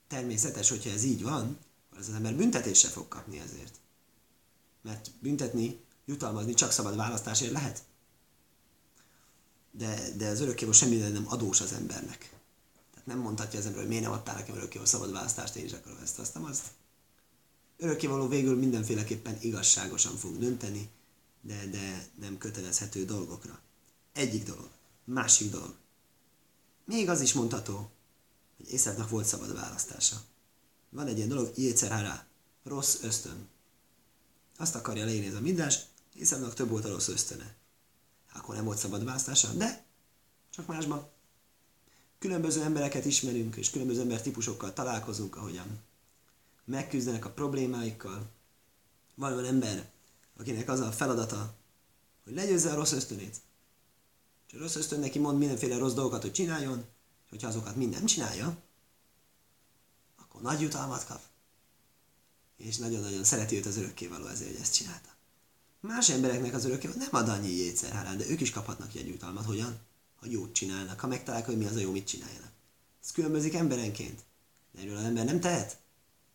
Természetes, 0.09 0.69
hogyha 0.69 0.91
ez 0.91 1.03
így 1.03 1.23
van, 1.23 1.59
akkor 1.87 1.99
az 1.99 2.09
ember 2.09 2.35
büntetésre 2.35 2.89
fog 2.89 3.09
kapni 3.09 3.39
ezért. 3.39 3.75
Mert 4.83 5.11
büntetni, 5.21 5.81
jutalmazni 6.05 6.55
csak 6.55 6.71
szabad 6.71 6.97
választásért 6.97 7.53
lehet 7.53 7.83
de, 9.77 10.11
de 10.17 10.29
az 10.29 10.41
örökkévaló 10.41 10.73
semmi 10.73 10.97
nem 10.97 11.25
adós 11.29 11.61
az 11.61 11.73
embernek. 11.73 12.33
Tehát 12.91 13.07
nem 13.07 13.19
mondhatja 13.19 13.59
az 13.59 13.65
ember, 13.65 13.81
hogy 13.81 13.89
miért 13.89 14.05
nem 14.05 14.13
adtál 14.13 14.35
nekem 14.35 14.57
örökkévaló 14.57 14.89
szabad 14.89 15.13
választást, 15.13 15.57
én 15.57 15.65
is 15.65 15.73
akarom 15.73 15.99
ezt, 16.03 16.19
azt 16.19 16.35
nem 16.35 16.45
azt. 16.45 16.67
Örökkévaló 17.77 18.29
végül 18.29 18.57
mindenféleképpen 18.57 19.37
igazságosan 19.41 20.17
fog 20.17 20.39
dönteni, 20.39 20.89
de, 21.41 21.67
de 21.67 22.07
nem 22.21 22.39
kötelezhető 22.39 23.05
dolgokra. 23.05 23.61
Egyik 24.15 24.45
dolog. 24.45 24.69
Másik 25.05 25.51
dolog. 25.51 25.75
Még 26.85 27.09
az 27.09 27.21
is 27.21 27.33
mondható, 27.33 27.91
hogy 28.57 28.71
Észávnak 28.71 29.09
volt 29.09 29.27
szabad 29.27 29.55
választása. 29.55 30.23
Van 30.91 31.07
egy 31.07 31.17
ilyen 31.17 31.29
dolog, 31.29 31.53
Jécerhára, 31.57 32.27
rossz 32.63 33.03
ösztön. 33.03 33.49
Azt 34.57 34.75
akarja 34.75 35.05
leírni 35.05 35.27
ez 35.27 35.35
a 35.35 35.41
mindás, 35.41 35.79
Észávnak 36.15 36.55
több 36.55 36.69
volt 36.69 36.85
a 36.85 36.89
rossz 36.89 37.09
ösztöne 37.09 37.55
akkor 38.35 38.55
nem 38.55 38.65
volt 38.65 38.79
szabad 38.79 39.05
választása, 39.05 39.53
de 39.53 39.85
csak 40.51 40.67
másban. 40.67 41.09
Különböző 42.19 42.63
embereket 42.63 43.05
ismerünk, 43.05 43.57
és 43.57 43.71
különböző 43.71 44.01
embertípusokkal 44.01 44.73
találkozunk, 44.73 45.37
ahogyan 45.37 45.81
megküzdenek 46.65 47.25
a 47.25 47.31
problémáikkal. 47.31 48.31
Van 49.15 49.33
olyan 49.33 49.45
ember, 49.45 49.91
akinek 50.37 50.69
az 50.69 50.81
a 50.81 50.93
feladata, 50.93 51.55
hogy 52.25 52.35
legyőzze 52.35 52.71
a 52.71 52.75
rossz 52.75 52.93
ösztönét. 52.93 53.37
És 54.55 54.61
a 54.61 54.63
rossz 54.63 54.77
ösztön 54.77 55.01
neki 55.01 55.19
mond 55.19 55.39
mindenféle 55.39 55.77
rossz 55.77 55.93
dolgokat, 55.93 56.23
hogy 56.23 56.33
csináljon, 56.33 56.79
és 57.25 57.31
hogyha 57.31 57.49
azokat 57.49 57.77
mind 57.77 57.93
nem 57.93 58.07
csinálja, 58.07 58.57
akkor 60.17 60.43
nagy 60.43 60.61
jutalmat 60.61 61.07
kap. 61.07 61.21
És 62.57 62.77
nagyon-nagyon 62.77 63.25
szereti 63.25 63.57
őt 63.57 63.67
az 63.67 63.77
örökkévaló 63.77 64.27
ezért, 64.27 64.51
hogy 64.51 64.61
ezt 64.61 64.75
csinálta. 64.75 65.09
Más 65.81 66.09
embereknek 66.09 66.55
az 66.55 66.65
örökké 66.65 66.89
nem 66.97 67.09
ad 67.11 67.29
annyi 67.29 67.51
jétszerhárán, 67.51 68.19
de 68.19 68.29
ők 68.29 68.41
is 68.41 68.51
kaphatnak 68.51 68.95
jegyjutalmat. 68.95 69.45
Hogyan? 69.45 69.79
Ha 70.17 70.27
jót 70.29 70.53
csinálnak, 70.53 71.01
ha 71.01 71.07
megtalálják, 71.07 71.49
hogy 71.49 71.59
mi 71.59 71.67
az 71.67 71.77
a 71.77 71.81
jó, 71.81 71.91
mit 71.91 72.07
csináljanak. 72.07 72.51
Ez 73.03 73.13
különbözik 73.13 73.55
emberenként. 73.55 74.21
De 74.73 74.81
erről 74.81 74.97
az 74.97 75.05
ember 75.05 75.25
nem 75.25 75.41
tehet. 75.41 75.79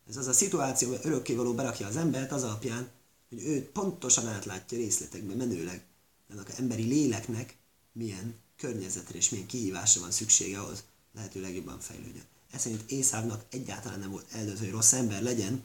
Ez 0.08 0.18
az 0.18 0.28
a 0.28 0.34
szituáció, 0.34 0.90
hogy 0.90 1.00
örökkévaló 1.04 1.54
berakja 1.54 1.88
az 1.88 1.96
embert 1.96 2.32
az 2.32 2.44
alapján, 2.44 2.90
hogy 3.30 3.44
ő 3.44 3.70
pontosan 3.72 4.28
átlátja 4.28 4.78
részletekben 4.78 5.38
menőleg, 5.38 5.86
ennek 6.30 6.48
az 6.48 6.58
emberi 6.58 6.84
léleknek 6.84 7.58
milyen 7.92 8.36
környezetre 8.58 9.18
és 9.18 9.30
milyen 9.30 9.48
kihívásra 9.48 10.02
van 10.02 10.12
szüksége 10.12 10.60
ahhoz, 10.60 10.84
lehető 11.14 11.42
legjobban 11.42 11.80
fejlődjön. 11.80 12.26
Ez 12.52 12.62
szerint 12.62 12.92
Észávnak 12.92 13.46
egyáltalán 13.50 14.00
nem 14.00 14.12
volt 14.12 14.32
eldöntő, 14.32 14.60
hogy 14.60 14.72
rossz 14.72 14.94
ember 14.94 15.22
legyen, 15.22 15.64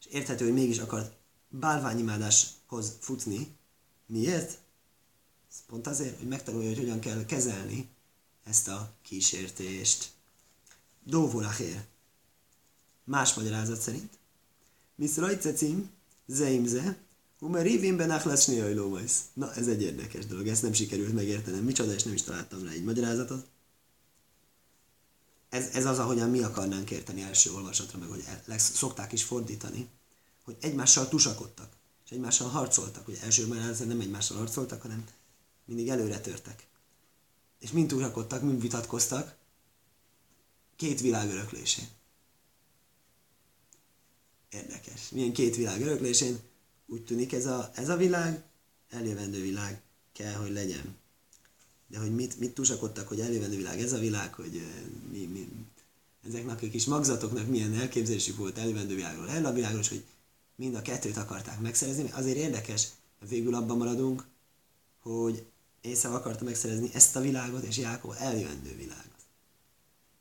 és 0.00 0.06
érthető, 0.06 0.44
hogy 0.44 0.54
mégis 0.54 0.78
akart 0.78 1.16
bálványimádáshoz 1.48 2.96
futni. 3.00 3.56
Miért? 4.06 4.58
Ez 5.50 5.56
pont 5.66 5.86
azért, 5.86 6.18
hogy 6.18 6.28
megtanulja, 6.28 6.68
hogy 6.68 6.78
hogyan 6.78 7.00
kell 7.00 7.24
kezelni 7.24 7.88
ezt 8.44 8.68
a 8.68 8.92
kísértést. 9.02 10.12
Dóvoláhér. 11.02 11.84
Más 13.04 13.34
magyarázat 13.34 13.80
szerint. 13.80 14.18
Miszrajcecim, 14.94 15.90
zeimze, 16.26 16.96
Umer 17.44 17.62
rívén 17.62 17.96
benach 17.96 18.26
lesz 18.26 18.46
Na, 19.32 19.54
ez 19.54 19.68
egy 19.68 19.82
érdekes 19.82 20.26
dolog, 20.26 20.46
ezt 20.46 20.62
nem 20.62 20.72
sikerült 20.72 21.12
megértenem. 21.12 21.64
Micsoda, 21.64 21.92
és 21.92 22.02
nem 22.02 22.14
is 22.14 22.22
találtam 22.22 22.64
rá 22.64 22.70
egy 22.70 22.84
magyarázatot. 22.84 23.46
Ez, 25.48 25.68
ez 25.72 25.86
az, 25.86 25.98
ahogyan 25.98 26.30
mi 26.30 26.42
akarnánk 26.42 26.90
érteni 26.90 27.22
első 27.22 27.52
olvasatra, 27.52 27.98
meg 27.98 28.08
hogy 28.08 28.24
szokták 28.58 29.12
is 29.12 29.22
fordítani 29.22 29.88
hogy 30.44 30.56
egymással 30.60 31.08
tusakodtak, 31.08 31.72
és 32.04 32.10
egymással 32.10 32.48
harcoltak. 32.48 33.08
Ugye 33.08 33.22
első 33.22 33.46
magyarázat 33.46 33.86
nem 33.86 34.00
egymással 34.00 34.36
harcoltak, 34.36 34.82
hanem 34.82 35.04
mindig 35.64 35.88
előre 35.88 36.20
törtek. 36.20 36.66
És 37.60 37.72
mind 37.72 37.88
tusakodtak, 37.88 38.42
mind 38.42 38.60
vitatkoztak 38.60 39.36
két 40.76 41.00
világ 41.00 41.30
öröklésén. 41.30 41.88
Érdekes. 44.50 45.08
Milyen 45.10 45.32
két 45.32 45.56
világ 45.56 45.80
öröklésén? 45.80 46.38
Úgy 46.86 47.04
tűnik 47.04 47.32
ez 47.32 47.46
a, 47.46 47.70
ez 47.74 47.88
a 47.88 47.96
világ, 47.96 48.42
eljövendő 48.90 49.40
világ 49.40 49.82
kell, 50.12 50.34
hogy 50.34 50.52
legyen. 50.52 50.96
De 51.86 51.98
hogy 51.98 52.14
mit, 52.14 52.38
mit 52.38 52.54
tusakodtak, 52.54 53.08
hogy 53.08 53.20
eljövendő 53.20 53.56
világ 53.56 53.80
ez 53.80 53.92
a 53.92 53.98
világ, 53.98 54.34
hogy 54.34 54.62
mi, 55.10 55.24
mi, 55.24 55.48
ezeknek 56.26 56.62
a 56.62 56.68
kis 56.68 56.84
magzatoknak 56.84 57.46
milyen 57.46 57.74
elképzelésük 57.74 58.36
volt 58.36 58.58
eljövendő 58.58 58.94
világról, 58.94 59.30
el 59.30 59.44
a 59.44 59.52
világról, 59.52 59.82
hogy 59.88 60.04
mind 60.56 60.74
a 60.74 60.82
kettőt 60.82 61.16
akarták 61.16 61.60
megszerezni, 61.60 62.10
azért 62.12 62.36
érdekes, 62.36 62.88
végül 63.28 63.54
abban 63.54 63.76
maradunk, 63.76 64.24
hogy 65.02 65.46
Észak 65.80 66.12
akarta 66.12 66.44
megszerezni 66.44 66.90
ezt 66.92 67.16
a 67.16 67.20
világot, 67.20 67.62
és 67.62 67.78
Jákob 67.78 68.14
eljövendő 68.18 68.76
világot. 68.76 69.04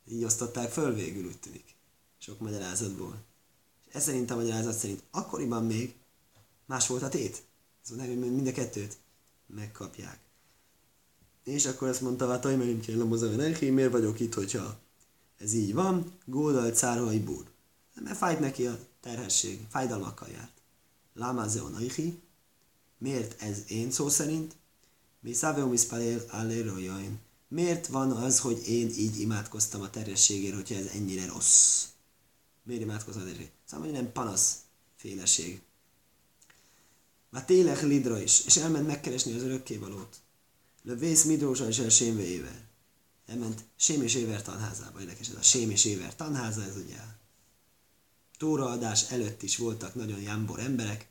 Így 0.07 0.24
osztották 0.24 0.72
föl 0.72 0.93
végül, 0.93 1.26
úgy 1.26 1.39
tűnik. 1.39 1.76
Sok 2.18 2.39
magyarázatból. 2.39 3.24
És 3.88 3.93
ez 3.93 4.03
szerint 4.03 4.32
a 4.32 4.36
magyarázat 4.36 4.78
szerint 4.78 5.03
akkoriban 5.11 5.66
még 5.66 5.93
más 6.74 6.88
volt 6.88 7.04
a 7.04 7.10
tét. 7.10 7.44
Szóval 7.82 8.06
hogy 8.06 8.20
mind 8.20 8.48
a 8.48 8.52
kettőt 8.52 8.98
megkapják. 9.48 10.20
És 11.44 11.66
akkor 11.66 11.88
azt 11.88 12.02
mondta, 12.02 12.30
hát 12.30 12.46
ajmeim 12.46 12.82
kell 12.82 13.36
neki, 13.36 13.70
miért 13.70 13.92
vagyok 13.92 14.20
itt, 14.20 14.34
hogyha 14.34 14.80
ez 15.38 15.54
így 15.54 15.74
van, 15.74 16.18
gódal 16.26 16.72
cárhai 16.72 17.20
búr. 17.20 17.46
Mert 18.02 18.18
fájt 18.18 18.40
neki 18.40 18.68
a 18.68 18.80
terhesség, 19.02 19.66
fájdalmakkal 19.70 20.28
járt. 20.28 20.62
Lámázeon 21.14 21.72
naihi, 21.72 22.22
miért 22.98 23.42
ez 23.42 23.64
én 23.68 23.92
szó 23.92 24.10
szerint? 24.10 24.56
Mi 25.20 25.34
száveo 25.34 25.68
miszpalél 25.68 26.26
allérojain. 26.30 27.20
Miért 27.48 27.88
van 27.88 28.12
az, 28.12 28.40
hogy 28.40 28.68
én 28.68 28.90
így 28.90 29.20
imádkoztam 29.20 29.82
a 29.82 29.90
terhességért, 29.90 30.56
hogyha 30.56 30.76
ez 30.76 30.86
ennyire 30.86 31.26
rossz? 31.26 31.86
Miért 32.64 32.82
imádkozom 32.82 33.22
a 33.22 33.26
terhességért? 33.26 33.58
Szóval, 33.66 33.86
hogy 33.86 33.96
nem 33.96 34.12
panasz 34.12 34.58
féleség. 34.96 35.62
Már 37.34 37.46
tényleg 37.46 37.84
lidra 37.84 38.22
is, 38.22 38.46
és 38.46 38.58
elment 38.58 38.88
megkeresni 38.88 39.34
az 39.34 39.42
örökkévalót. 39.42 40.16
Lövész 40.84 41.24
midrósa 41.24 41.68
és 41.68 41.80
el 41.80 41.90
sémve 41.90 42.24
éver. 42.24 42.68
Elment 43.26 43.64
Sém 43.76 44.02
és 44.02 44.16
Éver 44.16 44.42
tanházába. 44.42 45.00
Érdekes, 45.00 45.30
ez 45.30 45.36
a 45.36 45.42
Sém 45.42 45.70
és 45.70 45.86
Éver 45.86 46.16
tanháza, 46.16 46.64
ez 46.64 46.76
ugye 46.78 46.98
tóraadás 48.38 49.12
előtt 49.12 49.42
is 49.44 49.58
voltak 49.58 49.96
nagyon 49.96 50.22
jámbor 50.22 50.60
emberek, 50.60 51.08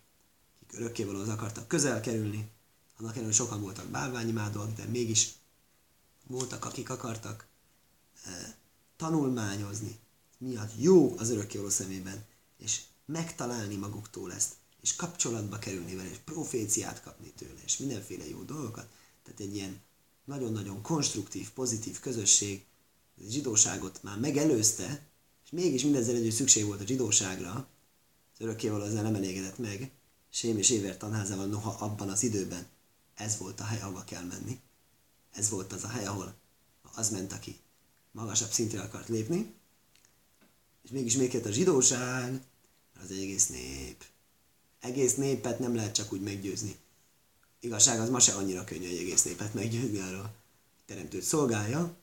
akik 0.62 0.79
örökkévalóhoz 0.79 1.29
akartak 1.29 1.68
közel 1.68 2.01
kerülni, 2.01 2.51
annak 2.97 3.12
ellenére 3.12 3.35
sokan 3.35 3.61
voltak 3.61 3.87
bálványimádóak, 3.87 4.73
de 4.73 4.85
mégis 4.85 5.33
voltak, 6.27 6.64
akik 6.64 6.91
akartak 6.91 7.47
e, 8.25 8.57
tanulmányozni, 8.97 9.99
mi 10.39 10.57
a 10.57 10.68
jó 10.77 11.18
az 11.18 11.31
örökkévaló 11.31 11.68
szemében, 11.68 12.25
és 12.59 12.81
megtalálni 13.07 13.77
maguktól 13.77 14.33
ezt, 14.33 14.55
és 14.83 14.97
kapcsolatba 14.97 15.59
kerülni 15.59 15.95
vele, 15.95 16.11
és 16.11 16.16
proféciát 16.24 17.03
kapni 17.03 17.33
tőle, 17.37 17.61
és 17.64 17.76
mindenféle 17.76 18.28
jó 18.28 18.43
dolgokat. 18.43 18.89
Tehát 19.22 19.41
egy 19.41 19.55
ilyen 19.55 19.80
nagyon-nagyon 20.24 20.83
konstruktív, 20.83 21.51
pozitív 21.51 22.01
közösség 22.01 22.64
a 23.16 23.20
zsidóságot 23.28 24.03
már 24.03 24.18
megelőzte, 24.18 25.07
és 25.45 25.51
mégis 25.51 25.83
mindezzel 25.83 26.14
együtt 26.14 26.33
szükség 26.33 26.64
volt 26.64 26.80
a 26.80 26.87
zsidóságra, 26.87 27.68
az 28.35 28.41
örökkévaló 28.41 28.85
ezzel 28.85 29.03
nem 29.03 29.14
elégedett 29.14 29.59
meg, 29.59 29.91
Sém 30.35 30.59
és 30.59 30.70
Éver 30.70 30.97
tanházával, 30.97 31.47
noha 31.47 31.70
abban 31.70 32.09
az 32.09 32.22
időben 32.22 32.66
ez 33.14 33.39
volt 33.39 33.61
a 33.61 33.64
hely, 33.64 33.80
ahova 33.80 34.05
kell 34.05 34.22
menni. 34.22 34.61
Ez 35.33 35.49
volt 35.49 35.72
az 35.72 35.85
a 35.85 35.89
hely, 35.89 36.07
ahol 36.07 36.35
az 36.95 37.11
ment, 37.11 37.33
aki 37.33 37.59
magasabb 38.12 38.51
szintre 38.51 38.80
akart 38.80 39.09
lépni. 39.09 39.55
És 40.83 40.91
mégis 40.91 41.16
még 41.16 41.41
a 41.45 41.51
zsidóság, 41.51 42.43
az 43.03 43.11
egész 43.11 43.49
nép. 43.49 44.05
Egész 44.83 45.14
népet 45.14 45.59
nem 45.59 45.74
lehet 45.74 45.95
csak 45.95 46.12
úgy 46.12 46.20
meggyőzni. 46.20 46.76
Igazság 47.61 48.01
az 48.01 48.09
ma 48.09 48.20
se 48.20 48.33
annyira 48.33 48.64
könnyű 48.64 48.89
egy 48.89 48.97
egész 48.97 49.22
népet 49.22 49.55
meggyőzni 49.55 49.99
arra 49.99 50.35
teremtőt 50.87 51.22
szolgálja, 51.22 51.97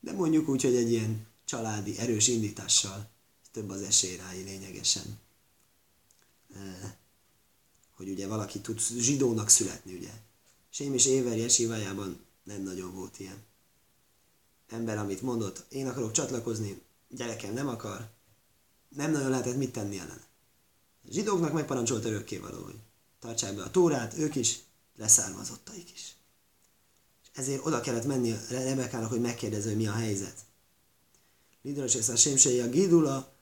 de 0.00 0.12
mondjuk 0.12 0.48
úgy, 0.48 0.62
hogy 0.62 0.74
egy 0.74 0.90
ilyen 0.90 1.26
családi 1.44 1.98
erős 1.98 2.28
indítással 2.28 3.08
több 3.52 3.70
az 3.70 3.82
esély 3.82 4.16
rá 4.16 4.32
lényegesen. 4.32 5.18
Hogy 7.94 8.08
ugye 8.08 8.26
valaki 8.26 8.60
tud 8.60 8.80
zsidónak 8.80 9.48
születni, 9.48 9.94
ugye. 9.94 10.12
Sém 10.70 10.94
és 10.94 11.06
Éver 11.06 11.36
Jesivájában 11.36 12.24
nem 12.42 12.62
nagyon 12.62 12.94
volt 12.94 13.18
ilyen. 13.18 13.44
Ember, 14.68 14.98
amit 14.98 15.22
mondott, 15.22 15.64
én 15.68 15.88
akarok 15.88 16.12
csatlakozni, 16.12 16.82
gyerekem 17.08 17.52
nem 17.52 17.68
akar, 17.68 18.10
nem 18.88 19.10
nagyon 19.10 19.30
lehetett 19.30 19.56
mit 19.56 19.72
tenni 19.72 19.98
ellen. 19.98 20.24
A 21.08 21.12
zsidóknak 21.12 21.52
megparancsolt 21.52 22.04
örökkévaló, 22.04 22.62
hogy 22.62 22.78
tartsák 23.18 23.54
be 23.54 23.62
a 23.62 23.70
tórát, 23.70 24.18
ők 24.18 24.34
is, 24.34 24.58
leszármazottaik 24.96 25.92
is. 25.92 26.16
És 27.22 27.28
ezért 27.32 27.66
oda 27.66 27.80
kellett 27.80 28.04
menni 28.04 28.34
Rebekának, 28.48 29.10
hogy 29.10 29.20
megkérdezze, 29.20 29.68
hogy 29.68 29.76
mi 29.76 29.86
a 29.86 29.92
helyzet. 29.92 30.44
Lidros 31.62 31.94
és 31.94 32.08
a 32.08 32.16
Sémsei 32.16 32.60
a 32.60 32.68
Gidula, 32.68 33.32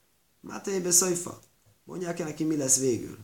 Mátébe 0.40 0.90
Szajfa. 0.90 1.40
Mondják 1.84 2.18
el 2.18 2.26
neki, 2.26 2.44
mi 2.44 2.56
lesz 2.56 2.78
végül. 2.78 3.18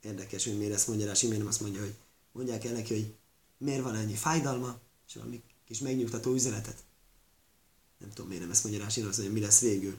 Érdekes, 0.00 0.44
hogy 0.44 0.58
miért 0.58 0.86
rá, 0.86 1.14
Simén 1.14 1.38
nem 1.38 1.46
azt 1.46 1.60
mondja, 1.60 1.80
hogy 1.80 1.94
mondják 2.32 2.64
el 2.64 2.72
neki, 2.72 2.94
hogy 2.94 3.14
miért 3.58 3.82
van 3.82 3.94
ennyi 3.94 4.14
fájdalma, 4.14 4.78
és 5.06 5.14
valami 5.14 5.42
kis 5.64 5.78
megnyugtató 5.78 6.32
üzenetet. 6.32 6.84
Nem 7.98 8.08
tudom, 8.08 8.26
miért 8.26 8.42
nem 8.42 8.50
ezt 8.50 8.64
mondja 8.64 8.82
rá, 8.82 8.88
Simén 8.88 9.08
azt 9.08 9.18
mondja, 9.18 9.36
mi 9.38 9.44
lesz 9.44 9.60
végül. 9.60 9.96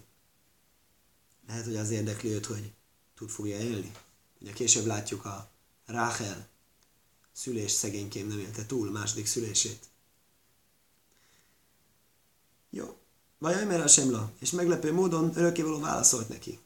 Lehet, 1.48 1.66
hogy 1.66 1.76
az 1.76 1.90
érdekli 1.90 2.30
őt, 2.30 2.46
hogy 2.46 2.72
tud 3.16 3.30
fogja 3.30 3.58
élni. 3.58 3.92
Ugye 4.42 4.54
később 4.54 4.86
látjuk 4.86 5.26
a 5.26 5.50
Ráhel 5.86 6.48
szülés 7.32 7.72
szegényként 7.72 8.28
nem 8.28 8.40
élte 8.40 8.66
túl 8.66 8.92
második 8.92 9.26
szülését. 9.26 9.80
Jó. 12.70 12.98
Vajaj, 13.38 13.66
mert 13.66 13.90
semla. 13.90 14.32
És 14.40 14.52
meglepő 14.52 14.94
módon 14.94 15.32
örökkévaló 15.36 15.80
válaszolt 15.80 16.30
neki. 16.30 16.60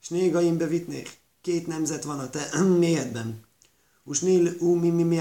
És 0.00 0.08
négaim 0.08 0.56
bevitnék. 0.56 1.18
Két 1.40 1.66
nemzet 1.66 2.04
van 2.04 2.18
a 2.18 2.30
te 2.30 2.62
méhedben. 2.78 3.44
Usnil 4.04 4.56
u 4.58 4.74
mi 4.74 4.90
mi 4.90 5.02
mi. 5.02 5.20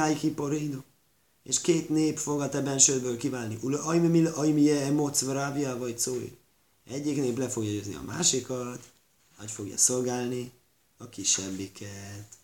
És 1.43 1.61
két 1.61 1.89
nép 1.89 2.17
fog 2.17 2.41
a 2.41 2.49
te 2.49 2.61
bensődből 2.61 3.17
kiválni. 3.17 3.57
Ula 3.61 3.83
ajmi 3.83 4.07
mi 4.07 4.25
ajmi 4.25 4.61
je 4.61 4.81
emoc 4.81 5.21
vagy 5.21 5.99
szói. 5.99 6.37
Egyik 6.85 7.15
nép 7.15 7.37
le 7.37 7.49
fogja 7.49 7.71
győzni 7.71 7.95
a 7.95 8.01
másikat, 8.01 8.90
hogy 9.41 9.51
fogja 9.51 9.77
szolgálni 9.77 10.51
a 10.97 11.09
kisebbiket 11.09 12.37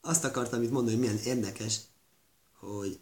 azt 0.00 0.24
akartam 0.24 0.62
itt 0.62 0.70
mondani, 0.70 0.96
hogy 0.96 1.06
milyen 1.06 1.24
érdekes, 1.24 1.80
hogy 2.58 3.00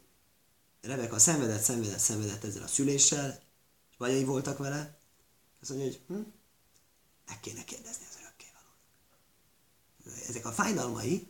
Rebeka 0.81 1.19
szenvedett, 1.19 1.63
szenvedett, 1.63 1.99
szenvedett 1.99 2.45
ezzel 2.45 2.63
a 2.63 2.67
szüléssel, 2.67 3.43
és 3.91 3.97
bajai 3.97 4.25
voltak 4.25 4.59
vele, 4.59 4.99
azt 5.61 5.71
mondja, 5.71 5.89
hogy 5.89 6.01
hm, 6.07 6.23
meg 7.27 7.41
kéne 7.41 7.65
kérdezni 7.65 8.05
az 8.11 8.17
örökkévalót. 8.21 10.29
Ezek 10.29 10.47
a 10.47 10.53
fájdalmai 10.53 11.27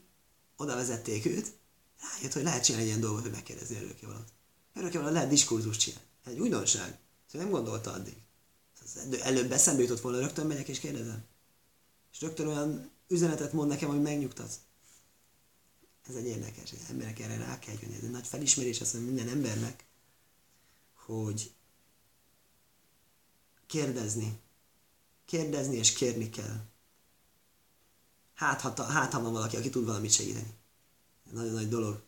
oda 0.57 0.75
vezették 0.75 1.27
őt, 1.27 1.53
rájött, 2.01 2.33
hogy 2.33 2.43
lehet 2.43 2.65
csinálni 2.65 2.87
ilyen 2.87 3.01
dolgot, 3.01 3.23
hogy 3.23 3.31
megkérdezni 3.31 3.77
örökkévalót. 3.77 4.33
Örökkévalót 4.75 5.13
lehet 5.13 5.29
diskurzus 5.29 5.77
csinálni. 5.77 6.07
Ez 6.25 6.33
egy 6.33 6.41
újdonság. 6.41 6.99
Szóval 7.31 7.49
nem 7.49 7.57
gondolta 7.57 7.93
addig. 7.93 8.17
Előbb 9.23 9.53
eszembe 9.53 9.83
jutott 9.83 10.01
volna, 10.01 10.19
rögtön 10.19 10.47
megyek 10.47 10.69
és 10.69 10.79
kérdezem. 10.79 11.25
És 12.13 12.21
rögtön 12.21 12.47
olyan 12.47 12.91
üzenetet 13.09 13.53
mond 13.53 13.69
nekem, 13.69 13.89
hogy 13.89 14.03
megnyugtatsz 14.03 14.59
ez 16.09 16.15
egy 16.15 16.27
érdekes, 16.27 16.71
hogy 16.71 16.79
emberek 16.91 17.19
erre 17.19 17.37
rá 17.37 17.59
kell 17.59 17.75
jönni. 17.81 17.95
Ez 17.95 18.03
egy 18.03 18.11
nagy 18.11 18.27
felismerés 18.27 18.81
azt 18.81 18.95
mondom 18.95 19.15
minden 19.15 19.35
embernek, 19.35 19.85
hogy 20.95 21.53
kérdezni. 23.67 24.41
Kérdezni 25.25 25.77
és 25.77 25.93
kérni 25.93 26.31
kell. 26.31 26.65
Hát, 28.35 28.61
ha, 28.61 28.83
hát, 28.83 29.13
ha 29.13 29.23
van 29.23 29.33
valaki, 29.33 29.57
aki 29.57 29.71
tud 29.71 29.85
valamit 29.85 30.13
segíteni. 30.13 30.55
Nagyon 31.31 31.53
nagy 31.53 31.69
dolog. 31.69 32.03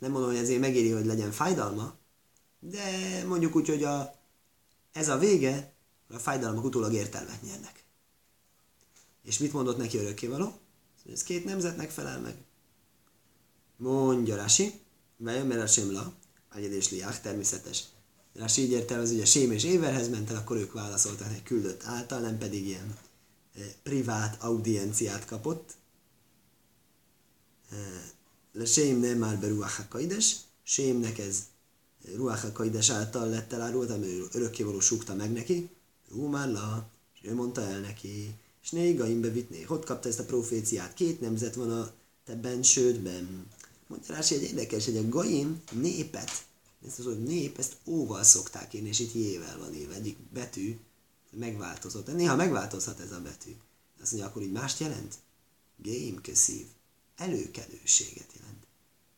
Nem 0.00 0.10
mondom, 0.10 0.30
hogy 0.30 0.38
ezért 0.38 0.60
megéri, 0.60 0.90
hogy 0.90 1.04
legyen 1.04 1.32
fájdalma, 1.32 1.96
de 2.58 3.24
mondjuk 3.26 3.54
úgy, 3.54 3.68
hogy 3.68 3.84
a, 3.84 4.14
ez 4.92 5.08
a 5.08 5.18
vége, 5.18 5.72
a 6.08 6.18
fájdalmak 6.18 6.64
utólag 6.64 6.92
értelmet 6.92 7.42
nyernek. 7.42 7.84
És 9.22 9.38
mit 9.38 9.52
mondott 9.52 9.76
neki 9.76 9.98
örökkévaló? 9.98 10.58
Ez 11.12 11.22
két 11.22 11.44
nemzetnek 11.44 11.90
felel 11.90 12.20
meg. 12.20 12.36
Mondja 13.76 14.36
Rasi, 14.36 14.80
mert 15.16 15.62
a 15.62 15.66
Simla, 15.66 16.12
és 16.54 16.90
Liach, 16.90 17.20
természetes. 17.20 17.84
Rasi 18.34 18.62
így 18.62 18.70
értelmez, 18.70 19.10
hogy 19.10 19.20
a 19.20 19.24
Sém 19.24 19.52
és 19.52 19.64
Éverhez 19.64 20.08
ment 20.08 20.30
el, 20.30 20.36
akkor 20.36 20.56
ők 20.56 20.72
válaszoltak 20.72 21.32
egy 21.32 21.42
küldött 21.42 21.84
által, 21.84 22.20
nem 22.20 22.38
pedig 22.38 22.66
ilyen 22.66 22.98
e, 23.54 23.60
privát 23.82 24.42
audienciát 24.42 25.24
kapott. 25.24 25.72
E, 27.70 27.76
le 28.52 28.64
Sém 28.64 29.00
nem 29.00 29.18
már 29.18 29.38
be 29.38 29.48
Ruach 29.48 30.30
Sémnek 30.62 31.18
ez 31.18 31.44
Ruach 32.14 32.90
által 32.90 33.28
lett 33.28 33.52
elárult, 33.52 33.90
ami 33.90 34.22
örökkévaló 34.32 34.80
súgta 34.80 35.14
meg 35.14 35.32
neki. 35.32 35.70
Ú, 36.10 36.26
már 36.26 36.48
la, 36.48 36.88
és 37.14 37.28
ő 37.28 37.34
mondta 37.34 37.60
el 37.60 37.80
neki, 37.80 38.34
és 38.62 38.70
négaim 38.70 39.20
bevitné. 39.20 39.62
Hogy 39.62 39.84
kapta 39.84 40.08
ezt 40.08 40.18
a 40.18 40.24
proféciát? 40.24 40.94
Két 40.94 41.20
nemzet 41.20 41.54
van 41.54 41.70
a 41.70 41.92
te 42.24 42.34
bensődben. 42.34 43.46
Mondja 43.86 44.14
Rási, 44.14 44.34
egy 44.34 44.42
érdekes, 44.42 44.84
hogy 44.84 44.96
a 44.96 45.08
gaim 45.08 45.62
népet, 45.72 46.30
ezt 46.86 46.98
az, 46.98 47.04
hogy 47.04 47.22
nép, 47.22 47.58
ezt 47.58 47.76
óval 47.84 48.22
szokták 48.22 48.74
írni, 48.74 48.88
és 48.88 48.98
itt 48.98 49.14
jével 49.14 49.58
van 49.58 49.74
írva, 49.74 49.94
egyik 49.94 50.16
betű 50.32 50.78
megváltozott. 51.30 52.06
De 52.06 52.12
néha 52.12 52.36
megváltozhat 52.36 53.00
ez 53.00 53.12
a 53.12 53.20
betű. 53.20 53.50
Azt 54.02 54.12
mondja, 54.12 54.30
akkor 54.30 54.42
így 54.42 54.52
mást 54.52 54.80
jelent? 54.80 55.14
Game 55.82 56.20
szív. 56.32 56.66
Előkelőséget 57.16 58.32
jelent. 58.38 58.66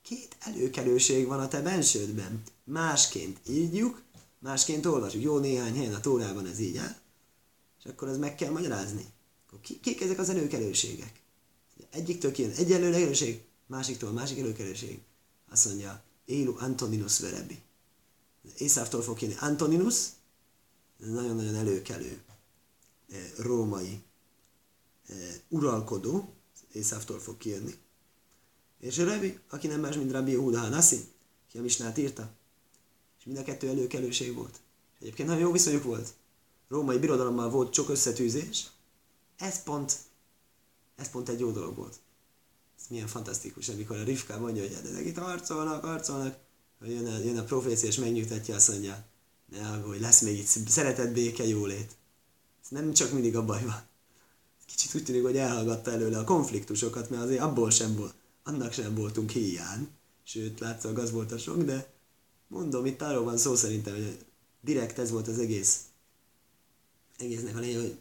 Két 0.03 0.37
előkelőség 0.39 1.27
van 1.27 1.41
a 1.41 1.49
te 1.49 1.63
bensődben. 1.63 2.43
Másként 2.65 3.39
írjuk, 3.49 4.03
másként 4.39 4.87
olvasjuk. 4.87 5.23
Jó 5.23 5.39
néhány 5.39 5.77
helyen 5.77 5.95
a 5.95 6.01
tórában 6.01 6.47
ez 6.47 6.59
így 6.59 6.77
áll, 6.77 6.97
és 7.79 7.91
akkor 7.91 8.09
ez 8.09 8.19
meg 8.19 8.35
kell 8.35 8.51
magyarázni. 8.51 9.07
Akkor 9.47 9.61
kik 9.61 10.01
ezek 10.01 10.19
az 10.19 10.29
előkelőségek? 10.29 11.23
Egyiktől 11.91 12.33
kijön 12.33 12.51
egyenlő 12.51 12.87
előkelőség, 12.87 13.43
másiktól 13.67 14.11
másik 14.11 14.39
előkelőség. 14.39 15.01
Azt 15.51 15.65
mondja, 15.65 16.03
Élu 16.25 16.55
Antoninus 16.59 17.19
Verebi. 17.19 17.63
Észávtól 18.59 19.03
fog 19.03 19.21
jönni 19.21 19.35
Antoninus, 19.41 20.07
nagyon-nagyon 20.97 21.55
előkelő 21.55 22.23
eh, 23.09 23.33
római 23.37 24.03
eh, 25.09 25.17
uralkodó, 25.49 26.33
Észávtól 26.73 27.19
fog 27.19 27.37
kijönni. 27.37 27.75
És 28.81 28.97
Rebi, 28.97 29.39
aki 29.49 29.67
nem 29.67 29.81
más, 29.81 29.97
mint 29.97 30.11
Rabbi 30.11 30.31
Yehuda 30.31 30.59
Hanassi, 30.59 31.13
ki 31.51 31.59
a 31.59 31.63
Misnát 31.63 31.99
írta. 31.99 32.31
Mind 33.29 33.41
a 33.41 33.45
kettő 33.45 33.69
előkelőség 33.69 34.35
volt. 34.35 34.61
Egyébként 35.01 35.29
nagyon 35.29 35.43
jó 35.43 35.53
viszonyuk 35.53 35.83
volt. 35.83 36.15
Római 36.69 36.99
birodalommal 36.99 37.51
volt 37.51 37.75
sok 37.75 37.89
összetűzés. 37.89 38.67
Ez 39.37 39.63
pont, 39.63 39.97
ez 40.97 41.11
pont 41.11 41.29
egy 41.29 41.41
jó 41.41 41.51
dolog 41.51 41.77
volt. 41.77 41.95
Ez 42.79 42.85
milyen 42.89 43.07
fantasztikus, 43.07 43.69
amikor 43.69 43.97
a 43.97 44.05
Rivka 44.05 44.39
mondja, 44.39 44.63
hogy 44.63 44.75
hát 44.75 44.85
ezek 44.85 45.07
itt 45.07 45.17
harcolnak, 45.17 45.85
harcolnak, 45.85 46.37
hogy 46.79 46.91
jön 46.91 47.07
a, 47.07 47.19
jön 47.19 47.39
a 47.39 47.43
profécia 47.43 47.89
és 47.89 47.97
megnyugtatja, 47.97 48.55
azt 48.55 48.69
mondja, 48.69 49.05
ne 49.47 49.69
aggódj, 49.69 49.99
lesz 49.99 50.21
még 50.21 50.39
itt 50.39 50.69
szeretet, 50.69 51.13
béke, 51.13 51.47
jólét. 51.47 51.97
Ez 52.63 52.69
nem 52.69 52.93
csak 52.93 53.13
mindig 53.13 53.37
a 53.37 53.45
baj 53.45 53.65
van. 53.65 53.83
Kicsit 54.67 54.95
úgy 54.95 55.05
tűnik, 55.05 55.23
hogy 55.23 55.37
elhallgatta 55.37 55.91
előle 55.91 56.19
a 56.19 56.25
konfliktusokat, 56.25 57.11
mert 57.11 57.23
azért 57.23 57.41
abból 57.41 57.71
sem 57.71 57.97
volt, 57.97 58.15
annak 58.43 58.73
sem 58.73 58.95
voltunk 58.95 59.31
hiány. 59.31 59.89
Sőt, 60.23 60.61
látszólag 60.61 60.99
az 60.99 61.11
volt 61.11 61.33
a 61.33 61.39
sok, 61.39 61.63
de 61.63 61.97
mondom, 62.49 62.87
itt 62.87 63.03
arról 63.03 63.25
van 63.25 63.39
szó 63.39 63.55
szerintem, 63.55 63.95
hogy 63.95 64.19
direkt 64.61 64.99
ez 64.99 65.11
volt 65.11 65.29
az 65.29 65.39
egész 65.39 65.81
egésznek 67.19 67.57
a 67.57 67.59
lényeg, 67.59 67.81
hogy 67.81 67.99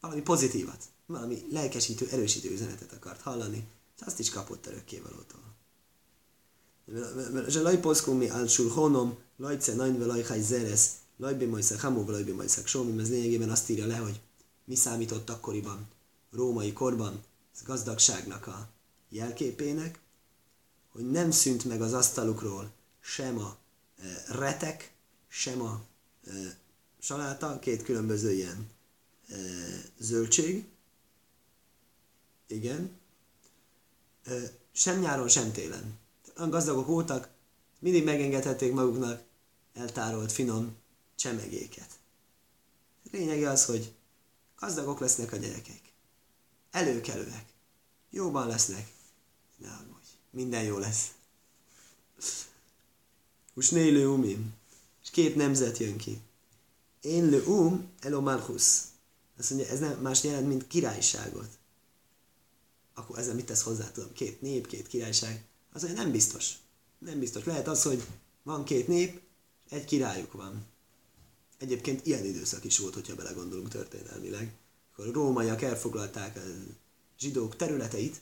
valami 0.00 0.20
pozitívat, 0.20 0.84
valami 1.06 1.46
lelkesítő, 1.50 2.08
erősítő 2.10 2.50
üzenetet 2.50 2.92
akart 2.92 3.20
hallani, 3.20 3.66
és 3.96 4.02
azt 4.06 4.18
is 4.18 4.30
kapott 4.30 4.66
örökkévalótól. 4.66 5.40
Zselaj 7.48 7.80
poszkum 7.80 8.16
mi 8.16 8.28
al 8.28 8.46
sulhonom, 8.46 9.18
lajce 9.36 9.74
nagyve 9.74 10.06
lajhaj 10.06 10.40
zeres, 10.40 10.88
lajbi 11.16 11.44
majszak 11.44 11.80
hamu, 11.80 12.10
lajbi 12.10 12.32
majszak 12.32 12.66
somim, 12.66 12.98
ez 12.98 13.10
lényegében 13.10 13.50
azt 13.50 13.70
írja 13.70 13.86
le, 13.86 13.96
hogy 13.96 14.20
mi 14.64 14.74
számított 14.74 15.30
akkoriban, 15.30 15.88
római 16.30 16.72
korban, 16.72 17.24
ez 17.54 17.62
gazdagságnak 17.62 18.46
a 18.46 18.68
jelképének, 19.08 20.00
hogy 20.92 21.10
nem 21.10 21.30
szűnt 21.30 21.64
meg 21.64 21.82
az 21.82 21.92
asztalukról 21.92 22.70
sem 23.02 23.38
a 23.38 23.56
e, 23.98 24.24
retek, 24.28 24.92
sem 25.28 25.62
a 25.62 25.84
e, 26.26 26.30
saláta, 27.00 27.58
két 27.58 27.82
különböző 27.82 28.32
ilyen 28.32 28.70
e, 29.28 29.36
zöldség, 29.98 30.66
igen, 32.46 33.00
sem 34.72 35.00
nyáron, 35.00 35.28
sem 35.28 35.52
télen. 35.52 35.98
Olyan 36.36 36.50
gazdagok 36.50 36.86
voltak, 36.86 37.28
mindig 37.78 38.04
megengedhették 38.04 38.72
maguknak 38.72 39.22
eltárolt 39.74 40.32
finom 40.32 40.76
csemegéket. 41.16 41.98
Lényege 43.10 43.50
az, 43.50 43.64
hogy 43.64 43.94
gazdagok 44.58 45.00
lesznek 45.00 45.32
a 45.32 45.36
gyerekek. 45.36 45.80
Előkelőek. 46.70 47.44
Jóban 48.10 48.46
lesznek. 48.46 48.92
Ne 49.56 49.68
aggódj. 49.68 50.08
Minden 50.30 50.62
jó 50.62 50.78
lesz. 50.78 51.10
Usnélő 53.54 54.08
umim. 54.08 54.54
És 55.02 55.10
két 55.10 55.36
nemzet 55.36 55.78
jön 55.78 55.96
ki. 55.96 56.20
Én 57.00 57.30
le 57.30 57.38
um, 57.38 57.90
elo 58.00 58.20
malchus. 58.20 58.80
Azt 59.38 59.50
mondja, 59.50 59.68
ez 59.68 59.78
nem 59.78 60.00
más 60.00 60.24
jelent, 60.24 60.48
mint 60.48 60.66
királyságot. 60.66 61.48
Akkor 62.94 63.18
ezzel 63.18 63.34
mit 63.34 63.46
tesz 63.46 63.62
hozzá, 63.62 63.90
tudom, 63.90 64.12
két 64.12 64.40
nép, 64.40 64.66
két 64.66 64.86
királyság. 64.86 65.44
Az 65.72 65.82
nem 65.82 66.10
biztos. 66.10 66.52
Nem 66.98 67.18
biztos. 67.18 67.44
Lehet 67.44 67.68
az, 67.68 67.82
hogy 67.82 68.02
van 68.42 68.64
két 68.64 68.88
nép, 68.88 69.20
egy 69.68 69.84
királyuk 69.84 70.32
van. 70.32 70.66
Egyébként 71.58 72.06
ilyen 72.06 72.24
időszak 72.24 72.64
is 72.64 72.78
volt, 72.78 72.94
hogyha 72.94 73.14
belegondolunk 73.14 73.68
történelmileg. 73.68 74.54
Akkor 74.92 75.06
a 75.06 75.12
rómaiak 75.12 75.62
elfoglalták 75.62 76.36
a 76.36 76.40
zsidók 77.18 77.56
területeit, 77.56 78.20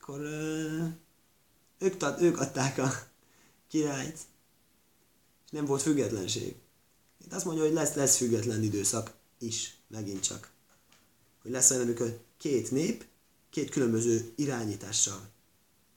akkor 0.00 0.20
ők, 1.78 2.02
ők 2.20 2.40
adták 2.40 2.78
a 2.78 2.90
királyt, 3.74 4.18
nem 5.50 5.64
volt 5.64 5.82
függetlenség. 5.82 6.54
Itt 7.24 7.32
azt 7.32 7.44
mondja, 7.44 7.64
hogy 7.64 7.72
lesz, 7.72 7.94
lesz 7.94 8.16
független 8.16 8.62
időszak 8.62 9.14
is, 9.38 9.76
megint 9.88 10.22
csak. 10.22 10.50
Hogy 11.42 11.50
lesz 11.50 11.70
olyan, 11.70 11.82
amikor 11.82 12.18
két 12.36 12.70
nép, 12.70 13.04
két 13.50 13.70
különböző 13.70 14.32
irányítással. 14.36 15.28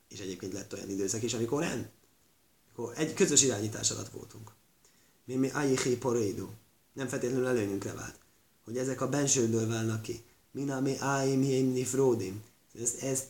És 0.10 0.20
egyébként 0.20 0.54
lett 0.54 0.74
olyan 0.74 0.90
időszak 0.90 1.24
is, 1.24 1.34
amikor 1.34 1.62
nem. 1.62 1.90
Akkor 2.72 2.94
egy 2.96 3.14
közös 3.14 3.44
irányítás 3.44 3.92
alatt 3.92 4.10
voltunk. 4.10 4.52
Mi 5.26 5.36
mi 5.36 5.50
ajiché 5.50 5.96
porédu. 5.96 6.50
Nem 6.94 7.08
feltétlenül 7.08 7.48
előnyünkre 7.48 7.94
vált. 7.94 8.20
Hogy 8.64 8.78
ezek 8.78 9.02
a 9.02 9.10
bensődből 9.10 9.68
válnak 9.68 10.02
ki. 10.02 10.24
Minami 10.52 10.98
áim 11.00 11.42
himni 11.42 11.84
fródim. 11.84 12.44
Ezt, 12.82 13.02
ezt 13.04 13.28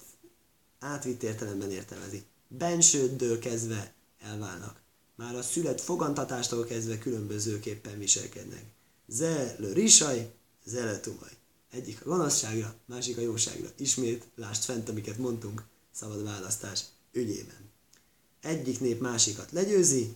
átvitt 0.80 1.24
értelemben 1.24 1.72
értelmezi. 1.72 2.24
Bensődből 2.48 3.40
kezdve 3.40 3.96
elválnak 4.28 4.86
már 5.18 5.36
a 5.36 5.42
szület 5.42 5.82
fogantatástól 5.82 6.66
kezdve 6.66 6.98
különbözőképpen 6.98 7.98
viselkednek. 8.00 8.64
Ze 9.08 9.56
le 9.60 9.74
risaj, 9.74 10.32
ze 10.66 11.00
tumaj. 11.00 11.32
Egyik 11.72 12.02
a 12.02 12.10
gonoszságra, 12.10 12.76
másik 12.86 13.18
a 13.18 13.22
jóságra. 13.22 13.70
Ismét 13.78 14.28
lásd 14.36 14.64
fent, 14.64 14.90
amiket 14.90 15.18
mondtunk, 15.18 15.64
szabad 15.92 16.24
választás 16.24 16.84
ügyében. 17.12 17.72
Egyik 18.42 18.80
nép 18.80 19.00
másikat 19.00 19.52
legyőzi, 19.52 20.16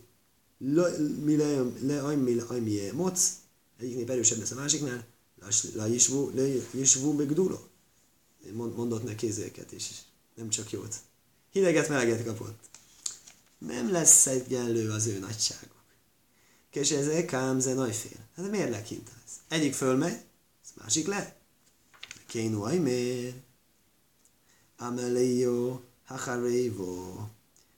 mi 0.58 1.36
le, 1.36 1.62
le, 1.82 2.16
mi 2.16 2.36
le, 2.36 2.60
mi 2.60 2.90
moc, 2.94 3.32
egyik 3.80 3.96
nép 3.96 4.10
erősebb 4.10 4.38
lesz 4.38 4.52
a 4.52 4.56
másiknál, 4.56 5.06
la 5.74 5.86
jisvú 6.72 7.12
meg 7.12 7.34
duro. 7.34 7.60
Mondott 8.52 9.04
neki 9.04 9.16
kézéket 9.16 9.72
is, 9.72 9.90
nem 10.36 10.50
csak 10.50 10.72
jót. 10.72 10.96
Hideget, 11.52 11.90
meleget 11.90 12.26
kapott 12.26 12.70
nem 13.66 13.92
lesz 13.92 14.28
egyenlő 14.28 14.92
az 14.92 15.06
ő 15.06 15.20
nagyságok. 15.20 15.84
És 16.72 16.92
ezek 16.92 17.26
kámze 17.26 17.74
nagyfél. 17.74 18.20
Hát 18.36 18.50
miért 18.50 18.70
lekintálsz? 18.70 19.40
Egyik 19.48 19.74
fölmegy, 19.74 20.20
az 20.64 20.70
másik 20.82 21.08
le. 21.08 21.36
Kénu 22.28 22.64
ajmér. 22.64 23.34
Amelio 24.78 25.80
hacharévo. 26.06 27.28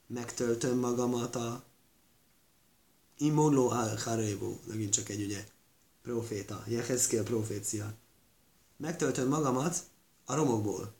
Megtöltöm 0.07 0.77
magamat 0.77 1.35
a 1.35 1.63
Imoló 3.17 3.67
hacharévo. 3.67 4.57
Megint 4.67 4.93
csak 4.93 5.09
egy 5.09 5.23
ugye 5.23 5.47
proféta. 6.01 6.63
Jehezkél 6.67 7.23
profécia. 7.23 7.93
Megtöltöm 8.77 9.27
magamat 9.27 9.83
a 10.25 10.35
romokból. 10.35 10.93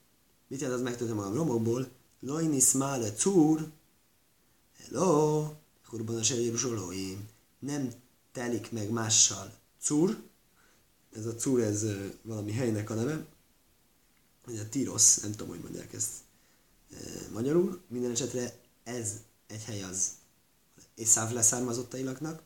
Mit 0.47 0.61
jelent 0.61 0.79
az 0.79 0.85
megtöltöm 0.85 1.15
magam 1.15 1.33
romokból? 1.33 1.89
Lojnis 2.19 2.71
mále 2.71 3.11
cúr, 3.11 3.71
Hello, 4.83 5.53
Hurban 5.85 6.15
a 6.15 6.21
Jeruzsólóim. 6.23 7.29
Nem 7.59 7.93
telik 8.31 8.71
meg 8.71 8.89
mással. 8.89 9.53
Cur, 9.81 10.23
ez 11.15 11.25
a 11.25 11.35
cur, 11.35 11.61
ez 11.61 11.85
valami 12.21 12.51
helynek 12.51 12.89
a 12.89 12.93
neve. 12.93 13.25
a 14.45 14.69
Tirosz, 14.69 15.21
nem 15.21 15.31
tudom, 15.31 15.47
hogy 15.47 15.59
mondják 15.59 15.93
ezt 15.93 16.11
magyarul. 17.33 17.81
Minden 17.87 18.11
esetre 18.11 18.59
ez 18.83 19.13
egy 19.47 19.63
hely 19.63 19.83
az 19.83 20.11
Észáv 20.95 21.31
leszármazottailaknak. 21.31 22.41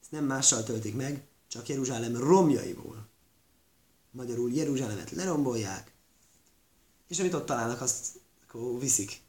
Ezt 0.00 0.10
nem 0.10 0.24
mással 0.24 0.62
töltik 0.62 0.96
meg, 0.96 1.26
csak 1.48 1.68
Jeruzsálem 1.68 2.16
romjaiból. 2.16 3.08
Magyarul 4.10 4.52
Jeruzsálemet 4.52 5.10
lerombolják, 5.10 5.92
és 7.08 7.18
amit 7.18 7.34
ott 7.34 7.46
találnak, 7.46 7.80
azt 7.80 8.20
akkor 8.42 8.80
viszik 8.80 9.21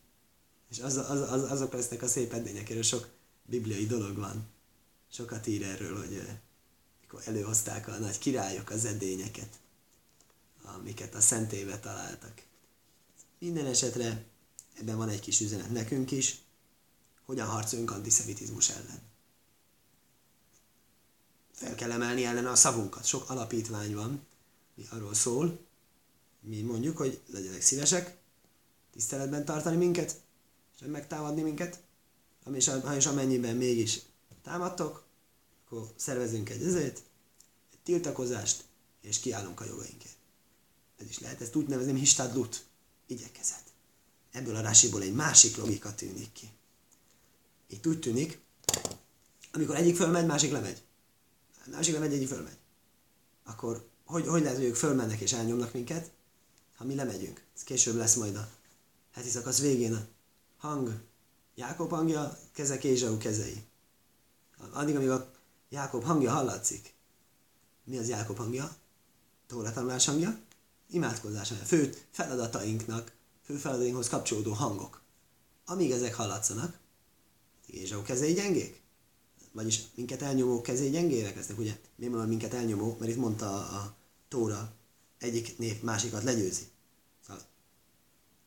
és 0.73 0.79
az, 0.79 0.97
az, 0.97 1.31
az, 1.31 1.51
azok 1.51 1.73
lesznek 1.73 2.01
a 2.01 2.07
szép 2.07 2.33
edények, 2.33 2.69
erről 2.69 2.83
sok 2.83 3.09
bibliai 3.45 3.85
dolog 3.85 4.15
van. 4.15 4.47
Sokat 5.11 5.47
ír 5.47 5.63
erről, 5.63 5.97
hogy 5.97 6.27
mikor 7.01 7.21
előhozták 7.25 7.87
a 7.87 7.97
nagy 7.97 8.17
királyok 8.17 8.69
az 8.69 8.85
edényeket, 8.85 9.59
amiket 10.63 11.15
a 11.15 11.21
szentébe 11.21 11.79
találtak. 11.79 12.43
Minden 13.39 13.65
esetre 13.65 14.25
ebben 14.79 14.97
van 14.97 15.09
egy 15.09 15.19
kis 15.19 15.39
üzenet 15.39 15.71
nekünk 15.71 16.11
is, 16.11 16.41
hogyan 17.25 17.47
harcoljunk 17.47 17.91
antiszemitizmus 17.91 18.69
ellen. 18.69 19.01
Fel 21.51 21.75
kell 21.75 21.91
emelni 21.91 22.25
ellen 22.25 22.47
a 22.47 22.55
szavunkat. 22.55 23.05
Sok 23.05 23.29
alapítvány 23.29 23.95
van, 23.95 24.25
mi 24.75 24.85
arról 24.89 25.13
szól, 25.13 25.59
mi 26.39 26.61
mondjuk, 26.61 26.97
hogy 26.97 27.21
legyenek 27.31 27.61
szívesek, 27.61 28.17
tiszteletben 28.91 29.45
tartani 29.45 29.75
minket, 29.75 30.21
és 30.79 30.85
megtámadni 30.87 31.41
minket, 31.41 31.81
és 32.95 33.05
amennyiben 33.05 33.55
mégis 33.55 34.01
támadtok, 34.43 35.03
akkor 35.65 35.93
szervezünk 35.95 36.49
egy 36.49 36.63
ezért, 36.63 37.01
egy 37.71 37.79
tiltakozást, 37.83 38.63
és 39.01 39.19
kiállunk 39.19 39.59
a 39.59 39.65
jogainkért. 39.65 40.17
Ez 40.97 41.09
is 41.09 41.19
lehet, 41.19 41.41
ezt 41.41 41.55
úgy 41.55 41.67
nevezném 41.67 41.95
histadlut, 41.95 42.65
igyekezet. 43.07 43.63
Ebből 44.31 44.55
a 44.55 44.61
rásiból 44.61 45.01
egy 45.01 45.13
másik 45.13 45.57
logika 45.57 45.95
tűnik 45.95 46.31
ki. 46.31 46.51
Itt 47.67 47.87
úgy 47.87 47.99
tűnik, 47.99 48.39
amikor 49.51 49.75
egyik 49.75 49.95
fölmegy, 49.95 50.25
másik 50.25 50.51
lemegy. 50.51 50.81
Másik 51.71 51.93
lemegy, 51.93 52.13
egyik 52.13 52.27
fölmegy. 52.27 52.57
Akkor 53.43 53.89
hogy, 54.05 54.27
hogy 54.27 54.41
lehet, 54.41 54.57
hogy 54.57 54.65
ők 54.65 54.75
fölmennek 54.75 55.19
és 55.19 55.33
elnyomnak 55.33 55.73
minket, 55.73 56.11
ha 56.75 56.83
mi 56.83 56.95
lemegyünk? 56.95 57.43
Ez 57.55 57.63
később 57.63 57.95
lesz 57.95 58.15
majd 58.15 58.35
a 58.35 58.49
heti 59.11 59.29
szakasz 59.29 59.59
végén 59.59 59.93
a 59.93 60.07
hang. 60.63 61.01
Jákob 61.55 61.89
hangja, 61.89 62.37
kezek 62.51 62.83
Ézsau 62.83 63.17
kezei. 63.17 63.63
Addig, 64.71 64.95
amíg 64.95 65.09
a 65.09 65.31
Jákob 65.69 66.03
hangja 66.03 66.31
hallatszik. 66.31 66.93
Mi 67.83 67.97
az 67.97 68.09
Jákob 68.09 68.37
hangja? 68.37 68.75
Tóra 69.47 69.71
tanulás 69.71 70.05
hangja? 70.05 70.39
Imádkozás 70.89 71.49
hangja. 71.49 71.65
Fő 71.65 71.93
feladatainknak, 72.11 73.11
fő 73.45 73.55
feladatainkhoz 73.55 74.09
kapcsolódó 74.09 74.51
hangok. 74.51 75.01
Amíg 75.65 75.91
ezek 75.91 76.15
hallatszanak, 76.15 76.77
Ézsau 77.67 78.01
kezei 78.01 78.33
gyengék? 78.33 78.81
Vagyis 79.51 79.81
minket 79.95 80.21
elnyomó 80.21 80.61
kezei 80.61 80.89
gyengének 80.89 81.35
lesznek, 81.35 81.57
ugye? 81.57 81.79
Mi 81.95 82.07
mondom 82.07 82.27
minket 82.27 82.53
elnyomó? 82.53 82.95
Mert 82.99 83.11
itt 83.11 83.17
mondta 83.17 83.55
a, 83.55 83.75
a 83.75 83.95
Tóra, 84.27 84.71
egyik 85.17 85.57
nép 85.57 85.81
másikat 85.81 86.23
legyőzi. 86.23 86.67
Szóval 87.25 87.41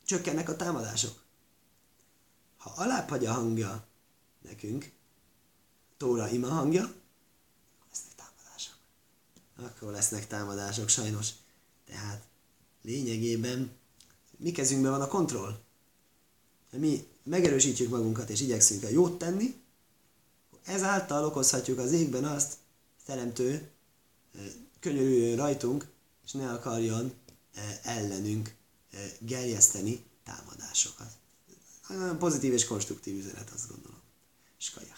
csökkennek 0.04 0.48
a 0.48 0.56
támadások. 0.56 1.24
Ha 2.66 2.82
alább 2.82 3.10
a 3.10 3.32
hangja 3.32 3.86
nekünk, 4.42 4.92
Tóra 5.96 6.28
ima 6.28 6.48
hangja, 6.48 6.94
lesznek 7.88 8.14
támadások. 8.16 8.74
Akkor 9.56 9.92
lesznek 9.92 10.26
támadások, 10.26 10.88
sajnos. 10.88 11.28
Tehát 11.86 12.22
lényegében 12.82 13.70
mi 14.36 14.50
kezünkben 14.50 14.90
van 14.90 15.00
a 15.00 15.08
kontroll. 15.08 15.58
Ha 16.70 16.78
mi 16.78 17.06
megerősítjük 17.22 17.90
magunkat 17.90 18.30
és 18.30 18.40
igyekszünk 18.40 18.82
a 18.82 18.88
jót 18.88 19.18
tenni, 19.18 19.62
ezáltal 20.64 21.24
okozhatjuk 21.24 21.78
az 21.78 21.92
égben 21.92 22.24
azt, 22.24 22.56
teremtő 23.04 23.70
könyörüljön 24.80 25.36
rajtunk, 25.36 25.86
és 26.24 26.32
ne 26.32 26.52
akarjon 26.52 27.12
ellenünk 27.82 28.54
gerjeszteni 29.18 30.04
támadásokat. 30.24 31.24
Pozitív 32.18 32.52
és 32.52 32.64
konstruktív 32.64 33.16
üzenet, 33.16 33.50
azt 33.54 33.68
gondolom. 33.68 34.00
Skajach. 34.58 34.95